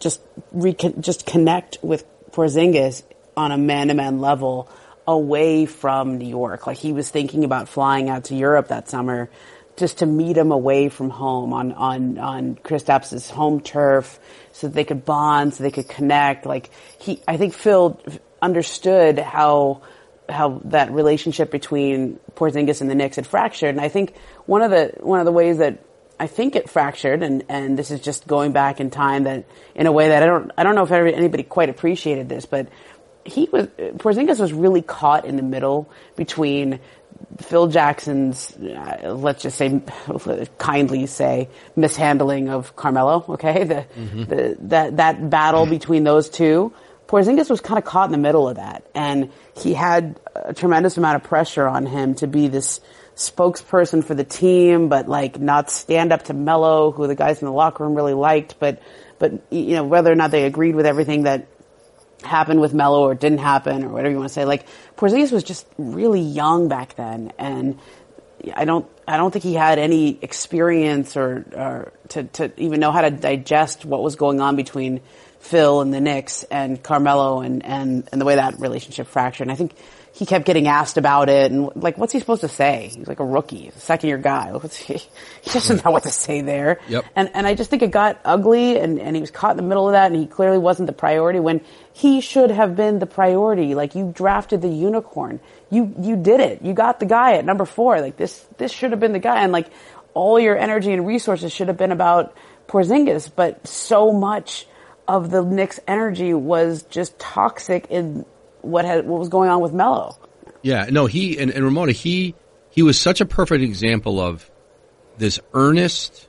just 0.00 0.20
recon- 0.52 1.02
just 1.02 1.26
connect 1.26 1.78
with 1.82 2.04
Porzingis 2.30 3.02
on 3.36 3.52
a 3.52 3.58
man 3.58 3.88
to 3.88 3.94
man 3.94 4.20
level 4.20 4.68
away 5.06 5.66
from 5.66 6.18
New 6.18 6.28
York. 6.28 6.66
Like 6.66 6.78
he 6.78 6.92
was 6.92 7.08
thinking 7.08 7.44
about 7.44 7.68
flying 7.68 8.08
out 8.08 8.24
to 8.24 8.34
Europe 8.34 8.68
that 8.68 8.88
summer 8.88 9.30
just 9.76 9.98
to 9.98 10.06
meet 10.06 10.36
him 10.36 10.52
away 10.52 10.88
from 10.88 11.10
home 11.10 11.52
on, 11.52 11.72
on, 11.72 12.18
on 12.18 12.56
Kristaps' 12.56 13.30
home 13.30 13.60
turf 13.60 14.18
so 14.52 14.68
that 14.68 14.74
they 14.74 14.84
could 14.84 15.04
bond, 15.04 15.54
so 15.54 15.62
they 15.62 15.70
could 15.70 15.88
connect. 15.88 16.46
Like 16.46 16.70
he, 16.98 17.20
I 17.28 17.36
think 17.36 17.52
Phil 17.54 18.00
understood 18.40 19.18
how, 19.18 19.82
how 20.28 20.60
that 20.66 20.90
relationship 20.92 21.50
between 21.50 22.18
Porzingis 22.34 22.80
and 22.80 22.90
the 22.90 22.94
Knicks 22.94 23.16
had 23.16 23.26
fractured. 23.26 23.70
And 23.70 23.80
I 23.80 23.88
think 23.88 24.14
one 24.46 24.62
of 24.62 24.70
the, 24.70 24.94
one 25.00 25.20
of 25.20 25.26
the 25.26 25.32
ways 25.32 25.58
that 25.58 25.78
I 26.18 26.26
think 26.26 26.56
it 26.56 26.70
fractured, 26.70 27.22
and, 27.22 27.44
and 27.48 27.78
this 27.78 27.90
is 27.90 28.00
just 28.00 28.26
going 28.26 28.52
back 28.52 28.80
in 28.80 28.90
time 28.90 29.24
that 29.24 29.44
in 29.74 29.86
a 29.86 29.92
way 29.92 30.08
that 30.08 30.22
I 30.22 30.26
don't 30.26 30.50
I 30.56 30.62
don't 30.62 30.74
know 30.74 30.84
if 30.84 30.90
anybody 30.90 31.42
quite 31.42 31.68
appreciated 31.68 32.28
this, 32.28 32.46
but 32.46 32.68
he 33.24 33.48
was 33.52 33.66
Porzingis 33.66 34.40
was 34.40 34.52
really 34.52 34.82
caught 34.82 35.26
in 35.26 35.36
the 35.36 35.42
middle 35.42 35.90
between 36.16 36.80
Phil 37.38 37.66
Jackson's, 37.66 38.54
uh, 38.56 39.14
let's 39.14 39.42
just 39.42 39.58
say, 39.58 39.82
kindly 40.58 41.06
say, 41.06 41.48
mishandling 41.74 42.48
of 42.48 42.76
Carmelo. 42.76 43.24
Okay, 43.30 43.64
the, 43.64 43.74
mm-hmm. 43.74 44.24
the 44.24 44.56
that 44.60 44.96
that 44.96 45.30
battle 45.30 45.66
between 45.66 46.04
those 46.04 46.28
two. 46.28 46.72
Porzingis 47.06 47.48
was 47.48 47.60
kind 47.60 47.78
of 47.78 47.84
caught 47.84 48.06
in 48.06 48.12
the 48.12 48.18
middle 48.18 48.48
of 48.48 48.56
that, 48.56 48.84
and 48.94 49.30
he 49.56 49.74
had 49.74 50.18
a 50.34 50.52
tremendous 50.52 50.96
amount 50.96 51.16
of 51.16 51.22
pressure 51.22 51.66
on 51.66 51.86
him 51.86 52.14
to 52.16 52.26
be 52.26 52.48
this 52.48 52.80
spokesperson 53.14 54.04
for 54.04 54.14
the 54.14 54.24
team, 54.24 54.88
but 54.88 55.08
like 55.08 55.40
not 55.40 55.70
stand 55.70 56.12
up 56.12 56.24
to 56.24 56.34
Melo, 56.34 56.90
who 56.90 57.06
the 57.06 57.14
guys 57.14 57.40
in 57.40 57.46
the 57.46 57.52
locker 57.52 57.84
room 57.84 57.94
really 57.94 58.14
liked, 58.14 58.58
but 58.58 58.82
but 59.18 59.32
you 59.50 59.74
know 59.74 59.84
whether 59.84 60.10
or 60.10 60.16
not 60.16 60.30
they 60.30 60.44
agreed 60.44 60.74
with 60.74 60.84
everything 60.84 61.22
that 61.22 61.46
happened 62.22 62.60
with 62.60 62.74
Melo 62.74 63.02
or 63.02 63.14
didn't 63.14 63.38
happen 63.38 63.84
or 63.84 63.88
whatever 63.88 64.10
you 64.10 64.16
want 64.16 64.28
to 64.28 64.34
say. 64.34 64.44
Like 64.44 64.66
Porzingis 64.96 65.32
was 65.32 65.44
just 65.44 65.66
really 65.78 66.20
young 66.20 66.68
back 66.68 66.96
then, 66.96 67.32
and 67.38 67.78
I 68.54 68.64
don't 68.64 68.86
I 69.08 69.16
don't 69.16 69.30
think 69.30 69.44
he 69.44 69.54
had 69.54 69.78
any 69.78 70.18
experience 70.20 71.16
or, 71.16 71.46
or 71.54 71.92
to 72.08 72.24
to 72.24 72.60
even 72.60 72.80
know 72.80 72.92
how 72.92 73.02
to 73.02 73.10
digest 73.10 73.84
what 73.84 74.02
was 74.02 74.16
going 74.16 74.40
on 74.40 74.56
between 74.56 75.00
Phil 75.46 75.80
and 75.80 75.92
the 75.92 76.00
Knicks 76.00 76.44
and 76.44 76.82
Carmelo 76.82 77.40
and 77.40 77.64
and 77.64 78.08
and 78.12 78.20
the 78.20 78.24
way 78.24 78.34
that 78.34 78.60
relationship 78.60 79.06
fractured. 79.06 79.46
And 79.46 79.52
I 79.52 79.56
think 79.56 79.72
he 80.16 80.24
kept 80.24 80.46
getting 80.46 80.66
asked 80.66 80.96
about 80.96 81.28
it 81.28 81.52
and 81.52 81.70
like, 81.76 81.98
what's 81.98 82.10
he 82.10 82.18
supposed 82.20 82.40
to 82.40 82.48
say? 82.48 82.90
He's 82.94 83.06
like 83.06 83.20
a 83.20 83.24
rookie, 83.24 83.68
a 83.68 83.72
second 83.72 84.08
year 84.08 84.16
guy. 84.16 84.50
He, 84.70 84.94
he 85.42 85.50
doesn't 85.50 85.84
know 85.84 85.90
what 85.90 86.04
to 86.04 86.10
say 86.10 86.40
there. 86.40 86.80
Yep. 86.88 87.04
And, 87.14 87.30
and 87.34 87.46
I 87.46 87.54
just 87.54 87.68
think 87.68 87.82
it 87.82 87.90
got 87.90 88.18
ugly 88.24 88.78
and, 88.78 88.98
and 88.98 89.14
he 89.14 89.20
was 89.20 89.30
caught 89.30 89.50
in 89.50 89.56
the 89.58 89.62
middle 89.62 89.86
of 89.86 89.92
that 89.92 90.10
and 90.10 90.18
he 90.18 90.26
clearly 90.26 90.56
wasn't 90.56 90.86
the 90.86 90.94
priority 90.94 91.38
when 91.38 91.60
he 91.92 92.22
should 92.22 92.50
have 92.50 92.76
been 92.76 92.98
the 92.98 93.06
priority. 93.06 93.74
Like 93.74 93.94
you 93.94 94.10
drafted 94.10 94.62
the 94.62 94.70
unicorn. 94.70 95.38
You, 95.68 95.94
you 96.00 96.16
did 96.16 96.40
it. 96.40 96.62
You 96.62 96.72
got 96.72 96.98
the 96.98 97.06
guy 97.06 97.34
at 97.34 97.44
number 97.44 97.66
four. 97.66 98.00
Like 98.00 98.16
this, 98.16 98.42
this 98.56 98.72
should 98.72 98.92
have 98.92 99.00
been 99.00 99.12
the 99.12 99.18
guy. 99.18 99.42
And 99.42 99.52
like 99.52 99.68
all 100.14 100.40
your 100.40 100.56
energy 100.56 100.94
and 100.94 101.06
resources 101.06 101.52
should 101.52 101.68
have 101.68 101.76
been 101.76 101.92
about 101.92 102.34
Porzingis, 102.68 103.30
but 103.36 103.66
so 103.66 104.12
much 104.12 104.66
of 105.08 105.30
the 105.30 105.42
Knicks 105.42 105.80
energy 105.86 106.34
was 106.34 106.82
just 106.84 107.18
toxic 107.18 107.86
in 107.90 108.24
what 108.62 108.84
had 108.84 109.06
what 109.06 109.18
was 109.18 109.28
going 109.28 109.50
on 109.50 109.60
with 109.60 109.72
Melo. 109.72 110.16
Yeah, 110.62 110.86
no, 110.90 111.06
he 111.06 111.38
and, 111.38 111.50
and 111.50 111.64
Ramona, 111.64 111.92
he 111.92 112.34
he 112.70 112.82
was 112.82 112.98
such 112.98 113.20
a 113.20 113.26
perfect 113.26 113.62
example 113.62 114.20
of 114.20 114.50
this 115.18 115.40
earnest 115.54 116.28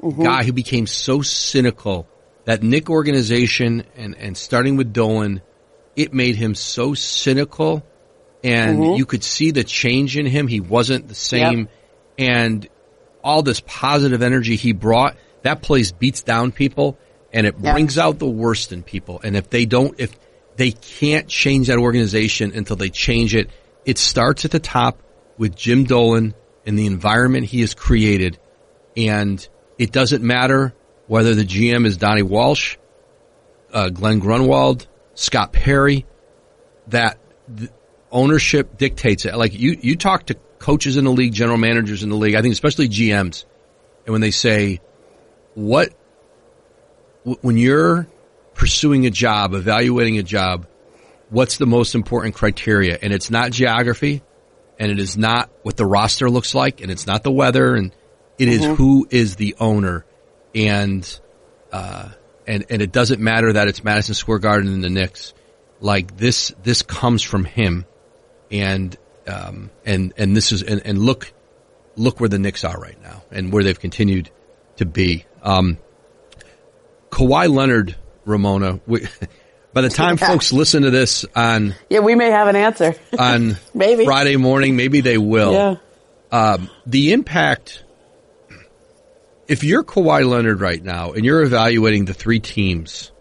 mm-hmm. 0.00 0.22
guy 0.22 0.44
who 0.44 0.52
became 0.52 0.86
so 0.86 1.22
cynical 1.22 2.06
that 2.44 2.62
Knick 2.62 2.90
organization 2.90 3.84
and 3.96 4.16
and 4.16 4.36
starting 4.36 4.76
with 4.76 4.92
Dolan, 4.92 5.42
it 5.96 6.12
made 6.12 6.36
him 6.36 6.54
so 6.54 6.94
cynical, 6.94 7.84
and 8.44 8.78
mm-hmm. 8.78 8.96
you 8.96 9.06
could 9.06 9.24
see 9.24 9.50
the 9.50 9.64
change 9.64 10.16
in 10.16 10.26
him. 10.26 10.48
He 10.48 10.60
wasn't 10.60 11.08
the 11.08 11.14
same, 11.14 11.58
yep. 11.58 11.70
and 12.18 12.68
all 13.22 13.42
this 13.42 13.60
positive 13.60 14.22
energy 14.22 14.56
he 14.56 14.72
brought. 14.72 15.16
That 15.42 15.62
place 15.62 15.92
beats 15.92 16.22
down 16.22 16.52
people, 16.52 16.98
and 17.32 17.46
it 17.46 17.56
yep. 17.60 17.74
brings 17.74 17.98
out 17.98 18.18
the 18.18 18.26
worst 18.26 18.72
in 18.72 18.82
people. 18.82 19.20
And 19.22 19.36
if 19.36 19.50
they 19.50 19.66
don't, 19.66 19.98
if 19.98 20.14
they 20.58 20.72
can't 20.72 21.28
change 21.28 21.68
that 21.68 21.78
organization 21.78 22.52
until 22.52 22.76
they 22.76 22.90
change 22.90 23.34
it. 23.34 23.48
It 23.84 23.96
starts 23.96 24.44
at 24.44 24.50
the 24.50 24.58
top 24.58 25.00
with 25.38 25.56
Jim 25.56 25.84
Dolan 25.84 26.34
and 26.66 26.78
the 26.78 26.86
environment 26.86 27.46
he 27.46 27.60
has 27.60 27.74
created. 27.74 28.38
And 28.96 29.48
it 29.78 29.92
doesn't 29.92 30.22
matter 30.22 30.74
whether 31.06 31.34
the 31.34 31.44
GM 31.44 31.86
is 31.86 31.96
Donnie 31.96 32.22
Walsh, 32.22 32.76
uh, 33.72 33.88
Glen 33.90 34.18
Grunwald, 34.18 34.88
Scott 35.14 35.52
Perry, 35.52 36.04
that 36.88 37.18
ownership 38.10 38.76
dictates 38.76 39.26
it. 39.26 39.36
Like 39.36 39.56
you, 39.56 39.78
you 39.80 39.94
talk 39.94 40.26
to 40.26 40.34
coaches 40.58 40.96
in 40.96 41.04
the 41.04 41.12
league, 41.12 41.32
general 41.32 41.56
managers 41.56 42.02
in 42.02 42.08
the 42.08 42.16
league, 42.16 42.34
I 42.34 42.42
think 42.42 42.52
especially 42.52 42.88
GMs, 42.88 43.44
and 44.04 44.12
when 44.12 44.20
they 44.22 44.32
say, 44.32 44.80
what, 45.54 45.90
when 47.24 47.56
you're 47.56 48.06
pursuing 48.54 49.06
a 49.06 49.10
job, 49.10 49.54
evaluating 49.54 50.18
a 50.18 50.22
job, 50.22 50.66
what's 51.30 51.58
the 51.58 51.66
most 51.66 51.94
important 51.94 52.34
criteria? 52.34 52.98
And 53.00 53.12
it's 53.12 53.30
not 53.30 53.52
geography 53.52 54.22
and 54.78 54.90
it 54.90 54.98
is 54.98 55.16
not 55.16 55.50
what 55.62 55.76
the 55.76 55.86
roster 55.86 56.30
looks 56.30 56.54
like 56.54 56.80
and 56.80 56.90
it's 56.90 57.06
not 57.06 57.22
the 57.22 57.32
weather 57.32 57.74
and 57.74 57.92
it 58.38 58.48
mm-hmm. 58.48 58.70
is 58.72 58.78
who 58.78 59.06
is 59.10 59.36
the 59.36 59.56
owner 59.58 60.04
and, 60.54 61.20
uh, 61.72 62.08
and, 62.46 62.64
and 62.70 62.80
it 62.80 62.92
doesn't 62.92 63.20
matter 63.20 63.52
that 63.52 63.68
it's 63.68 63.84
Madison 63.84 64.14
Square 64.14 64.38
Garden 64.38 64.72
and 64.72 64.82
the 64.82 64.90
Knicks. 64.90 65.34
Like 65.80 66.16
this, 66.16 66.52
this 66.62 66.82
comes 66.82 67.22
from 67.22 67.44
him 67.44 67.84
and, 68.50 68.96
um, 69.26 69.70
and, 69.84 70.12
and 70.16 70.36
this 70.36 70.52
is, 70.52 70.62
and, 70.62 70.80
and 70.84 70.98
look, 70.98 71.32
look 71.96 72.20
where 72.20 72.28
the 72.28 72.38
Knicks 72.38 72.64
are 72.64 72.78
right 72.78 73.00
now 73.02 73.22
and 73.30 73.52
where 73.52 73.62
they've 73.62 73.78
continued 73.78 74.30
to 74.76 74.86
be. 74.86 75.26
Um, 75.42 75.78
Kawhi 77.10 77.52
Leonard 77.52 77.96
Ramona. 78.24 78.80
We, 78.86 79.06
by 79.72 79.82
the 79.82 79.88
time 79.88 80.16
yeah. 80.20 80.28
folks 80.28 80.52
listen 80.52 80.82
to 80.82 80.90
this 80.90 81.24
on 81.34 81.74
yeah, 81.88 82.00
we 82.00 82.14
may 82.14 82.30
have 82.30 82.48
an 82.48 82.56
answer 82.56 82.94
on 83.18 83.56
maybe 83.74 84.04
Friday 84.04 84.36
morning. 84.36 84.76
Maybe 84.76 85.00
they 85.00 85.18
will. 85.18 85.52
Yeah. 85.52 85.74
Um, 86.30 86.70
the 86.86 87.12
impact. 87.12 87.84
If 89.46 89.64
you're 89.64 89.82
Kawhi 89.82 90.28
Leonard 90.28 90.60
right 90.60 90.82
now 90.82 91.12
and 91.12 91.24
you're 91.24 91.42
evaluating 91.42 92.04
the 92.04 92.12
three 92.12 92.38
teams, 92.38 93.12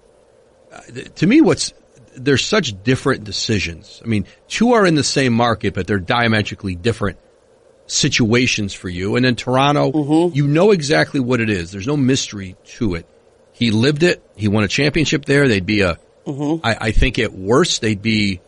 uh, 0.73 0.82
to 1.15 1.26
me, 1.26 1.39
what's 1.39 1.73
there's 2.17 2.43
such 2.43 2.84
different 2.84 3.23
decisions. 3.23 4.02
I 4.04 4.08
mean, 4.08 4.26
two 4.47 4.73
are 4.73 4.86
in 4.86 4.95
the 4.95 5.04
same 5.04 5.34
market, 5.34 5.73
but 5.73 5.88
they're 5.88 6.00
diametrically 6.00 6.76
different 6.76 7.17
situations 7.86 8.73
for 8.73 8.89
you. 8.89 9.15
And 9.15 9.26
in 9.26 9.36
Toronto, 9.36 9.91
mm-hmm. 9.91 10.36
you 10.36 10.47
know 10.47 10.71
exactly 10.71 11.19
what 11.19 11.39
it 11.39 11.50
is. 11.50 11.71
There's 11.71 11.88
no 11.88 11.97
mystery 11.97 12.56
to 12.65 12.95
it. 12.95 13.08
He 13.57 13.71
lived 13.71 14.03
it. 14.03 14.23
He 14.35 14.47
won 14.47 14.63
a 14.63 14.67
championship 14.67 15.25
there. 15.25 15.47
They'd 15.47 15.65
be 15.65 15.81
a. 15.81 15.97
Mm-hmm. 16.27 16.63
I, 16.63 16.77
I 16.79 16.91
think 16.91 17.17
at 17.17 17.33
worst 17.33 17.81
they'd 17.81 18.01
be, 18.01 18.39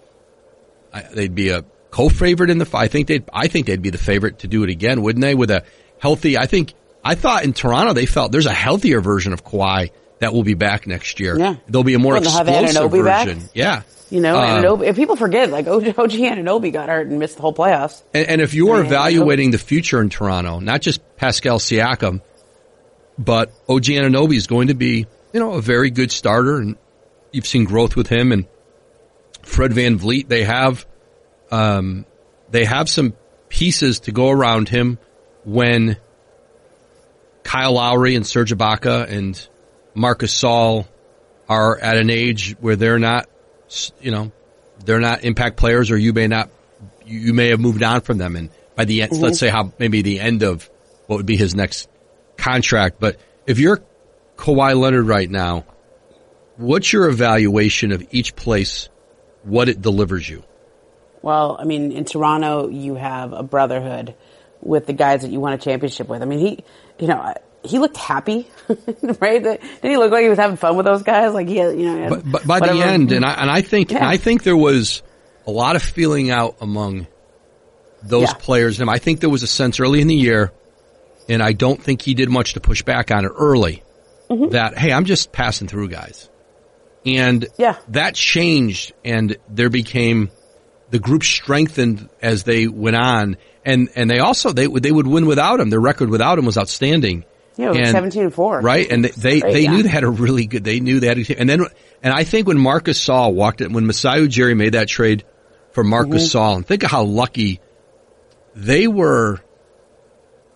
they'd 1.13 1.33
be 1.33 1.49
a 1.49 1.63
co-favorite 1.89 2.51
in 2.51 2.59
the. 2.59 2.69
I 2.73 2.87
think 2.87 3.07
they'd. 3.07 3.23
I 3.33 3.47
think 3.47 3.65
they'd 3.65 3.81
be 3.81 3.89
the 3.89 3.97
favorite 3.97 4.39
to 4.39 4.47
do 4.47 4.63
it 4.63 4.69
again, 4.69 5.01
wouldn't 5.01 5.21
they? 5.21 5.33
With 5.33 5.49
a 5.49 5.63
healthy. 5.97 6.37
I 6.37 6.45
think. 6.45 6.73
I 7.03 7.15
thought 7.15 7.43
in 7.43 7.53
Toronto 7.53 7.93
they 7.93 8.05
felt 8.05 8.31
there's 8.31 8.45
a 8.45 8.53
healthier 8.53 9.01
version 9.01 9.33
of 9.33 9.43
Kawhi 9.43 9.89
that 10.19 10.33
will 10.33 10.43
be 10.43 10.53
back 10.53 10.85
next 10.85 11.19
year. 11.19 11.39
Yeah. 11.39 11.55
There'll 11.67 11.83
be 11.83 11.95
a 11.95 11.99
more 11.99 12.13
well, 12.13 12.21
explosive 12.21 12.91
version. 12.91 13.39
Back. 13.39 13.49
Yeah. 13.53 13.81
You 14.09 14.21
know, 14.21 14.35
uh, 14.35 14.61
Anunoby, 14.61 14.87
if 14.87 14.95
people 14.95 15.15
forget, 15.15 15.49
like 15.49 15.67
OG, 15.67 15.83
Anunoby 15.83 16.73
got 16.73 16.89
hurt 16.89 17.07
and 17.07 17.19
missed 17.19 17.35
the 17.35 17.41
whole 17.41 17.53
playoffs. 17.53 18.01
And, 18.13 18.27
and 18.27 18.41
if 18.41 18.53
you 18.53 18.71
are 18.71 18.81
evaluating 18.81 19.51
the 19.51 19.57
future 19.57 20.01
in 20.01 20.09
Toronto, 20.09 20.59
not 20.59 20.81
just 20.81 20.99
Pascal 21.15 21.59
Siakam, 21.59 22.21
but 23.19 23.51
OG 23.67 23.83
Anunoby 23.83 24.37
is 24.37 24.47
going 24.47 24.69
to 24.69 24.73
be, 24.73 25.05
you 25.33 25.39
know, 25.39 25.53
a 25.53 25.61
very 25.61 25.91
good 25.91 26.09
starter, 26.09 26.57
and 26.57 26.77
you've 27.33 27.45
seen 27.45 27.65
growth 27.65 27.97
with 27.97 28.07
him. 28.07 28.31
And 28.31 28.47
Fred 29.43 29.71
VanVleet, 29.71 30.29
they 30.29 30.45
have, 30.45 30.87
um, 31.51 32.05
they 32.49 32.63
have 32.63 32.89
some 32.89 33.13
pieces 33.49 33.99
to 34.01 34.13
go 34.13 34.29
around 34.29 34.69
him 34.69 34.97
when 35.43 35.97
Kyle 37.43 37.73
Lowry 37.73 38.15
and 38.15 38.25
Serge 38.25 38.53
Ibaka 38.53 39.09
and 39.09 39.47
Marcus 39.93 40.33
Gasol 40.33 40.87
are 41.49 41.77
at 41.77 41.97
an 41.97 42.09
age 42.09 42.55
where 42.61 42.77
they're 42.77 42.99
not, 42.99 43.27
you 43.99 44.11
know, 44.11 44.31
they're 44.85 45.01
not 45.01 45.25
impact 45.25 45.57
players, 45.57 45.91
or 45.91 45.97
you 45.97 46.13
may 46.13 46.27
not, 46.27 46.49
you 47.05 47.33
may 47.33 47.49
have 47.49 47.59
moved 47.59 47.83
on 47.83 47.99
from 47.99 48.17
them. 48.17 48.37
And 48.37 48.49
by 48.75 48.85
the 48.85 49.01
end, 49.01 49.11
mm-hmm. 49.11 49.23
let's 49.23 49.39
say 49.39 49.49
how 49.49 49.73
maybe 49.77 50.03
the 50.03 50.21
end 50.21 50.41
of 50.41 50.69
what 51.07 51.17
would 51.17 51.25
be 51.25 51.35
his 51.35 51.53
next 51.53 51.89
contract. 52.39 52.97
But 52.99 53.19
if 53.45 53.59
you're 53.59 53.81
Kawhi 54.37 54.79
Leonard 54.79 55.05
right 55.05 55.29
now, 55.29 55.65
what's 56.57 56.91
your 56.91 57.09
evaluation 57.09 57.91
of 57.91 58.07
each 58.11 58.35
place, 58.35 58.89
what 59.43 59.69
it 59.69 59.81
delivers 59.81 60.27
you? 60.27 60.43
Well, 61.21 61.57
I 61.59 61.65
mean, 61.65 61.91
in 61.91 62.05
Toronto, 62.05 62.69
you 62.69 62.95
have 62.95 63.33
a 63.33 63.43
brotherhood 63.43 64.15
with 64.61 64.85
the 64.85 64.93
guys 64.93 65.21
that 65.21 65.31
you 65.31 65.39
won 65.39 65.53
a 65.53 65.57
championship 65.57 66.07
with. 66.07 66.21
I 66.21 66.25
mean, 66.25 66.39
he, 66.39 66.63
you 66.97 67.07
know, 67.07 67.33
he 67.63 67.77
looked 67.79 67.97
happy, 67.97 68.47
right? 69.19 69.43
Didn't 69.43 69.61
he 69.81 69.97
look 69.97 70.11
like 70.11 70.23
he 70.23 70.29
was 70.29 70.37
having 70.37 70.55
fun 70.55 70.77
with 70.77 70.85
those 70.85 71.03
guys? 71.03 71.33
Like 71.33 71.47
he, 71.47 71.57
had, 71.57 71.77
you 71.77 71.93
know, 71.93 72.09
but, 72.09 72.31
but 72.31 72.47
by 72.47 72.59
whatever. 72.59 72.77
the 72.79 72.85
end, 72.85 73.11
and 73.11 73.25
I 73.25 73.33
and 73.33 73.51
I 73.51 73.61
think 73.61 73.91
yeah. 73.91 74.07
I 74.07 74.15
think 74.15 74.43
there 74.43 74.55
was 74.55 75.03
a 75.45 75.51
lot 75.51 75.75
of 75.75 75.81
feeling 75.81 76.31
out 76.31 76.55
among 76.61 77.07
those 78.03 78.29
yeah. 78.29 78.33
players. 78.33 78.79
And 78.79 78.89
I 78.89 78.97
think 78.97 79.19
there 79.19 79.29
was 79.29 79.43
a 79.43 79.47
sense 79.47 79.79
early 79.79 80.01
in 80.01 80.07
the 80.07 80.15
year, 80.15 80.51
and 81.29 81.41
I 81.41 81.53
don't 81.53 81.81
think 81.81 82.01
he 82.01 82.13
did 82.13 82.29
much 82.29 82.53
to 82.53 82.59
push 82.59 82.83
back 82.83 83.11
on 83.11 83.23
it 83.23 83.31
early. 83.37 83.83
Mm-hmm. 84.29 84.49
That 84.49 84.77
hey, 84.77 84.91
I'm 84.91 85.05
just 85.05 85.31
passing 85.31 85.67
through 85.67 85.89
guys, 85.89 86.29
and 87.05 87.47
yeah. 87.57 87.77
that 87.89 88.15
changed, 88.15 88.93
and 89.03 89.37
there 89.47 89.69
became 89.69 90.29
the 90.91 90.99
group 90.99 91.23
strengthened 91.23 92.09
as 92.21 92.43
they 92.43 92.67
went 92.67 92.95
on, 92.95 93.37
and 93.65 93.89
and 93.95 94.09
they 94.09 94.19
also 94.19 94.51
they 94.51 94.67
they 94.67 94.91
would 94.91 95.07
win 95.07 95.25
without 95.25 95.59
him. 95.59 95.69
Their 95.69 95.79
record 95.79 96.09
without 96.09 96.37
him 96.37 96.45
was 96.45 96.57
outstanding. 96.57 97.25
Yeah, 97.57 97.73
and, 97.73 97.87
seventeen 97.87 98.23
and 98.23 98.33
four. 98.33 98.61
Right, 98.61 98.89
and 98.89 99.03
they 99.03 99.09
they, 99.09 99.39
they 99.39 99.63
yeah. 99.63 99.71
knew 99.71 99.83
they 99.83 99.89
had 99.89 100.03
a 100.03 100.09
really 100.09 100.45
good. 100.45 100.63
They 100.63 100.79
knew 100.79 100.99
they 100.99 101.07
had, 101.07 101.17
a, 101.17 101.39
and 101.39 101.49
then 101.49 101.65
and 102.03 102.13
I 102.13 102.23
think 102.23 102.47
when 102.47 102.59
Marcus 102.59 103.03
Gasol 103.03 103.33
walked 103.33 103.61
in, 103.61 103.73
when 103.73 103.85
Masai 103.85 104.19
Ujiri 104.27 104.55
made 104.55 104.73
that 104.73 104.87
trade 104.87 105.25
for 105.71 105.83
Marcus 105.83 106.29
mm-hmm. 106.29 106.37
Gasol, 106.37 106.55
and 106.57 106.67
think 106.67 106.83
of 106.83 106.91
how 106.91 107.03
lucky 107.03 107.59
they 108.55 108.87
were. 108.87 109.39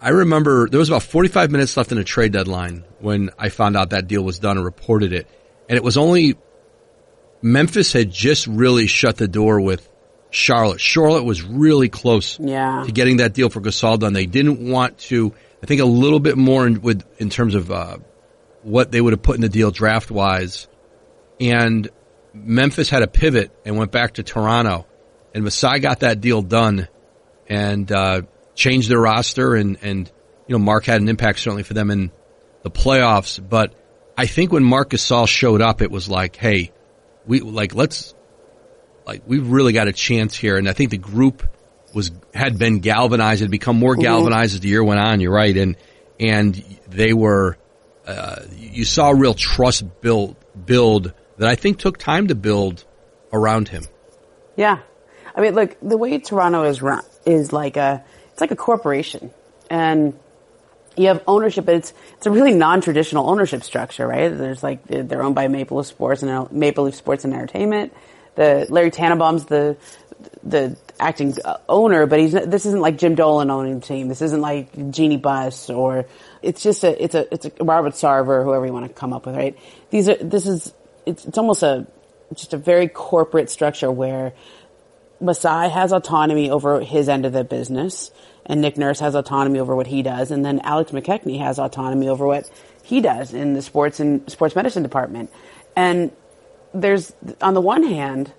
I 0.03 0.09
remember 0.09 0.67
there 0.67 0.79
was 0.79 0.89
about 0.89 1.03
45 1.03 1.49
minutes 1.49 1.77
left 1.77 1.93
in 1.93 1.97
the 1.97 2.03
trade 2.03 2.33
deadline 2.33 2.83
when 2.99 3.29
I 3.39 3.47
found 3.47 3.77
out 3.77 3.91
that 3.91 4.05
deal 4.05 4.21
was 4.21 4.37
done 4.37 4.57
and 4.57 4.65
reported 4.65 5.13
it, 5.13 5.29
and 5.69 5.77
it 5.77 5.83
was 5.83 5.95
only 5.95 6.35
Memphis 7.41 7.93
had 7.93 8.11
just 8.11 8.45
really 8.45 8.87
shut 8.87 9.15
the 9.15 9.29
door 9.29 9.61
with 9.61 9.87
Charlotte. 10.29 10.81
Charlotte 10.81 11.23
was 11.23 11.41
really 11.41 11.87
close 11.87 12.37
yeah. 12.37 12.83
to 12.85 12.91
getting 12.91 13.17
that 13.17 13.33
deal 13.33 13.49
for 13.49 13.61
Gasol 13.61 13.97
done. 13.97 14.11
They 14.11 14.25
didn't 14.25 14.59
want 14.69 14.97
to. 15.09 15.33
I 15.63 15.67
think 15.67 15.79
a 15.79 15.85
little 15.85 16.19
bit 16.19 16.37
more 16.37 16.67
in, 16.67 16.81
with 16.81 17.05
in 17.21 17.29
terms 17.29 17.55
of 17.55 17.71
uh, 17.71 17.99
what 18.61 18.91
they 18.91 18.99
would 18.99 19.13
have 19.13 19.21
put 19.21 19.35
in 19.35 19.41
the 19.41 19.47
deal 19.47 19.71
draft 19.71 20.11
wise, 20.11 20.67
and 21.39 21.89
Memphis 22.33 22.89
had 22.89 23.03
a 23.03 23.07
pivot 23.07 23.51
and 23.63 23.77
went 23.77 23.93
back 23.93 24.15
to 24.15 24.23
Toronto, 24.23 24.85
and 25.33 25.45
Masai 25.45 25.79
got 25.79 26.01
that 26.01 26.19
deal 26.19 26.41
done, 26.41 26.89
and 27.47 27.89
uh, 27.89 28.23
changed 28.55 28.89
their 28.89 28.99
roster, 28.99 29.55
and 29.55 29.77
and 29.81 30.11
you 30.47 30.53
know 30.53 30.63
Marc 30.63 30.85
had 30.85 31.01
an 31.01 31.09
impact 31.09 31.39
certainly 31.39 31.63
for 31.63 31.73
them 31.73 31.91
in 31.91 32.11
the 32.63 32.71
playoffs, 32.71 33.39
but 33.47 33.73
I 34.17 34.25
think 34.25 34.51
when 34.51 34.63
Marc 34.63 34.91
Gasol 34.91 35.27
showed 35.27 35.61
up, 35.61 35.81
it 35.81 35.91
was 35.91 36.09
like, 36.09 36.35
hey, 36.35 36.71
we 37.25 37.39
like 37.39 37.75
let's 37.75 38.13
like 39.05 39.23
we've 39.25 39.47
really 39.47 39.73
got 39.73 39.87
a 39.87 39.93
chance 39.93 40.35
here. 40.35 40.57
And 40.57 40.69
I 40.69 40.73
think 40.73 40.91
the 40.91 40.97
group 40.97 41.43
was 41.93 42.11
had 42.33 42.57
been 42.57 42.79
galvanized, 42.79 43.41
had 43.41 43.51
become 43.51 43.77
more 43.77 43.93
mm-hmm. 43.93 44.03
galvanized 44.03 44.51
mm-hmm. 44.51 44.57
as 44.57 44.61
the 44.61 44.69
year 44.69 44.83
went 44.83 44.99
on. 44.99 45.19
You're 45.19 45.33
right, 45.33 45.55
and 45.55 45.75
and 46.19 46.55
they 46.87 47.13
were 47.13 47.57
uh, 48.05 48.43
you 48.55 48.85
saw 48.85 49.09
a 49.09 49.15
real 49.15 49.33
trust 49.33 50.01
build 50.01 50.35
build 50.65 51.13
that 51.37 51.49
I 51.49 51.55
think 51.55 51.79
took 51.79 51.97
time 51.97 52.27
to 52.27 52.35
build 52.35 52.85
around 53.31 53.67
him. 53.67 53.83
Yeah, 54.55 54.79
I 55.35 55.41
mean, 55.41 55.55
look, 55.55 55.75
the 55.81 55.97
way 55.97 56.19
Toronto 56.19 56.63
is 56.63 56.81
run 56.81 57.03
is 57.25 57.51
like 57.51 57.77
a 57.77 58.03
it's 58.33 58.41
like 58.41 58.51
a 58.51 58.55
corporation, 58.57 59.31
and 59.69 60.19
you 60.97 61.07
have 61.07 61.23
ownership, 61.25 61.65
but 61.65 61.75
it's 61.75 61.93
it's 62.17 62.25
a 62.25 62.31
really 62.31 62.53
non-traditional 62.53 63.29
ownership 63.29 63.63
structure, 63.63 64.05
right? 64.05 64.29
There's 64.29 64.61
like 64.61 64.85
they're 64.85 65.23
owned 65.23 65.35
by 65.35 65.47
Maple 65.47 65.77
Leaf 65.77 65.87
Sports 65.87 66.21
and 66.21 66.51
Maple 66.51 66.83
Leaf 66.83 66.95
Sports 66.95 67.23
and 67.23 67.33
Entertainment 67.33 67.93
the 68.35 68.67
Larry 68.69 68.91
Tannenbaum's 68.91 69.45
the 69.45 69.77
the 70.43 70.77
acting 70.99 71.35
owner, 71.67 72.05
but 72.05 72.19
he's 72.19 72.31
this 72.31 72.65
isn't 72.65 72.79
like 72.79 72.97
Jim 72.97 73.15
Dolan 73.15 73.49
owning 73.49 73.79
the 73.79 73.85
team. 73.85 74.07
This 74.07 74.21
isn't 74.21 74.41
like 74.41 74.91
Jeanie 74.91 75.17
Buss 75.17 75.69
or 75.69 76.05
it's 76.41 76.63
just 76.63 76.83
a 76.83 77.03
it's 77.03 77.15
a 77.15 77.33
it's 77.33 77.45
a 77.45 77.51
Robert 77.63 77.93
Sarver, 77.93 78.43
whoever 78.43 78.65
you 78.65 78.73
want 78.73 78.87
to 78.87 78.93
come 78.93 79.13
up 79.13 79.25
with, 79.25 79.35
right? 79.35 79.57
These 79.89 80.09
are 80.09 80.15
this 80.15 80.47
is 80.47 80.73
it's 81.05 81.25
it's 81.25 81.37
almost 81.37 81.63
a 81.63 81.87
just 82.33 82.53
a 82.53 82.57
very 82.57 82.87
corporate 82.87 83.49
structure 83.49 83.91
where 83.91 84.33
Masai 85.23 85.69
has 85.69 85.93
autonomy 85.93 86.51
over 86.51 86.81
his 86.81 87.07
end 87.07 87.25
of 87.25 87.31
the 87.31 87.45
business, 87.45 88.11
and 88.45 88.59
Nick 88.59 88.77
Nurse 88.77 88.99
has 88.99 89.15
autonomy 89.15 89.59
over 89.59 89.73
what 89.73 89.87
he 89.87 90.03
does, 90.03 90.31
and 90.31 90.45
then 90.45 90.59
Alex 90.59 90.91
McKechnie 90.91 91.39
has 91.39 91.59
autonomy 91.59 92.09
over 92.09 92.27
what 92.27 92.49
he 92.83 92.99
does 92.99 93.33
in 93.33 93.53
the 93.53 93.61
sports 93.61 94.01
and 94.01 94.29
sports 94.29 94.53
medicine 94.53 94.83
department. 94.83 95.31
And 95.77 96.11
there's 96.73 97.13
on 97.41 97.53
the 97.53 97.61
one 97.61 97.83
hand, 97.83 98.33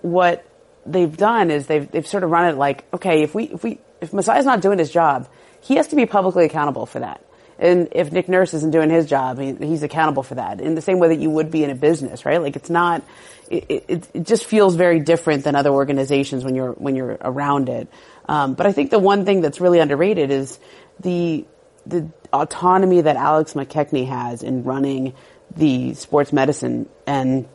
what 0.00 0.44
they've 0.86 1.14
done 1.14 1.50
is 1.50 1.66
they've 1.66 1.88
they've 1.90 2.06
sort 2.06 2.24
of 2.24 2.30
run 2.30 2.46
it 2.46 2.56
like, 2.56 2.84
okay, 2.94 3.22
if 3.22 3.34
we 3.34 3.44
if 3.44 3.62
we 3.62 3.78
if 4.00 4.12
Masai's 4.12 4.46
not 4.46 4.62
doing 4.62 4.78
his 4.78 4.90
job, 4.90 5.28
he 5.60 5.76
has 5.76 5.88
to 5.88 5.96
be 5.96 6.06
publicly 6.06 6.46
accountable 6.46 6.86
for 6.86 7.00
that. 7.00 7.22
And 7.62 7.90
if 7.92 8.10
Nick 8.10 8.28
Nurse 8.28 8.54
isn't 8.54 8.72
doing 8.72 8.90
his 8.90 9.06
job, 9.06 9.38
he, 9.38 9.52
he's 9.52 9.84
accountable 9.84 10.24
for 10.24 10.34
that 10.34 10.60
in 10.60 10.74
the 10.74 10.82
same 10.82 10.98
way 10.98 11.08
that 11.08 11.20
you 11.20 11.30
would 11.30 11.52
be 11.52 11.62
in 11.62 11.70
a 11.70 11.76
business, 11.76 12.26
right? 12.26 12.42
Like 12.42 12.56
it's 12.56 12.68
not, 12.68 13.04
it, 13.48 13.84
it, 13.88 14.08
it 14.12 14.26
just 14.26 14.46
feels 14.46 14.74
very 14.74 14.98
different 14.98 15.44
than 15.44 15.54
other 15.54 15.70
organizations 15.70 16.44
when 16.44 16.56
you're, 16.56 16.72
when 16.72 16.96
you're 16.96 17.16
around 17.20 17.68
it. 17.68 17.86
Um, 18.28 18.54
but 18.54 18.66
I 18.66 18.72
think 18.72 18.90
the 18.90 18.98
one 18.98 19.24
thing 19.24 19.42
that's 19.42 19.60
really 19.60 19.78
underrated 19.78 20.32
is 20.32 20.58
the, 20.98 21.44
the 21.86 22.10
autonomy 22.32 23.02
that 23.02 23.14
Alex 23.14 23.52
McKechnie 23.52 24.08
has 24.08 24.42
in 24.42 24.64
running 24.64 25.14
the 25.54 25.94
sports 25.94 26.32
medicine 26.32 26.88
and 27.06 27.48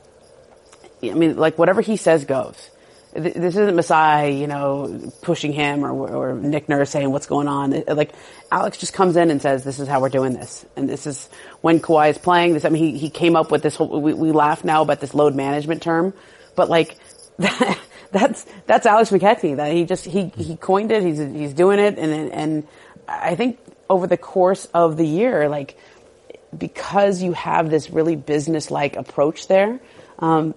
I 1.04 1.14
mean, 1.14 1.36
like 1.36 1.58
whatever 1.58 1.82
he 1.82 1.98
says 1.98 2.24
goes. 2.24 2.70
This 3.18 3.56
isn't 3.56 3.76
Masai, 3.76 4.40
you 4.40 4.46
know, 4.46 5.12
pushing 5.24 5.52
him 5.52 5.84
or, 5.84 5.92
or 5.92 6.36
Nick 6.36 6.70
Nurse 6.70 6.92
saying 6.92 7.12
what's 7.12 7.26
going 7.26 7.48
on. 7.48 7.84
Like 7.88 8.14
Alex 8.52 8.78
just 8.78 8.94
comes 8.94 9.16
in 9.16 9.32
and 9.32 9.42
says, 9.42 9.64
"This 9.64 9.80
is 9.80 9.88
how 9.88 10.02
we're 10.02 10.10
doing 10.10 10.34
this," 10.34 10.68
and 10.76 10.88
this 10.88 11.08
is 11.08 11.28
when 11.62 11.80
Kawhi 11.80 12.12
is 12.12 12.20
playing. 12.20 12.54
This, 12.54 12.64
I 12.64 12.70
mean, 12.70 12.84
he 12.84 12.98
he 13.00 13.10
came 13.10 13.36
up 13.36 13.50
with 13.50 13.64
this 13.64 13.76
whole. 13.76 14.00
We, 14.00 14.14
we 14.14 14.32
laugh 14.32 14.64
now 14.64 14.84
about 14.84 15.00
this 15.00 15.16
load 15.16 15.34
management 15.34 15.82
term, 15.82 16.14
but 16.56 16.70
like 16.70 16.96
that, 17.40 17.80
that's 18.12 18.46
that's 18.68 18.86
Alex 18.86 19.10
McKechnie. 19.10 19.56
That 19.56 19.74
he 19.74 19.86
just 19.86 20.06
he 20.06 20.28
he 20.38 20.56
coined 20.56 20.92
it. 20.92 21.02
He's 21.02 21.18
he's 21.18 21.54
doing 21.54 21.80
it, 21.80 21.98
and 21.98 22.32
and 22.32 22.68
I 23.08 23.34
think 23.34 23.58
over 23.90 24.06
the 24.06 24.18
course 24.18 24.66
of 24.76 24.96
the 24.96 25.08
year, 25.08 25.50
like 25.50 25.76
because 26.56 27.24
you 27.24 27.34
have 27.34 27.72
this 27.72 27.90
really 27.90 28.16
business 28.16 28.70
like 28.70 28.96
approach 28.96 29.48
there, 29.48 29.80
um, 30.20 30.54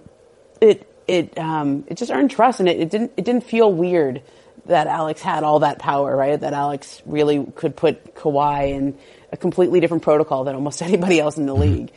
it 0.61 0.87
it 1.11 1.39
um, 1.39 1.85
it 1.89 1.99
just 1.99 2.11
earned 2.11 2.31
trust, 2.31 2.61
and 2.61 2.69
it, 2.69 2.81
it 2.81 2.91
didn't 2.91 3.13
it 3.17 3.25
didn't 3.25 3.45
feel 3.45 3.73
weird 3.73 4.23
that 4.67 4.87
Alex 4.87 5.21
had 5.21 5.43
all 5.43 5.61
that 5.61 5.79
power, 5.79 6.15
right? 6.17 6.39
That 6.39 6.53
Alex 6.53 7.03
really 7.05 7.45
could 7.55 7.77
put 7.77 8.15
Kawhi 8.15 8.71
in 8.71 8.99
a 9.33 9.37
completely 9.37 9.81
different 9.81 10.03
protocol 10.03 10.45
than 10.45 10.55
almost 10.55 10.83
anybody 10.91 11.21
else 11.21 11.37
in 11.37 11.47
the 11.47 11.53
mm-hmm. 11.53 11.63
league. 11.63 11.93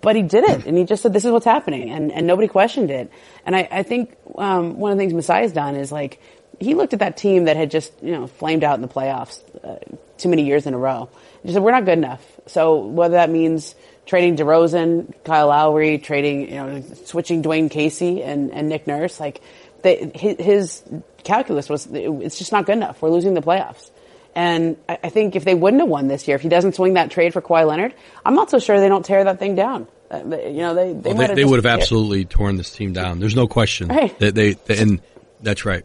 But 0.00 0.16
he 0.16 0.22
did 0.22 0.44
it, 0.44 0.66
and 0.66 0.76
he 0.76 0.84
just 0.84 1.02
said, 1.02 1.12
"This 1.14 1.24
is 1.24 1.32
what's 1.32 1.46
happening," 1.46 1.90
and 1.90 2.12
and 2.12 2.26
nobody 2.26 2.46
questioned 2.46 2.90
it. 2.90 3.10
And 3.46 3.56
I, 3.56 3.68
I 3.70 3.82
think 3.82 4.14
um, 4.36 4.78
one 4.78 4.92
of 4.92 4.98
the 4.98 5.02
things 5.02 5.14
Masai's 5.14 5.52
done 5.52 5.76
is 5.76 5.90
like 5.90 6.20
he 6.60 6.74
looked 6.74 6.92
at 6.92 6.98
that 6.98 7.16
team 7.16 7.44
that 7.44 7.56
had 7.56 7.70
just 7.70 7.92
you 8.02 8.12
know 8.12 8.26
flamed 8.26 8.64
out 8.64 8.74
in 8.74 8.82
the 8.82 8.88
playoffs 8.88 9.40
uh, 9.64 9.78
too 10.18 10.28
many 10.28 10.44
years 10.44 10.66
in 10.66 10.74
a 10.74 10.78
row. 10.78 11.08
He 11.42 11.52
said, 11.54 11.62
"We're 11.62 11.72
not 11.72 11.86
good 11.86 11.96
enough." 11.96 12.22
So 12.46 12.80
whether 12.84 13.14
that 13.14 13.30
means 13.30 13.74
trading 14.08 14.36
DeRozan, 14.36 15.12
Kyle 15.22 15.48
Lowry, 15.48 15.98
trading, 15.98 16.48
you 16.48 16.56
know, 16.56 16.82
switching 17.04 17.42
Dwane 17.42 17.70
Casey 17.70 18.22
and, 18.22 18.50
and 18.50 18.68
Nick 18.70 18.86
Nurse, 18.86 19.20
like 19.20 19.42
they, 19.82 20.10
his, 20.14 20.82
calculus 21.24 21.68
was, 21.68 21.86
it's 21.92 22.38
just 22.38 22.52
not 22.52 22.64
good 22.64 22.78
enough. 22.78 23.02
We're 23.02 23.10
losing 23.10 23.34
the 23.34 23.42
playoffs. 23.42 23.90
And 24.34 24.78
I, 24.88 24.98
I 25.04 25.08
think 25.10 25.36
if 25.36 25.44
they 25.44 25.54
wouldn't 25.54 25.82
have 25.82 25.90
won 25.90 26.08
this 26.08 26.26
year, 26.26 26.36
if 26.36 26.42
he 26.42 26.48
doesn't 26.48 26.74
swing 26.74 26.94
that 26.94 27.10
trade 27.10 27.34
for 27.34 27.42
Kawhi 27.42 27.66
Leonard, 27.66 27.94
I'm 28.24 28.34
not 28.34 28.50
so 28.50 28.58
sure 28.58 28.80
they 28.80 28.88
don't 28.88 29.04
tear 29.04 29.24
that 29.24 29.38
thing 29.38 29.54
down. 29.54 29.86
Uh, 30.10 30.18
you 30.18 30.62
know, 30.62 30.74
they 30.74 30.94
they, 30.94 31.12
well, 31.12 31.28
they, 31.28 31.34
they 31.34 31.44
would 31.44 31.62
have 31.62 31.66
absolutely 31.66 32.24
torn 32.24 32.56
this 32.56 32.70
team 32.70 32.94
down. 32.94 33.20
There's 33.20 33.36
no 33.36 33.46
question. 33.46 33.88
Right. 33.88 34.18
They, 34.18 34.30
they, 34.30 34.52
they, 34.54 34.78
and 34.78 35.02
that's 35.42 35.66
right. 35.66 35.84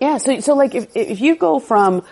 Yeah. 0.00 0.16
So 0.16 0.40
so 0.40 0.54
like 0.54 0.74
if 0.74 0.96
if 0.96 1.20
you 1.20 1.36
go 1.36 1.58
from 1.58 2.02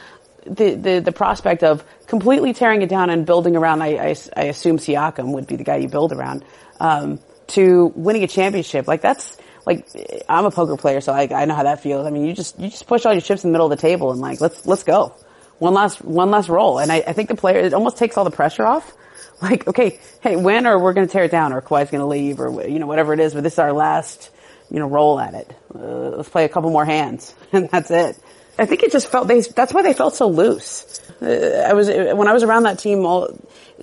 the, 0.44 0.74
the, 0.74 1.00
the 1.00 1.12
prospect 1.12 1.62
of 1.62 1.82
completely 2.08 2.54
tearing 2.54 2.82
it 2.82 2.88
down 2.88 3.10
and 3.10 3.24
building 3.24 3.54
around, 3.54 3.82
I, 3.82 4.10
I, 4.10 4.16
I 4.36 4.44
assume 4.44 4.78
Siakam 4.78 5.32
would 5.32 5.46
be 5.46 5.56
the 5.56 5.64
guy 5.64 5.76
you 5.76 5.88
build 5.88 6.12
around, 6.12 6.44
um, 6.80 7.20
to 7.48 7.92
winning 7.94 8.24
a 8.24 8.26
championship. 8.26 8.88
Like 8.88 9.02
that's, 9.02 9.36
like, 9.64 9.86
I'm 10.28 10.46
a 10.46 10.50
poker 10.50 10.76
player, 10.76 11.00
so 11.00 11.12
I, 11.12 11.28
I 11.30 11.44
know 11.44 11.54
how 11.54 11.64
that 11.64 11.82
feels. 11.82 12.06
I 12.06 12.10
mean, 12.10 12.24
you 12.24 12.32
just, 12.32 12.58
you 12.58 12.70
just 12.70 12.86
push 12.86 13.04
all 13.04 13.12
your 13.12 13.20
chips 13.20 13.44
in 13.44 13.50
the 13.50 13.52
middle 13.52 13.70
of 13.70 13.78
the 13.78 13.80
table 13.80 14.10
and 14.10 14.20
like, 14.20 14.40
let's, 14.40 14.66
let's 14.66 14.82
go. 14.82 15.14
One 15.58 15.74
last, 15.74 16.02
one 16.02 16.30
last 16.30 16.48
roll. 16.48 16.78
And 16.78 16.90
I, 16.90 16.96
I 17.06 17.12
think 17.12 17.28
the 17.28 17.34
player, 17.34 17.58
it 17.58 17.74
almost 17.74 17.98
takes 17.98 18.16
all 18.16 18.24
the 18.24 18.30
pressure 18.30 18.66
off. 18.66 18.92
Like, 19.40 19.68
okay, 19.68 20.00
hey, 20.20 20.34
win 20.34 20.66
or 20.66 20.80
we're 20.80 20.94
to 20.94 21.06
tear 21.06 21.22
it 21.22 21.30
down 21.30 21.52
or 21.52 21.62
Kawhi's 21.62 21.90
to 21.90 22.04
leave 22.04 22.40
or, 22.40 22.66
you 22.66 22.80
know, 22.80 22.88
whatever 22.88 23.14
it 23.14 23.20
is, 23.20 23.34
but 23.34 23.44
this 23.44 23.52
is 23.52 23.58
our 23.60 23.72
last, 23.72 24.30
you 24.68 24.80
know, 24.80 24.88
roll 24.88 25.20
at 25.20 25.34
it. 25.34 25.48
Uh, 25.72 25.78
let's 26.16 26.28
play 26.28 26.44
a 26.44 26.48
couple 26.48 26.70
more 26.70 26.84
hands 26.84 27.32
and 27.52 27.70
that's 27.70 27.92
it. 27.92 28.18
I 28.58 28.66
think 28.66 28.82
it 28.82 28.90
just 28.90 29.06
felt 29.06 29.28
they. 29.28 29.40
That's 29.40 29.72
why 29.72 29.82
they 29.82 29.94
felt 29.94 30.16
so 30.16 30.28
loose. 30.28 31.00
I 31.20 31.72
was 31.72 31.88
when 31.88 32.28
I 32.28 32.32
was 32.32 32.42
around 32.42 32.64
that 32.64 32.78
team, 32.78 33.04
all, 33.04 33.28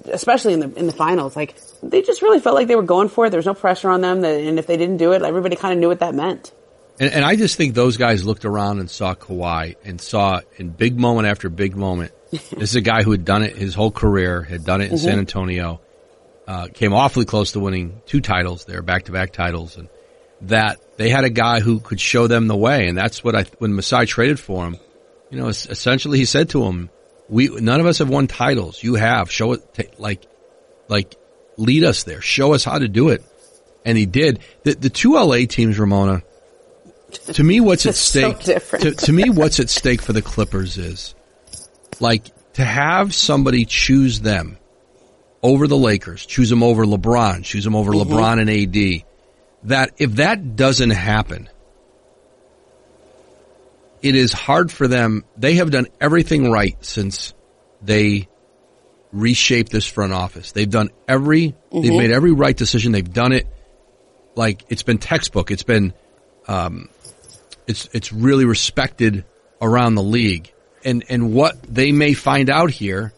especially 0.05 0.53
in 0.53 0.59
the 0.61 0.73
in 0.75 0.87
the 0.87 0.93
finals. 0.93 1.35
Like 1.35 1.55
they 1.83 2.01
just 2.01 2.21
really 2.21 2.39
felt 2.39 2.55
like 2.55 2.67
they 2.67 2.75
were 2.75 2.83
going 2.83 3.09
for 3.09 3.25
it. 3.25 3.29
There 3.31 3.37
was 3.37 3.45
no 3.45 3.53
pressure 3.53 3.89
on 3.89 4.01
them, 4.01 4.23
and 4.23 4.57
if 4.57 4.67
they 4.67 4.77
didn't 4.77 4.97
do 4.97 5.11
it, 5.13 5.21
everybody 5.21 5.55
kind 5.55 5.73
of 5.73 5.79
knew 5.79 5.87
what 5.87 5.99
that 5.99 6.15
meant. 6.15 6.53
And, 6.97 7.11
and, 7.11 7.25
I 7.25 7.35
just 7.35 7.57
think 7.57 7.75
those 7.75 7.97
guys 7.97 8.23
looked 8.23 8.45
around 8.45 8.79
and 8.79 8.89
saw 8.89 9.15
Kawhi 9.15 9.75
and 9.83 9.99
saw 9.99 10.39
in 10.55 10.69
big 10.69 10.97
moment 10.97 11.27
after 11.27 11.49
big 11.49 11.75
moment. 11.75 12.13
this 12.31 12.53
is 12.69 12.75
a 12.75 12.81
guy 12.81 13.03
who 13.03 13.11
had 13.11 13.25
done 13.25 13.43
it 13.43 13.57
his 13.57 13.75
whole 13.75 13.91
career, 13.91 14.43
had 14.43 14.63
done 14.63 14.79
it 14.79 14.91
in 14.91 14.97
mm-hmm. 14.97 15.05
San 15.05 15.19
Antonio, 15.19 15.81
uh, 16.47 16.67
came 16.73 16.93
awfully 16.93 17.25
close 17.25 17.51
to 17.51 17.59
winning 17.59 18.01
two 18.05 18.21
titles 18.21 18.63
there, 18.63 18.81
back 18.81 19.05
to 19.05 19.11
back 19.11 19.33
titles, 19.33 19.75
and 19.75 19.89
that 20.41 20.79
they 20.97 21.09
had 21.09 21.25
a 21.25 21.29
guy 21.29 21.59
who 21.59 21.81
could 21.81 21.99
show 21.99 22.27
them 22.27 22.47
the 22.47 22.55
way. 22.55 22.87
And 22.87 22.97
that's 22.97 23.23
what 23.23 23.35
I, 23.35 23.43
when 23.57 23.75
Masai 23.75 24.05
traded 24.05 24.39
for 24.39 24.65
him, 24.65 24.77
you 25.29 25.39
know, 25.39 25.47
essentially 25.47 26.17
he 26.17 26.25
said 26.25 26.49
to 26.51 26.63
him, 26.63 26.89
we, 27.29 27.47
none 27.47 27.79
of 27.79 27.85
us 27.85 27.99
have 27.99 28.09
won 28.09 28.27
titles. 28.27 28.83
You 28.83 28.95
have. 28.95 29.31
Show 29.31 29.53
it, 29.53 29.73
t- 29.73 29.87
like, 29.97 30.25
like, 30.87 31.15
lead 31.57 31.83
us 31.83 32.03
there. 32.03 32.21
Show 32.21 32.53
us 32.53 32.63
how 32.63 32.77
to 32.77 32.87
do 32.87 33.09
it. 33.09 33.23
And 33.83 33.97
he 33.97 34.05
did. 34.05 34.39
The, 34.63 34.73
the 34.75 34.89
two 34.89 35.13
LA 35.13 35.45
teams, 35.47 35.77
Ramona, 35.77 36.23
to 37.33 37.43
me, 37.43 37.59
what's 37.59 37.85
at 37.85 37.95
stake, 37.95 38.41
so 38.41 38.59
to, 38.59 38.91
to 38.91 39.13
me, 39.13 39.29
what's 39.29 39.59
at 39.59 39.69
stake 39.69 40.01
for 40.01 40.13
the 40.13 40.21
Clippers 40.21 40.77
is 40.77 41.15
like 41.99 42.25
to 42.53 42.65
have 42.65 43.13
somebody 43.13 43.65
choose 43.65 44.21
them 44.21 44.57
over 45.41 45.67
the 45.67 45.77
Lakers, 45.77 46.25
choose 46.25 46.49
them 46.49 46.63
over 46.63 46.85
LeBron, 46.85 47.43
choose 47.43 47.63
them 47.63 47.75
over 47.75 47.91
mm-hmm. 47.91 48.11
LeBron 48.11 48.39
and 48.41 48.49
AD. 48.49 49.05
That 49.69 49.93
if 49.97 50.13
that 50.13 50.55
doesn't 50.55 50.91
happen, 50.91 51.49
it 54.05 54.13
is 54.13 54.31
hard 54.31 54.71
for 54.71 54.87
them. 54.87 55.25
They 55.35 55.55
have 55.55 55.71
done 55.71 55.87
everything 55.99 56.51
right 56.51 56.77
since 56.85 57.33
they 57.81 58.29
reshaped 59.11 59.71
this 59.71 59.87
front 59.87 60.13
office. 60.13 60.51
They've 60.51 60.69
done 60.69 60.91
every, 61.07 61.47
mm-hmm. 61.49 61.81
they've 61.81 61.97
made 61.97 62.11
every 62.11 62.31
right 62.31 62.55
decision. 62.55 62.91
They've 62.91 63.11
done 63.11 63.31
it 63.31 63.47
like 64.35 64.63
it's 64.69 64.83
been 64.83 64.99
textbook. 64.99 65.49
It's 65.49 65.63
been, 65.63 65.91
um, 66.47 66.89
it's, 67.65 67.89
it's 67.93 68.13
really 68.13 68.45
respected 68.45 69.25
around 69.59 69.95
the 69.95 70.03
league. 70.03 70.53
And, 70.83 71.03
and 71.09 71.33
what 71.33 71.63
they 71.63 71.91
may 71.91 72.13
find 72.13 72.51
out 72.51 72.69
here, 72.69 73.11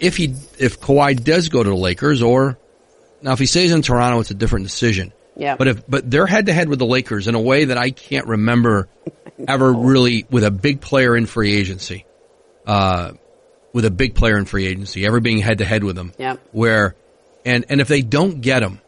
if 0.00 0.16
he, 0.16 0.34
if 0.58 0.80
Kawhi 0.80 1.22
does 1.22 1.50
go 1.50 1.62
to 1.62 1.68
the 1.68 1.76
Lakers 1.76 2.22
or 2.22 2.58
now 3.20 3.32
if 3.32 3.38
he 3.38 3.46
stays 3.46 3.72
in 3.72 3.82
Toronto, 3.82 4.20
it's 4.20 4.30
a 4.30 4.34
different 4.34 4.64
decision. 4.64 5.12
Yeah. 5.38 5.56
But 5.56 5.68
if, 5.68 5.86
but 5.88 6.10
they're 6.10 6.26
head 6.26 6.46
to 6.46 6.52
head 6.52 6.68
with 6.68 6.78
the 6.78 6.86
Lakers 6.86 7.28
in 7.28 7.34
a 7.34 7.40
way 7.40 7.66
that 7.66 7.78
I 7.78 7.90
can't 7.90 8.26
remember 8.26 8.88
ever 9.46 9.72
really 9.72 10.26
with 10.30 10.44
a 10.44 10.50
big 10.50 10.80
player 10.80 11.16
in 11.16 11.26
free 11.26 11.54
agency. 11.54 12.04
Uh, 12.66 13.12
with 13.72 13.84
a 13.84 13.90
big 13.90 14.14
player 14.14 14.36
in 14.36 14.44
free 14.44 14.66
agency, 14.66 15.06
ever 15.06 15.20
being 15.20 15.38
head 15.38 15.58
to 15.58 15.64
head 15.64 15.84
with 15.84 15.96
them. 15.96 16.12
Yeah. 16.18 16.36
Where, 16.52 16.96
and, 17.44 17.64
and 17.68 17.80
if 17.80 17.88
they 17.88 18.02
don't 18.02 18.40
get 18.40 18.62
him, 18.62 18.80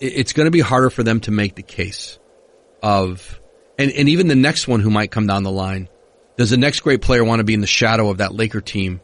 it's 0.00 0.32
going 0.32 0.46
to 0.46 0.50
be 0.50 0.60
harder 0.60 0.90
for 0.90 1.02
them 1.02 1.20
to 1.20 1.30
make 1.30 1.54
the 1.54 1.62
case 1.62 2.18
of, 2.82 3.40
and, 3.78 3.90
and 3.90 4.08
even 4.08 4.28
the 4.28 4.34
next 4.34 4.68
one 4.68 4.80
who 4.80 4.90
might 4.90 5.10
come 5.10 5.26
down 5.26 5.42
the 5.42 5.50
line, 5.50 5.88
does 6.36 6.50
the 6.50 6.56
next 6.56 6.80
great 6.80 7.02
player 7.02 7.24
want 7.24 7.40
to 7.40 7.44
be 7.44 7.54
in 7.54 7.60
the 7.60 7.66
shadow 7.66 8.10
of 8.10 8.18
that 8.18 8.34
Laker 8.34 8.60
team? 8.60 9.00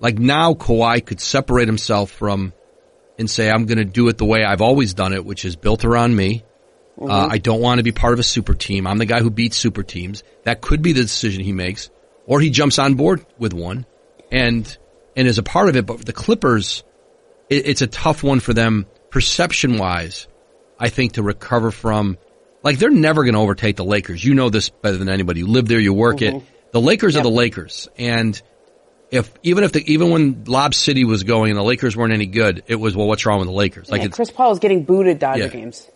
Like 0.00 0.18
now 0.18 0.54
Kawhi 0.54 1.04
could 1.04 1.20
separate 1.20 1.68
himself 1.68 2.10
from 2.10 2.52
and 3.18 3.28
say, 3.28 3.50
I'm 3.50 3.66
going 3.66 3.78
to 3.78 3.84
do 3.84 4.08
it 4.08 4.16
the 4.16 4.24
way 4.24 4.44
I've 4.44 4.60
always 4.62 4.94
done 4.94 5.12
it, 5.12 5.24
which 5.24 5.44
is 5.44 5.56
built 5.56 5.84
around 5.84 6.14
me. 6.14 6.44
Uh, 6.96 7.00
mm-hmm. 7.00 7.10
Uh, 7.10 7.28
I 7.30 7.38
don't 7.38 7.60
want 7.60 7.78
to 7.78 7.84
be 7.84 7.92
part 7.92 8.12
of 8.12 8.18
a 8.18 8.24
super 8.24 8.54
team. 8.54 8.86
I'm 8.86 8.98
the 8.98 9.06
guy 9.06 9.20
who 9.20 9.30
beats 9.30 9.56
super 9.56 9.82
teams. 9.82 10.22
That 10.44 10.60
could 10.60 10.82
be 10.82 10.92
the 10.92 11.02
decision 11.02 11.42
he 11.42 11.52
makes. 11.52 11.90
Or 12.26 12.40
he 12.40 12.50
jumps 12.50 12.78
on 12.78 12.94
board 12.94 13.24
with 13.38 13.54
one 13.54 13.86
and, 14.30 14.78
and 15.16 15.26
is 15.26 15.38
a 15.38 15.42
part 15.42 15.68
of 15.68 15.76
it. 15.76 15.86
But 15.86 16.04
the 16.04 16.12
Clippers, 16.12 16.84
it, 17.48 17.66
it's 17.66 17.82
a 17.82 17.86
tough 17.86 18.22
one 18.22 18.40
for 18.40 18.52
them 18.52 18.86
perception 19.10 19.78
wise, 19.78 20.28
I 20.78 20.90
think 20.90 21.12
to 21.14 21.22
recover 21.22 21.70
from. 21.70 22.18
Like 22.62 22.78
they're 22.78 22.90
never 22.90 23.24
going 23.24 23.34
to 23.34 23.40
overtake 23.40 23.76
the 23.76 23.84
Lakers. 23.84 24.22
You 24.22 24.34
know 24.34 24.50
this 24.50 24.68
better 24.68 24.96
than 24.96 25.08
anybody. 25.08 25.40
You 25.40 25.46
live 25.46 25.68
there, 25.68 25.80
you 25.80 25.94
work 25.94 26.18
mm-hmm. 26.18 26.38
it. 26.38 26.72
The 26.72 26.80
Lakers 26.80 27.14
yep. 27.14 27.22
are 27.22 27.24
the 27.24 27.34
Lakers. 27.34 27.88
And 27.96 28.40
if 29.10 29.32
even 29.42 29.64
if 29.64 29.72
the 29.72 29.92
even 29.92 30.10
when 30.10 30.44
Lob 30.44 30.74
City 30.74 31.04
was 31.04 31.24
going 31.24 31.50
and 31.50 31.58
the 31.58 31.62
Lakers 31.62 31.96
weren't 31.96 32.12
any 32.12 32.26
good, 32.26 32.62
it 32.66 32.76
was 32.76 32.96
well, 32.96 33.06
what's 33.06 33.24
wrong 33.24 33.38
with 33.38 33.48
the 33.48 33.54
Lakers? 33.54 33.90
Like 33.90 34.10
Chris 34.12 34.30
Paul 34.30 34.50
was 34.50 34.58
getting 34.58 34.84
booed 34.84 35.06
at 35.06 35.18
Dodger 35.18 35.44
yeah. 35.44 35.48
games. 35.48 35.88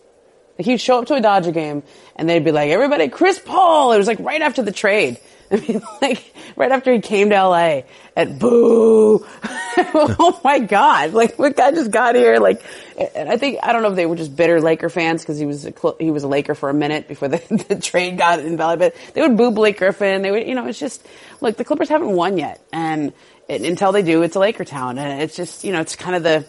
Like 0.57 0.65
he'd 0.65 0.81
show 0.81 0.99
up 0.99 1.07
to 1.07 1.15
a 1.15 1.21
Dodger 1.21 1.51
game 1.51 1.83
and 2.15 2.29
they'd 2.29 2.43
be 2.43 2.51
like, 2.51 2.69
"Everybody, 2.69 3.09
Chris 3.09 3.39
Paul!" 3.39 3.91
It 3.93 3.97
was 3.97 4.07
like 4.07 4.19
right 4.19 4.41
after 4.41 4.61
the 4.61 4.71
trade. 4.71 5.19
I 5.51 5.57
mean, 5.57 5.81
like 6.01 6.33
right 6.55 6.71
after 6.71 6.91
he 6.91 6.99
came 6.99 7.29
to 7.29 7.47
LA, 7.47 7.81
and 8.15 8.39
boo! 8.39 9.25
oh 9.43 10.39
my 10.43 10.59
god! 10.59 11.13
Like 11.13 11.37
what 11.37 11.55
guy 11.55 11.71
just 11.71 11.91
got 11.91 12.15
here? 12.15 12.37
Like, 12.37 12.63
and 12.97 13.29
I 13.29 13.37
think 13.37 13.59
I 13.63 13.73
don't 13.73 13.81
know 13.81 13.89
if 13.89 13.95
they 13.95 14.05
were 14.05 14.15
just 14.15 14.35
bitter 14.35 14.61
Laker 14.61 14.89
fans 14.89 15.21
because 15.21 15.37
he 15.37 15.45
was 15.45 15.65
a, 15.65 15.73
he 15.99 16.11
was 16.11 16.23
a 16.23 16.27
Laker 16.27 16.55
for 16.55 16.69
a 16.69 16.73
minute 16.73 17.07
before 17.07 17.27
the, 17.27 17.65
the 17.69 17.75
trade 17.75 18.17
got 18.17 18.39
invalid. 18.39 18.79
But 18.79 18.95
they 19.13 19.21
would 19.21 19.37
boo 19.37 19.51
Blake 19.51 19.77
Griffin. 19.77 20.21
They 20.21 20.31
would, 20.31 20.47
you 20.47 20.55
know, 20.55 20.67
it's 20.67 20.79
just 20.79 21.05
look 21.41 21.57
the 21.57 21.65
Clippers 21.65 21.89
haven't 21.89 22.11
won 22.11 22.37
yet, 22.37 22.61
and 22.71 23.13
it, 23.47 23.61
until 23.61 23.91
they 23.91 24.01
do, 24.01 24.21
it's 24.23 24.35
a 24.35 24.39
Laker 24.39 24.65
town, 24.65 24.97
and 24.97 25.21
it's 25.21 25.35
just 25.35 25.63
you 25.63 25.71
know 25.71 25.81
it's 25.81 25.95
kind 25.95 26.15
of 26.15 26.23
the. 26.23 26.45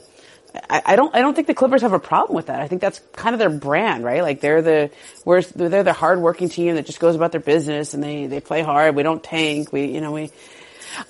I, 0.71 0.83
I 0.87 0.97
don't. 0.97 1.15
I 1.15 1.21
don't 1.21 1.35
think 1.35 1.49
the 1.49 1.55
Clippers 1.55 1.83
have 1.83 1.93
a 1.93 1.99
problem 1.99 2.37
with 2.37 2.47
that. 2.47 2.61
I 2.61 2.69
think 2.69 2.81
that's 2.81 3.01
kind 3.13 3.35
of 3.35 3.41
their 3.41 3.51
brand, 3.51 4.05
right? 4.05 4.23
Like 4.23 4.41
they're 4.41 4.63
the, 4.63 4.91
we're, 5.25 5.43
they're 5.43 5.83
the 5.83 5.93
hardworking 5.93 6.49
team 6.49 6.77
that 6.77 6.87
just 6.87 7.01
goes 7.01 7.17
about 7.17 7.33
their 7.33 7.41
business 7.41 7.93
and 7.93 8.01
they, 8.01 8.27
they 8.29 8.39
play 8.39 8.63
hard. 8.63 8.95
We 8.95 9.03
don't 9.03 9.21
tank. 9.21 9.73
We, 9.73 9.87
you 9.87 10.01
know, 10.01 10.13
we, 10.13 10.31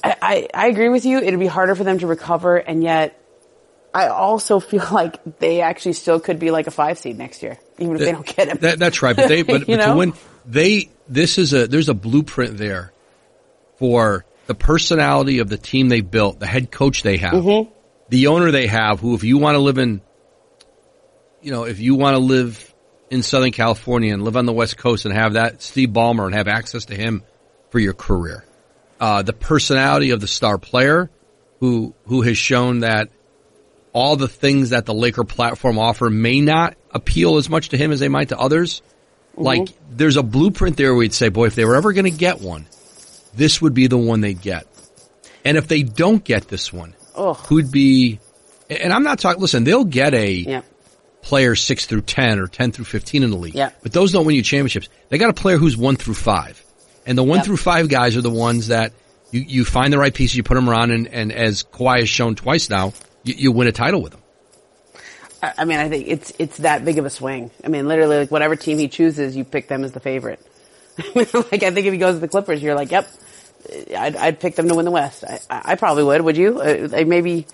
I, 0.03 0.17
I, 0.23 0.49
I 0.55 0.67
agree 0.69 0.89
with 0.89 1.05
you. 1.05 1.19
It'd 1.19 1.39
be 1.39 1.47
harder 1.47 1.75
for 1.75 1.85
them 1.85 1.99
to 1.99 2.07
recover. 2.07 2.57
And 2.57 2.83
yet 2.83 3.21
I 3.95 4.09
also 4.09 4.59
feel 4.61 4.87
like 4.93 5.39
they 5.39 5.61
actually 5.61 5.93
still 5.95 6.21
could 6.21 6.39
be 6.39 6.51
like 6.51 6.67
a 6.67 6.73
five 6.73 6.99
seed 6.99 7.17
next 7.17 7.43
year, 7.43 7.59
even 7.79 7.95
if 7.95 8.01
that, 8.01 8.05
they 8.05 8.13
don't 8.13 8.27
get 8.27 8.49
him. 8.49 8.59
That, 8.59 8.79
that's 8.79 9.01
right. 9.03 9.15
But 9.15 9.29
they, 9.29 9.43
but, 9.45 9.67
but 9.67 9.87
to 9.87 9.95
win, 9.97 10.13
they, 10.45 10.91
this 11.09 11.39
is 11.39 11.53
a, 11.53 11.69
there's 11.69 11.89
a 11.89 11.95
blueprint 11.95 12.59
there 12.59 12.93
for 13.79 14.25
the 14.47 14.55
personality 14.55 15.39
of 15.39 15.49
the 15.49 15.57
team 15.57 15.89
they 15.89 16.01
built, 16.01 16.41
the 16.41 16.47
head 16.47 16.71
coach 16.71 17.03
they 17.03 17.17
have, 17.19 17.35
mm-hmm. 17.35 17.71
the 18.09 18.27
owner 18.27 18.51
they 18.51 18.67
have, 18.67 19.01
who 19.01 19.15
if 19.15 19.25
you 19.25 19.39
want 19.39 19.55
to 19.55 19.61
live 19.61 19.79
in, 19.79 20.01
you 21.41 21.53
know, 21.53 21.65
if 21.65 21.79
you 21.79 21.95
want 21.95 22.15
to 22.15 22.19
live 22.19 22.75
in 23.11 23.23
Southern 23.23 23.53
California 23.53 24.13
and 24.13 24.25
live 24.25 24.37
on 24.37 24.47
the 24.47 24.53
West 24.53 24.77
Coast 24.77 25.05
and 25.05 25.15
have 25.15 25.35
that 25.35 25.63
Steve 25.63 25.91
Ballmer 25.91 26.27
and 26.27 26.35
have 26.35 26.49
access 26.49 26.87
to 26.87 26.95
him 26.95 27.23
for 27.71 27.79
your 27.79 27.93
career, 27.93 28.45
uh, 29.01 29.23
the 29.23 29.33
personality 29.33 30.11
of 30.11 30.21
the 30.21 30.27
star 30.27 30.59
player 30.59 31.11
who 31.61 31.95
who 32.07 32.23
has 32.23 32.37
shown 32.37 32.81
that 32.81 33.09
all 33.95 34.17
the 34.17 34.29
things 34.29 34.71
that 34.71 34.85
the 34.85 34.93
Laker 34.93 35.25
platform 35.25 35.79
offer 35.79 36.11
may 36.11 36.41
not 36.41 36.77
appeal 36.91 37.37
as 37.37 37.49
much 37.49 37.71
to 37.71 37.79
him 37.79 37.93
as 37.93 38.01
they 38.01 38.09
might 38.09 38.29
to 38.29 38.39
others. 38.39 38.83
Mm-hmm. 39.33 39.43
Like 39.43 39.69
there's 39.89 40.17
a 40.17 40.23
blueprint 40.23 40.77
there 40.77 40.93
where 40.93 40.99
we'd 40.99 41.15
say, 41.15 41.29
boy, 41.29 41.47
if 41.47 41.55
they 41.55 41.65
were 41.65 41.77
ever 41.77 41.93
going 41.93 42.11
to 42.11 42.11
get 42.11 42.41
one, 42.41 42.67
this 43.35 43.63
would 43.63 43.73
be 43.73 43.87
the 43.87 43.97
one 43.97 44.21
they'd 44.21 44.41
get. 44.41 44.67
And 45.45 45.57
if 45.57 45.69
they 45.69 45.83
don't 45.83 46.23
get 46.23 46.49
this 46.49 46.73
one, 46.73 46.95
Ugh. 47.15 47.37
who'd 47.37 47.71
be, 47.71 48.19
and 48.69 48.93
I'm 48.93 49.05
not 49.05 49.21
talking, 49.21 49.41
listen, 49.41 49.63
they'll 49.63 49.85
get 49.85 50.13
a 50.13 50.33
yeah. 50.33 50.63
player 51.23 51.55
six 51.55 51.87
through 51.87 52.03
10 52.03 52.41
or 52.41 52.49
10 52.49 52.73
through 52.73 52.87
15 52.87 53.23
in 53.23 53.31
the 53.31 53.37
league. 53.37 53.55
Yeah. 53.55 53.71
But 53.83 53.93
those 53.93 54.11
don't 54.11 54.27
win 54.27 54.35
you 54.35 54.43
championships. 54.43 54.89
They 55.09 55.19
got 55.19 55.31
a 55.31 55.35
player 55.35 55.57
who's 55.57 55.77
one 55.77 55.95
through 55.95 56.15
five. 56.15 56.61
And 57.07 57.17
the 57.17 57.23
one 57.23 57.39
yep. 57.39 57.47
through 57.47 57.59
five 57.59 57.89
guys 57.89 58.17
are 58.17 58.23
the 58.23 58.31
ones 58.31 58.69
that 58.69 58.93
you, 59.31 59.41
you 59.41 59.65
find 59.65 59.93
the 59.93 59.99
right 59.99 60.15
pieces, 60.15 60.37
you 60.37 60.43
put 60.43 60.55
them 60.55 60.69
around, 60.69 60.91
and, 60.91 61.07
and 61.07 61.31
as 61.31 61.63
Kawhi 61.63 62.01
has 62.01 62.09
shown 62.09 62.35
twice 62.35 62.71
now, 62.71 62.93
you, 63.25 63.35
you 63.37 63.53
win 63.53 63.67
a 63.67 63.73
title 63.73 64.01
with 64.01 64.13
them. 64.13 64.21
I 65.43 65.65
mean, 65.65 65.79
I 65.79 65.89
think 65.89 66.09
it's 66.09 66.33
it's 66.39 66.57
that 66.59 66.85
big 66.85 66.99
of 66.99 67.05
a 67.05 67.11
swing. 67.11 67.51
I 67.63 67.69
mean, 67.69 67.87
literally, 67.87 68.17
like 68.19 68.31
whatever 68.31 68.57
team 68.57 68.79
he 68.79 68.89
chooses, 68.89 69.37
you 69.37 69.45
pick 69.45 69.69
them 69.69 69.85
as 69.85 69.93
the 69.93 70.01
favorite. 70.01 70.41
like 71.15 71.35
I 71.35 71.71
think 71.71 71.87
if 71.87 71.93
he 71.93 71.99
goes 71.99 72.15
to 72.15 72.21
the 72.21 72.29
Clippers, 72.29 72.63
you're 72.63 72.75
like, 72.75 72.91
yep, 72.91 73.09
I'd, 73.97 74.17
I'd 74.17 74.41
pick 74.41 74.57
them 74.57 74.69
to 74.69 74.75
win 74.75 74.85
the 74.85 74.91
West. 74.91 75.25
I, 75.25 75.41
I 75.51 75.75
probably 75.75 76.05
would. 76.05 76.23
Would 76.23 76.37
you? 76.37 76.61
Uh, 76.61 77.05
maybe, 77.07 77.47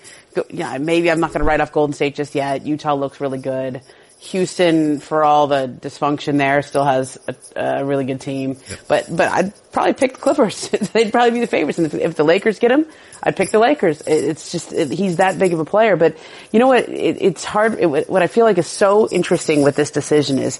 yeah, 0.49 0.77
maybe 0.77 1.09
I'm 1.09 1.19
not 1.19 1.29
going 1.31 1.39
to 1.39 1.45
write 1.45 1.61
off 1.61 1.71
Golden 1.71 1.93
State 1.93 2.15
just 2.15 2.35
yet. 2.35 2.65
Utah 2.65 2.93
looks 2.93 3.19
really 3.19 3.39
good. 3.39 3.81
Houston, 4.21 4.99
for 4.99 5.23
all 5.23 5.47
the 5.47 5.67
dysfunction 5.67 6.37
there, 6.37 6.61
still 6.61 6.83
has 6.83 7.17
a, 7.27 7.35
a 7.55 7.83
really 7.83 8.05
good 8.05 8.21
team. 8.21 8.55
Yep. 8.69 8.79
But 8.87 9.05
but 9.09 9.31
I'd 9.31 9.71
probably 9.71 9.93
pick 9.93 10.13
the 10.13 10.19
Clippers. 10.19 10.69
They'd 10.93 11.11
probably 11.11 11.31
be 11.31 11.39
the 11.39 11.47
favorites. 11.47 11.79
And 11.79 11.87
if, 11.87 11.95
if, 11.95 12.15
the 12.15 12.23
Lakers 12.23 12.59
get 12.59 12.69
him, 12.69 12.85
I'd 13.23 13.35
pick 13.35 13.49
the 13.49 13.57
Lakers. 13.57 14.01
It, 14.01 14.23
it's 14.23 14.51
just 14.51 14.73
it, 14.73 14.91
he's 14.91 15.15
that 15.15 15.39
big 15.39 15.53
of 15.53 15.59
a 15.59 15.65
player. 15.65 15.95
But 15.95 16.17
you 16.51 16.59
know 16.59 16.67
what? 16.67 16.87
it's 16.87 17.43
hard. 17.43 17.83
what 17.83 18.21
I 18.21 18.27
feel 18.27 18.45
like 18.45 18.59
is 18.59 18.67
so 18.67 19.09
interesting 19.09 19.63
with 19.63 19.75
this 19.75 19.89
decision 19.89 20.37
is 20.37 20.59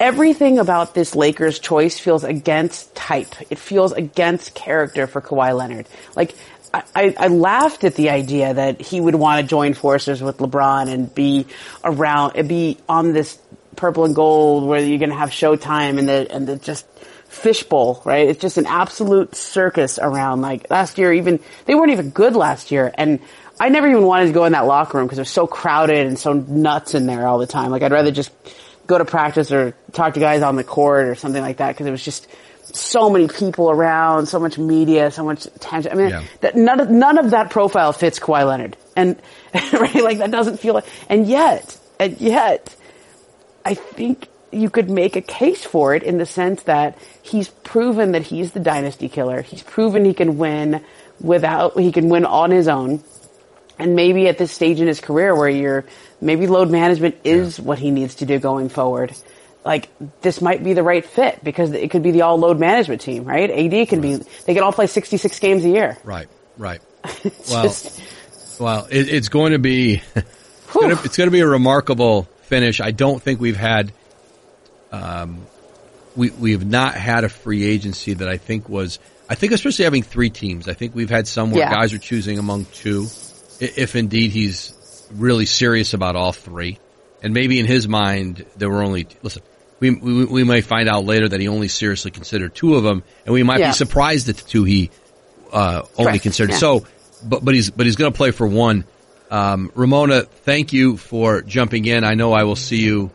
everything 0.00 0.58
about 0.58 0.92
this 0.92 1.14
Lakers 1.14 1.60
choice 1.60 2.00
feels 2.00 2.24
against 2.24 2.92
type. 2.96 3.32
It 3.48 3.60
feels 3.60 3.92
against 3.92 4.54
character 4.54 5.06
for 5.06 5.20
Kawhi 5.20 5.56
Leonard. 5.56 5.86
Like 6.16 6.34
I, 6.74 7.14
I, 7.18 7.28
laughed 7.28 7.84
at 7.84 7.96
the 7.96 8.10
idea 8.10 8.54
that 8.54 8.80
he 8.80 9.00
would 9.00 9.14
want 9.14 9.42
to 9.42 9.46
join 9.46 9.74
forces 9.74 10.22
with 10.22 10.38
LeBron 10.38 10.88
and 10.88 11.14
be 11.14 11.46
around, 11.84 12.48
be 12.48 12.78
on 12.88 13.12
this 13.12 13.38
purple 13.76 14.04
and 14.04 14.14
gold 14.14 14.64
where 14.64 14.80
you're 14.80 14.98
going 14.98 15.10
to 15.10 15.16
have 15.16 15.30
Showtime 15.30 15.98
and 15.98 16.08
the 16.08 16.26
and 16.30 16.46
the 16.46 16.56
just 16.56 16.86
fishbowl, 17.28 18.00
right? 18.04 18.28
It's 18.28 18.40
just 18.40 18.58
an 18.58 18.66
absolute 18.66 19.34
circus 19.34 19.98
around. 19.98 20.40
Like 20.40 20.70
last 20.70 20.98
year, 20.98 21.12
even 21.12 21.40
they 21.66 21.74
weren't 21.74 21.92
even 21.92 22.10
good 22.10 22.36
last 22.36 22.70
year, 22.70 22.90
and 22.94 23.20
I 23.60 23.68
never 23.68 23.88
even 23.88 24.04
wanted 24.04 24.26
to 24.26 24.32
go 24.32 24.44
in 24.44 24.52
that 24.52 24.66
locker 24.66 24.98
room 24.98 25.06
because 25.06 25.18
it 25.18 25.22
was 25.22 25.30
so 25.30 25.46
crowded 25.46 26.06
and 26.06 26.18
so 26.18 26.32
nuts 26.32 26.94
in 26.94 27.06
there 27.06 27.26
all 27.26 27.38
the 27.38 27.46
time. 27.46 27.70
Like 27.70 27.82
I'd 27.82 27.92
rather 27.92 28.10
just 28.10 28.32
go 28.86 28.98
to 28.98 29.04
practice 29.04 29.52
or 29.52 29.74
talk 29.92 30.14
to 30.14 30.20
guys 30.20 30.42
on 30.42 30.56
the 30.56 30.64
court 30.64 31.06
or 31.06 31.14
something 31.14 31.42
like 31.42 31.58
that 31.58 31.68
because 31.68 31.86
it 31.86 31.90
was 31.90 32.04
just 32.04 32.26
so 32.62 33.10
many 33.10 33.28
people 33.28 33.70
around, 33.70 34.26
so 34.26 34.38
much 34.38 34.58
media, 34.58 35.10
so 35.10 35.24
much 35.24 35.46
attention. 35.46 35.92
I 35.92 35.94
mean, 35.94 36.08
Yeah. 36.10 36.22
that 36.40 36.56
none 36.56 36.80
of, 36.80 36.90
none 36.90 37.18
of 37.18 37.30
that 37.30 37.50
profile 37.50 37.92
fits 37.92 38.18
Kawhi 38.18 38.46
Leonard. 38.46 38.76
And, 38.96 39.20
right, 39.72 39.94
like 40.02 40.18
that 40.18 40.30
doesn't 40.30 40.58
feel 40.60 40.74
like, 40.74 40.86
and 41.08 41.26
yet, 41.26 41.78
and 41.98 42.20
yet, 42.20 42.74
I 43.64 43.74
think 43.74 44.28
you 44.50 44.68
could 44.70 44.90
make 44.90 45.16
a 45.16 45.20
case 45.22 45.64
for 45.64 45.94
it 45.94 46.02
in 46.02 46.18
the 46.18 46.26
sense 46.26 46.62
that 46.64 46.98
he's 47.22 47.48
proven 47.48 48.12
that 48.12 48.22
he's 48.22 48.52
the 48.52 48.60
dynasty 48.60 49.08
killer. 49.08 49.40
He's 49.42 49.62
proven 49.62 50.04
he 50.04 50.14
can 50.14 50.36
win 50.36 50.84
without, 51.20 51.78
he 51.78 51.90
can 51.92 52.08
win 52.08 52.24
on 52.26 52.50
his 52.50 52.68
own. 52.68 53.02
And 53.78 53.96
maybe 53.96 54.28
at 54.28 54.38
this 54.38 54.52
stage 54.52 54.80
in 54.80 54.86
his 54.86 55.00
career 55.00 55.34
where 55.34 55.48
you're, 55.48 55.84
maybe 56.20 56.46
load 56.46 56.70
management 56.70 57.16
is 57.24 57.58
what 57.58 57.78
he 57.78 57.90
needs 57.90 58.16
to 58.16 58.26
do 58.26 58.38
going 58.38 58.68
forward. 58.68 59.14
Like, 59.64 59.88
this 60.22 60.40
might 60.40 60.64
be 60.64 60.72
the 60.72 60.82
right 60.82 61.04
fit 61.04 61.42
because 61.44 61.70
it 61.72 61.90
could 61.92 62.02
be 62.02 62.10
the 62.10 62.22
all 62.22 62.36
load 62.36 62.58
management 62.58 63.00
team, 63.00 63.24
right? 63.24 63.48
AD 63.50 63.88
can 63.88 64.00
be, 64.00 64.16
they 64.44 64.54
can 64.54 64.62
all 64.64 64.72
play 64.72 64.86
66 64.88 65.38
games 65.38 65.64
a 65.64 65.68
year. 65.68 65.96
Right, 66.04 66.28
right. 66.58 66.80
Well, 67.50 67.62
just- 67.64 68.02
Well, 68.60 68.86
it, 68.90 69.08
it's 69.08 69.28
going 69.28 69.52
to 69.52 69.58
be 69.58 70.02
it's 70.14 70.72
going 70.72 70.96
to, 70.96 71.02
it's 71.04 71.16
going 71.16 71.28
to 71.28 71.32
be 71.32 71.40
a 71.40 71.46
remarkable 71.46 72.24
finish. 72.42 72.80
I 72.80 72.90
don't 72.90 73.22
think 73.22 73.40
we've 73.40 73.56
had 73.56 73.92
um, 74.90 75.46
we 76.16 76.30
we 76.30 76.52
have 76.52 76.64
not 76.66 76.94
had 76.94 77.24
a 77.24 77.28
free 77.28 77.64
agency 77.64 78.14
that 78.14 78.28
I 78.28 78.36
think 78.36 78.68
was 78.68 78.98
I 79.28 79.34
think 79.34 79.52
especially 79.52 79.84
having 79.84 80.02
three 80.02 80.30
teams. 80.30 80.68
I 80.68 80.74
think 80.74 80.94
we've 80.94 81.10
had 81.10 81.26
some 81.26 81.50
where 81.50 81.60
Yeah. 81.60 81.70
guys 81.70 81.92
are 81.92 81.98
choosing 81.98 82.38
among 82.38 82.66
two, 82.66 83.06
if 83.60 83.96
indeed 83.96 84.30
he's 84.32 84.74
really 85.14 85.46
serious 85.46 85.94
about 85.94 86.16
all 86.16 86.32
three. 86.32 86.78
And 87.22 87.32
maybe 87.32 87.58
in 87.60 87.66
his 87.66 87.86
mind 87.88 88.44
there 88.56 88.68
were 88.68 88.82
only 88.82 89.06
listen. 89.22 89.42
We, 89.82 89.90
we 89.90 90.24
we 90.26 90.44
may 90.44 90.60
find 90.60 90.88
out 90.88 91.04
later 91.04 91.28
that 91.28 91.40
he 91.40 91.48
only 91.48 91.66
seriously 91.66 92.12
considered 92.12 92.54
two 92.54 92.76
of 92.76 92.84
them, 92.84 93.02
and 93.26 93.32
we 93.32 93.42
might 93.42 93.58
Yeah. 93.58 93.70
be 93.70 93.74
surprised 93.74 94.28
at 94.28 94.36
the 94.36 94.48
two 94.48 94.62
he 94.62 94.90
uh, 95.52 95.82
only 95.98 96.12
Right, 96.12 96.22
considered. 96.22 96.52
yeah. 96.52 96.58
So, 96.58 96.86
but 97.24 97.44
but 97.44 97.54
he's 97.54 97.70
but 97.70 97.84
he's 97.86 97.96
going 97.96 98.12
to 98.12 98.16
play 98.16 98.30
for 98.30 98.46
one. 98.46 98.84
Um, 99.28 99.72
Ramona, 99.74 100.22
thank 100.22 100.72
you 100.72 100.96
for 100.96 101.42
jumping 101.42 101.84
in. 101.86 102.04
I 102.04 102.14
know 102.14 102.32
I 102.32 102.44
will 102.44 102.54
see 102.54 102.76
you 102.84 103.10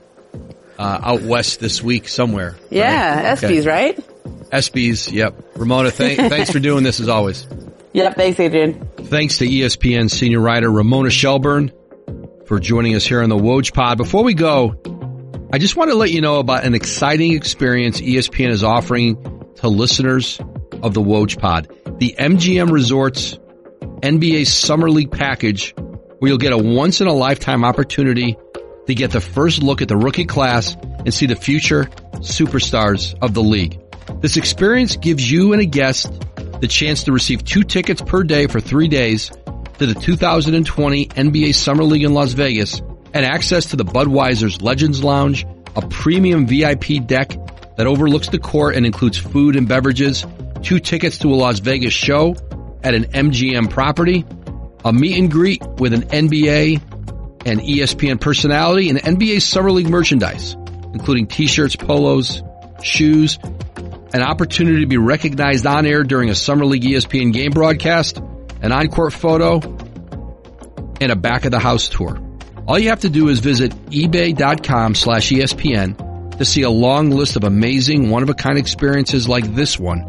uh, 0.77 0.99
out 1.03 1.21
west 1.21 1.59
this 1.61 1.81
week 1.81 2.07
somewhere. 2.09 2.57
yeah, 2.69 3.29
right? 3.33 3.43
Okay. 3.43 3.61
Right? 3.65 3.97
ESPYs, 4.51 5.11
yep. 5.11 5.35
Ramona, 5.55 5.89
thank, 5.91 6.19
thanks 6.29 6.51
for 6.51 6.59
doing 6.59 6.83
this 6.83 6.99
as 6.99 7.07
always. 7.07 7.47
Yep, 7.93 8.15
thanks, 8.15 8.39
Adrian. 8.39 8.87
Thanks 8.97 9.37
to 9.39 9.45
ESPN 9.47 10.09
senior 10.11 10.39
writer 10.41 10.69
Ramona 10.71 11.09
Shelburne 11.11 11.71
for 12.45 12.59
joining 12.59 12.95
us 12.95 13.05
here 13.05 13.21
on 13.23 13.29
the 13.29 13.37
Woj 13.37 13.73
Pod. 13.73 13.97
Before 13.97 14.23
we 14.23 14.33
go, 14.33 14.75
I 15.49 15.59
just 15.59 15.77
want 15.77 15.91
to 15.91 15.95
let 15.95 16.11
you 16.11 16.19
know 16.19 16.39
about 16.39 16.65
an 16.65 16.75
exciting 16.75 17.31
experience 17.31 18.01
ESPN 18.01 18.49
is 18.49 18.65
offering 18.65 19.15
to 19.55 19.69
listeners 19.69 20.41
of 20.83 20.93
the 20.93 21.01
Woj 21.01 21.39
Pod. 21.39 21.71
The 21.99 22.15
MGM 22.19 22.69
Resorts 22.69 23.39
NBA 24.01 24.45
Summer 24.45 24.89
League 24.91 25.09
package 25.09 25.73
where 26.19 26.29
you'll 26.29 26.37
get 26.37 26.51
a 26.51 26.57
once 26.57 26.99
in 26.99 27.07
a 27.07 27.13
lifetime 27.13 27.63
opportunity 27.63 28.35
to 28.87 28.93
get 28.93 29.11
the 29.11 29.21
first 29.21 29.63
look 29.63 29.81
at 29.81 29.87
the 29.87 29.95
rookie 29.95 30.25
class 30.25 30.75
and 30.75 31.13
see 31.13 31.27
the 31.27 31.35
future 31.35 31.85
superstars 32.15 33.15
of 33.21 33.33
the 33.33 33.43
league. 33.43 33.79
This 34.19 34.35
experience 34.35 34.97
gives 34.97 35.31
you 35.31 35.53
and 35.53 35.61
a 35.61 35.65
guest 35.65 36.11
the 36.59 36.67
chance 36.67 37.05
to 37.05 37.13
receive 37.13 37.45
two 37.45 37.63
tickets 37.63 38.01
per 38.01 38.23
day 38.23 38.47
for 38.47 38.59
three 38.59 38.89
days 38.89 39.31
to 39.77 39.85
the 39.85 39.93
2020 39.93 41.05
NBA 41.07 41.55
Summer 41.55 41.85
League 41.85 42.03
in 42.03 42.13
Las 42.13 42.33
Vegas 42.33 42.81
and 43.13 43.25
access 43.25 43.67
to 43.67 43.75
the 43.75 43.85
Budweiser's 43.85 44.61
Legends 44.61 45.03
Lounge, 45.03 45.45
a 45.75 45.87
premium 45.87 46.47
VIP 46.47 47.05
deck 47.05 47.29
that 47.77 47.87
overlooks 47.87 48.29
the 48.29 48.39
court 48.39 48.75
and 48.75 48.85
includes 48.85 49.17
food 49.17 49.55
and 49.55 49.67
beverages, 49.67 50.25
two 50.61 50.79
tickets 50.79 51.19
to 51.19 51.27
a 51.27 51.35
Las 51.35 51.59
Vegas 51.59 51.93
show 51.93 52.35
at 52.83 52.93
an 52.93 53.05
MGM 53.05 53.69
property, 53.69 54.25
a 54.83 54.91
meet 54.91 55.17
and 55.17 55.31
greet 55.31 55.61
with 55.77 55.93
an 55.93 56.01
NBA 56.03 56.81
and 57.45 57.59
ESPN 57.61 58.19
personality, 58.19 58.89
and 58.89 58.99
NBA 58.99 59.41
Summer 59.41 59.71
League 59.71 59.89
merchandise, 59.89 60.53
including 60.93 61.27
t-shirts, 61.27 61.75
polos, 61.75 62.41
shoes, 62.81 63.39
an 64.13 64.21
opportunity 64.21 64.81
to 64.81 64.87
be 64.87 64.97
recognized 64.97 65.65
on 65.65 65.85
air 65.85 66.03
during 66.03 66.29
a 66.29 66.35
Summer 66.35 66.65
League 66.65 66.83
ESPN 66.83 67.31
game 67.31 67.51
broadcast, 67.51 68.17
an 68.61 68.71
on-court 68.71 69.13
photo, 69.13 69.59
and 70.99 71.11
a 71.11 71.15
back 71.15 71.45
of 71.45 71.51
the 71.51 71.59
house 71.59 71.89
tour. 71.89 72.26
All 72.67 72.77
you 72.77 72.89
have 72.89 72.99
to 73.01 73.09
do 73.09 73.29
is 73.29 73.39
visit 73.39 73.71
ebay.com 73.91 74.93
slash 74.93 75.29
ESPN 75.29 76.37
to 76.37 76.43
see 76.43 76.63
a 76.63 76.69
long 76.69 77.11
list 77.11 77.37
of 77.37 77.45
amazing 77.45 78.09
one-of-a-kind 78.09 78.57
experiences 78.57 79.29
like 79.29 79.55
this 79.55 79.79
one. 79.79 80.01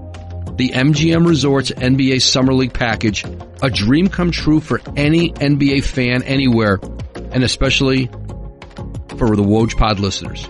The 0.56 0.70
MGM 0.70 1.24
Resorts 1.24 1.70
NBA 1.70 2.20
Summer 2.20 2.52
League 2.52 2.74
package, 2.74 3.24
a 3.62 3.70
dream 3.70 4.08
come 4.08 4.32
true 4.32 4.58
for 4.58 4.80
any 4.96 5.30
NBA 5.30 5.84
fan 5.84 6.24
anywhere, 6.24 6.80
and 7.30 7.44
especially 7.44 8.06
for 9.16 9.36
the 9.36 9.44
Woj 9.44 9.76
Pod 9.76 10.00
listeners. 10.00 10.44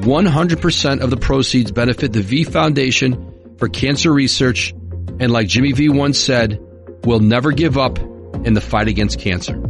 100% 0.00 1.00
of 1.02 1.10
the 1.10 1.16
proceeds 1.16 1.70
benefit 1.70 2.12
the 2.12 2.20
V 2.20 2.42
Foundation 2.42 3.54
for 3.58 3.68
Cancer 3.68 4.12
Research, 4.12 4.72
and 5.20 5.30
like 5.30 5.46
Jimmy 5.46 5.70
V 5.70 5.88
once 5.88 6.18
said, 6.18 6.58
we'll 7.04 7.20
never 7.20 7.52
give 7.52 7.78
up 7.78 8.00
in 8.00 8.54
the 8.54 8.60
fight 8.60 8.88
against 8.88 9.20
cancer. 9.20 9.62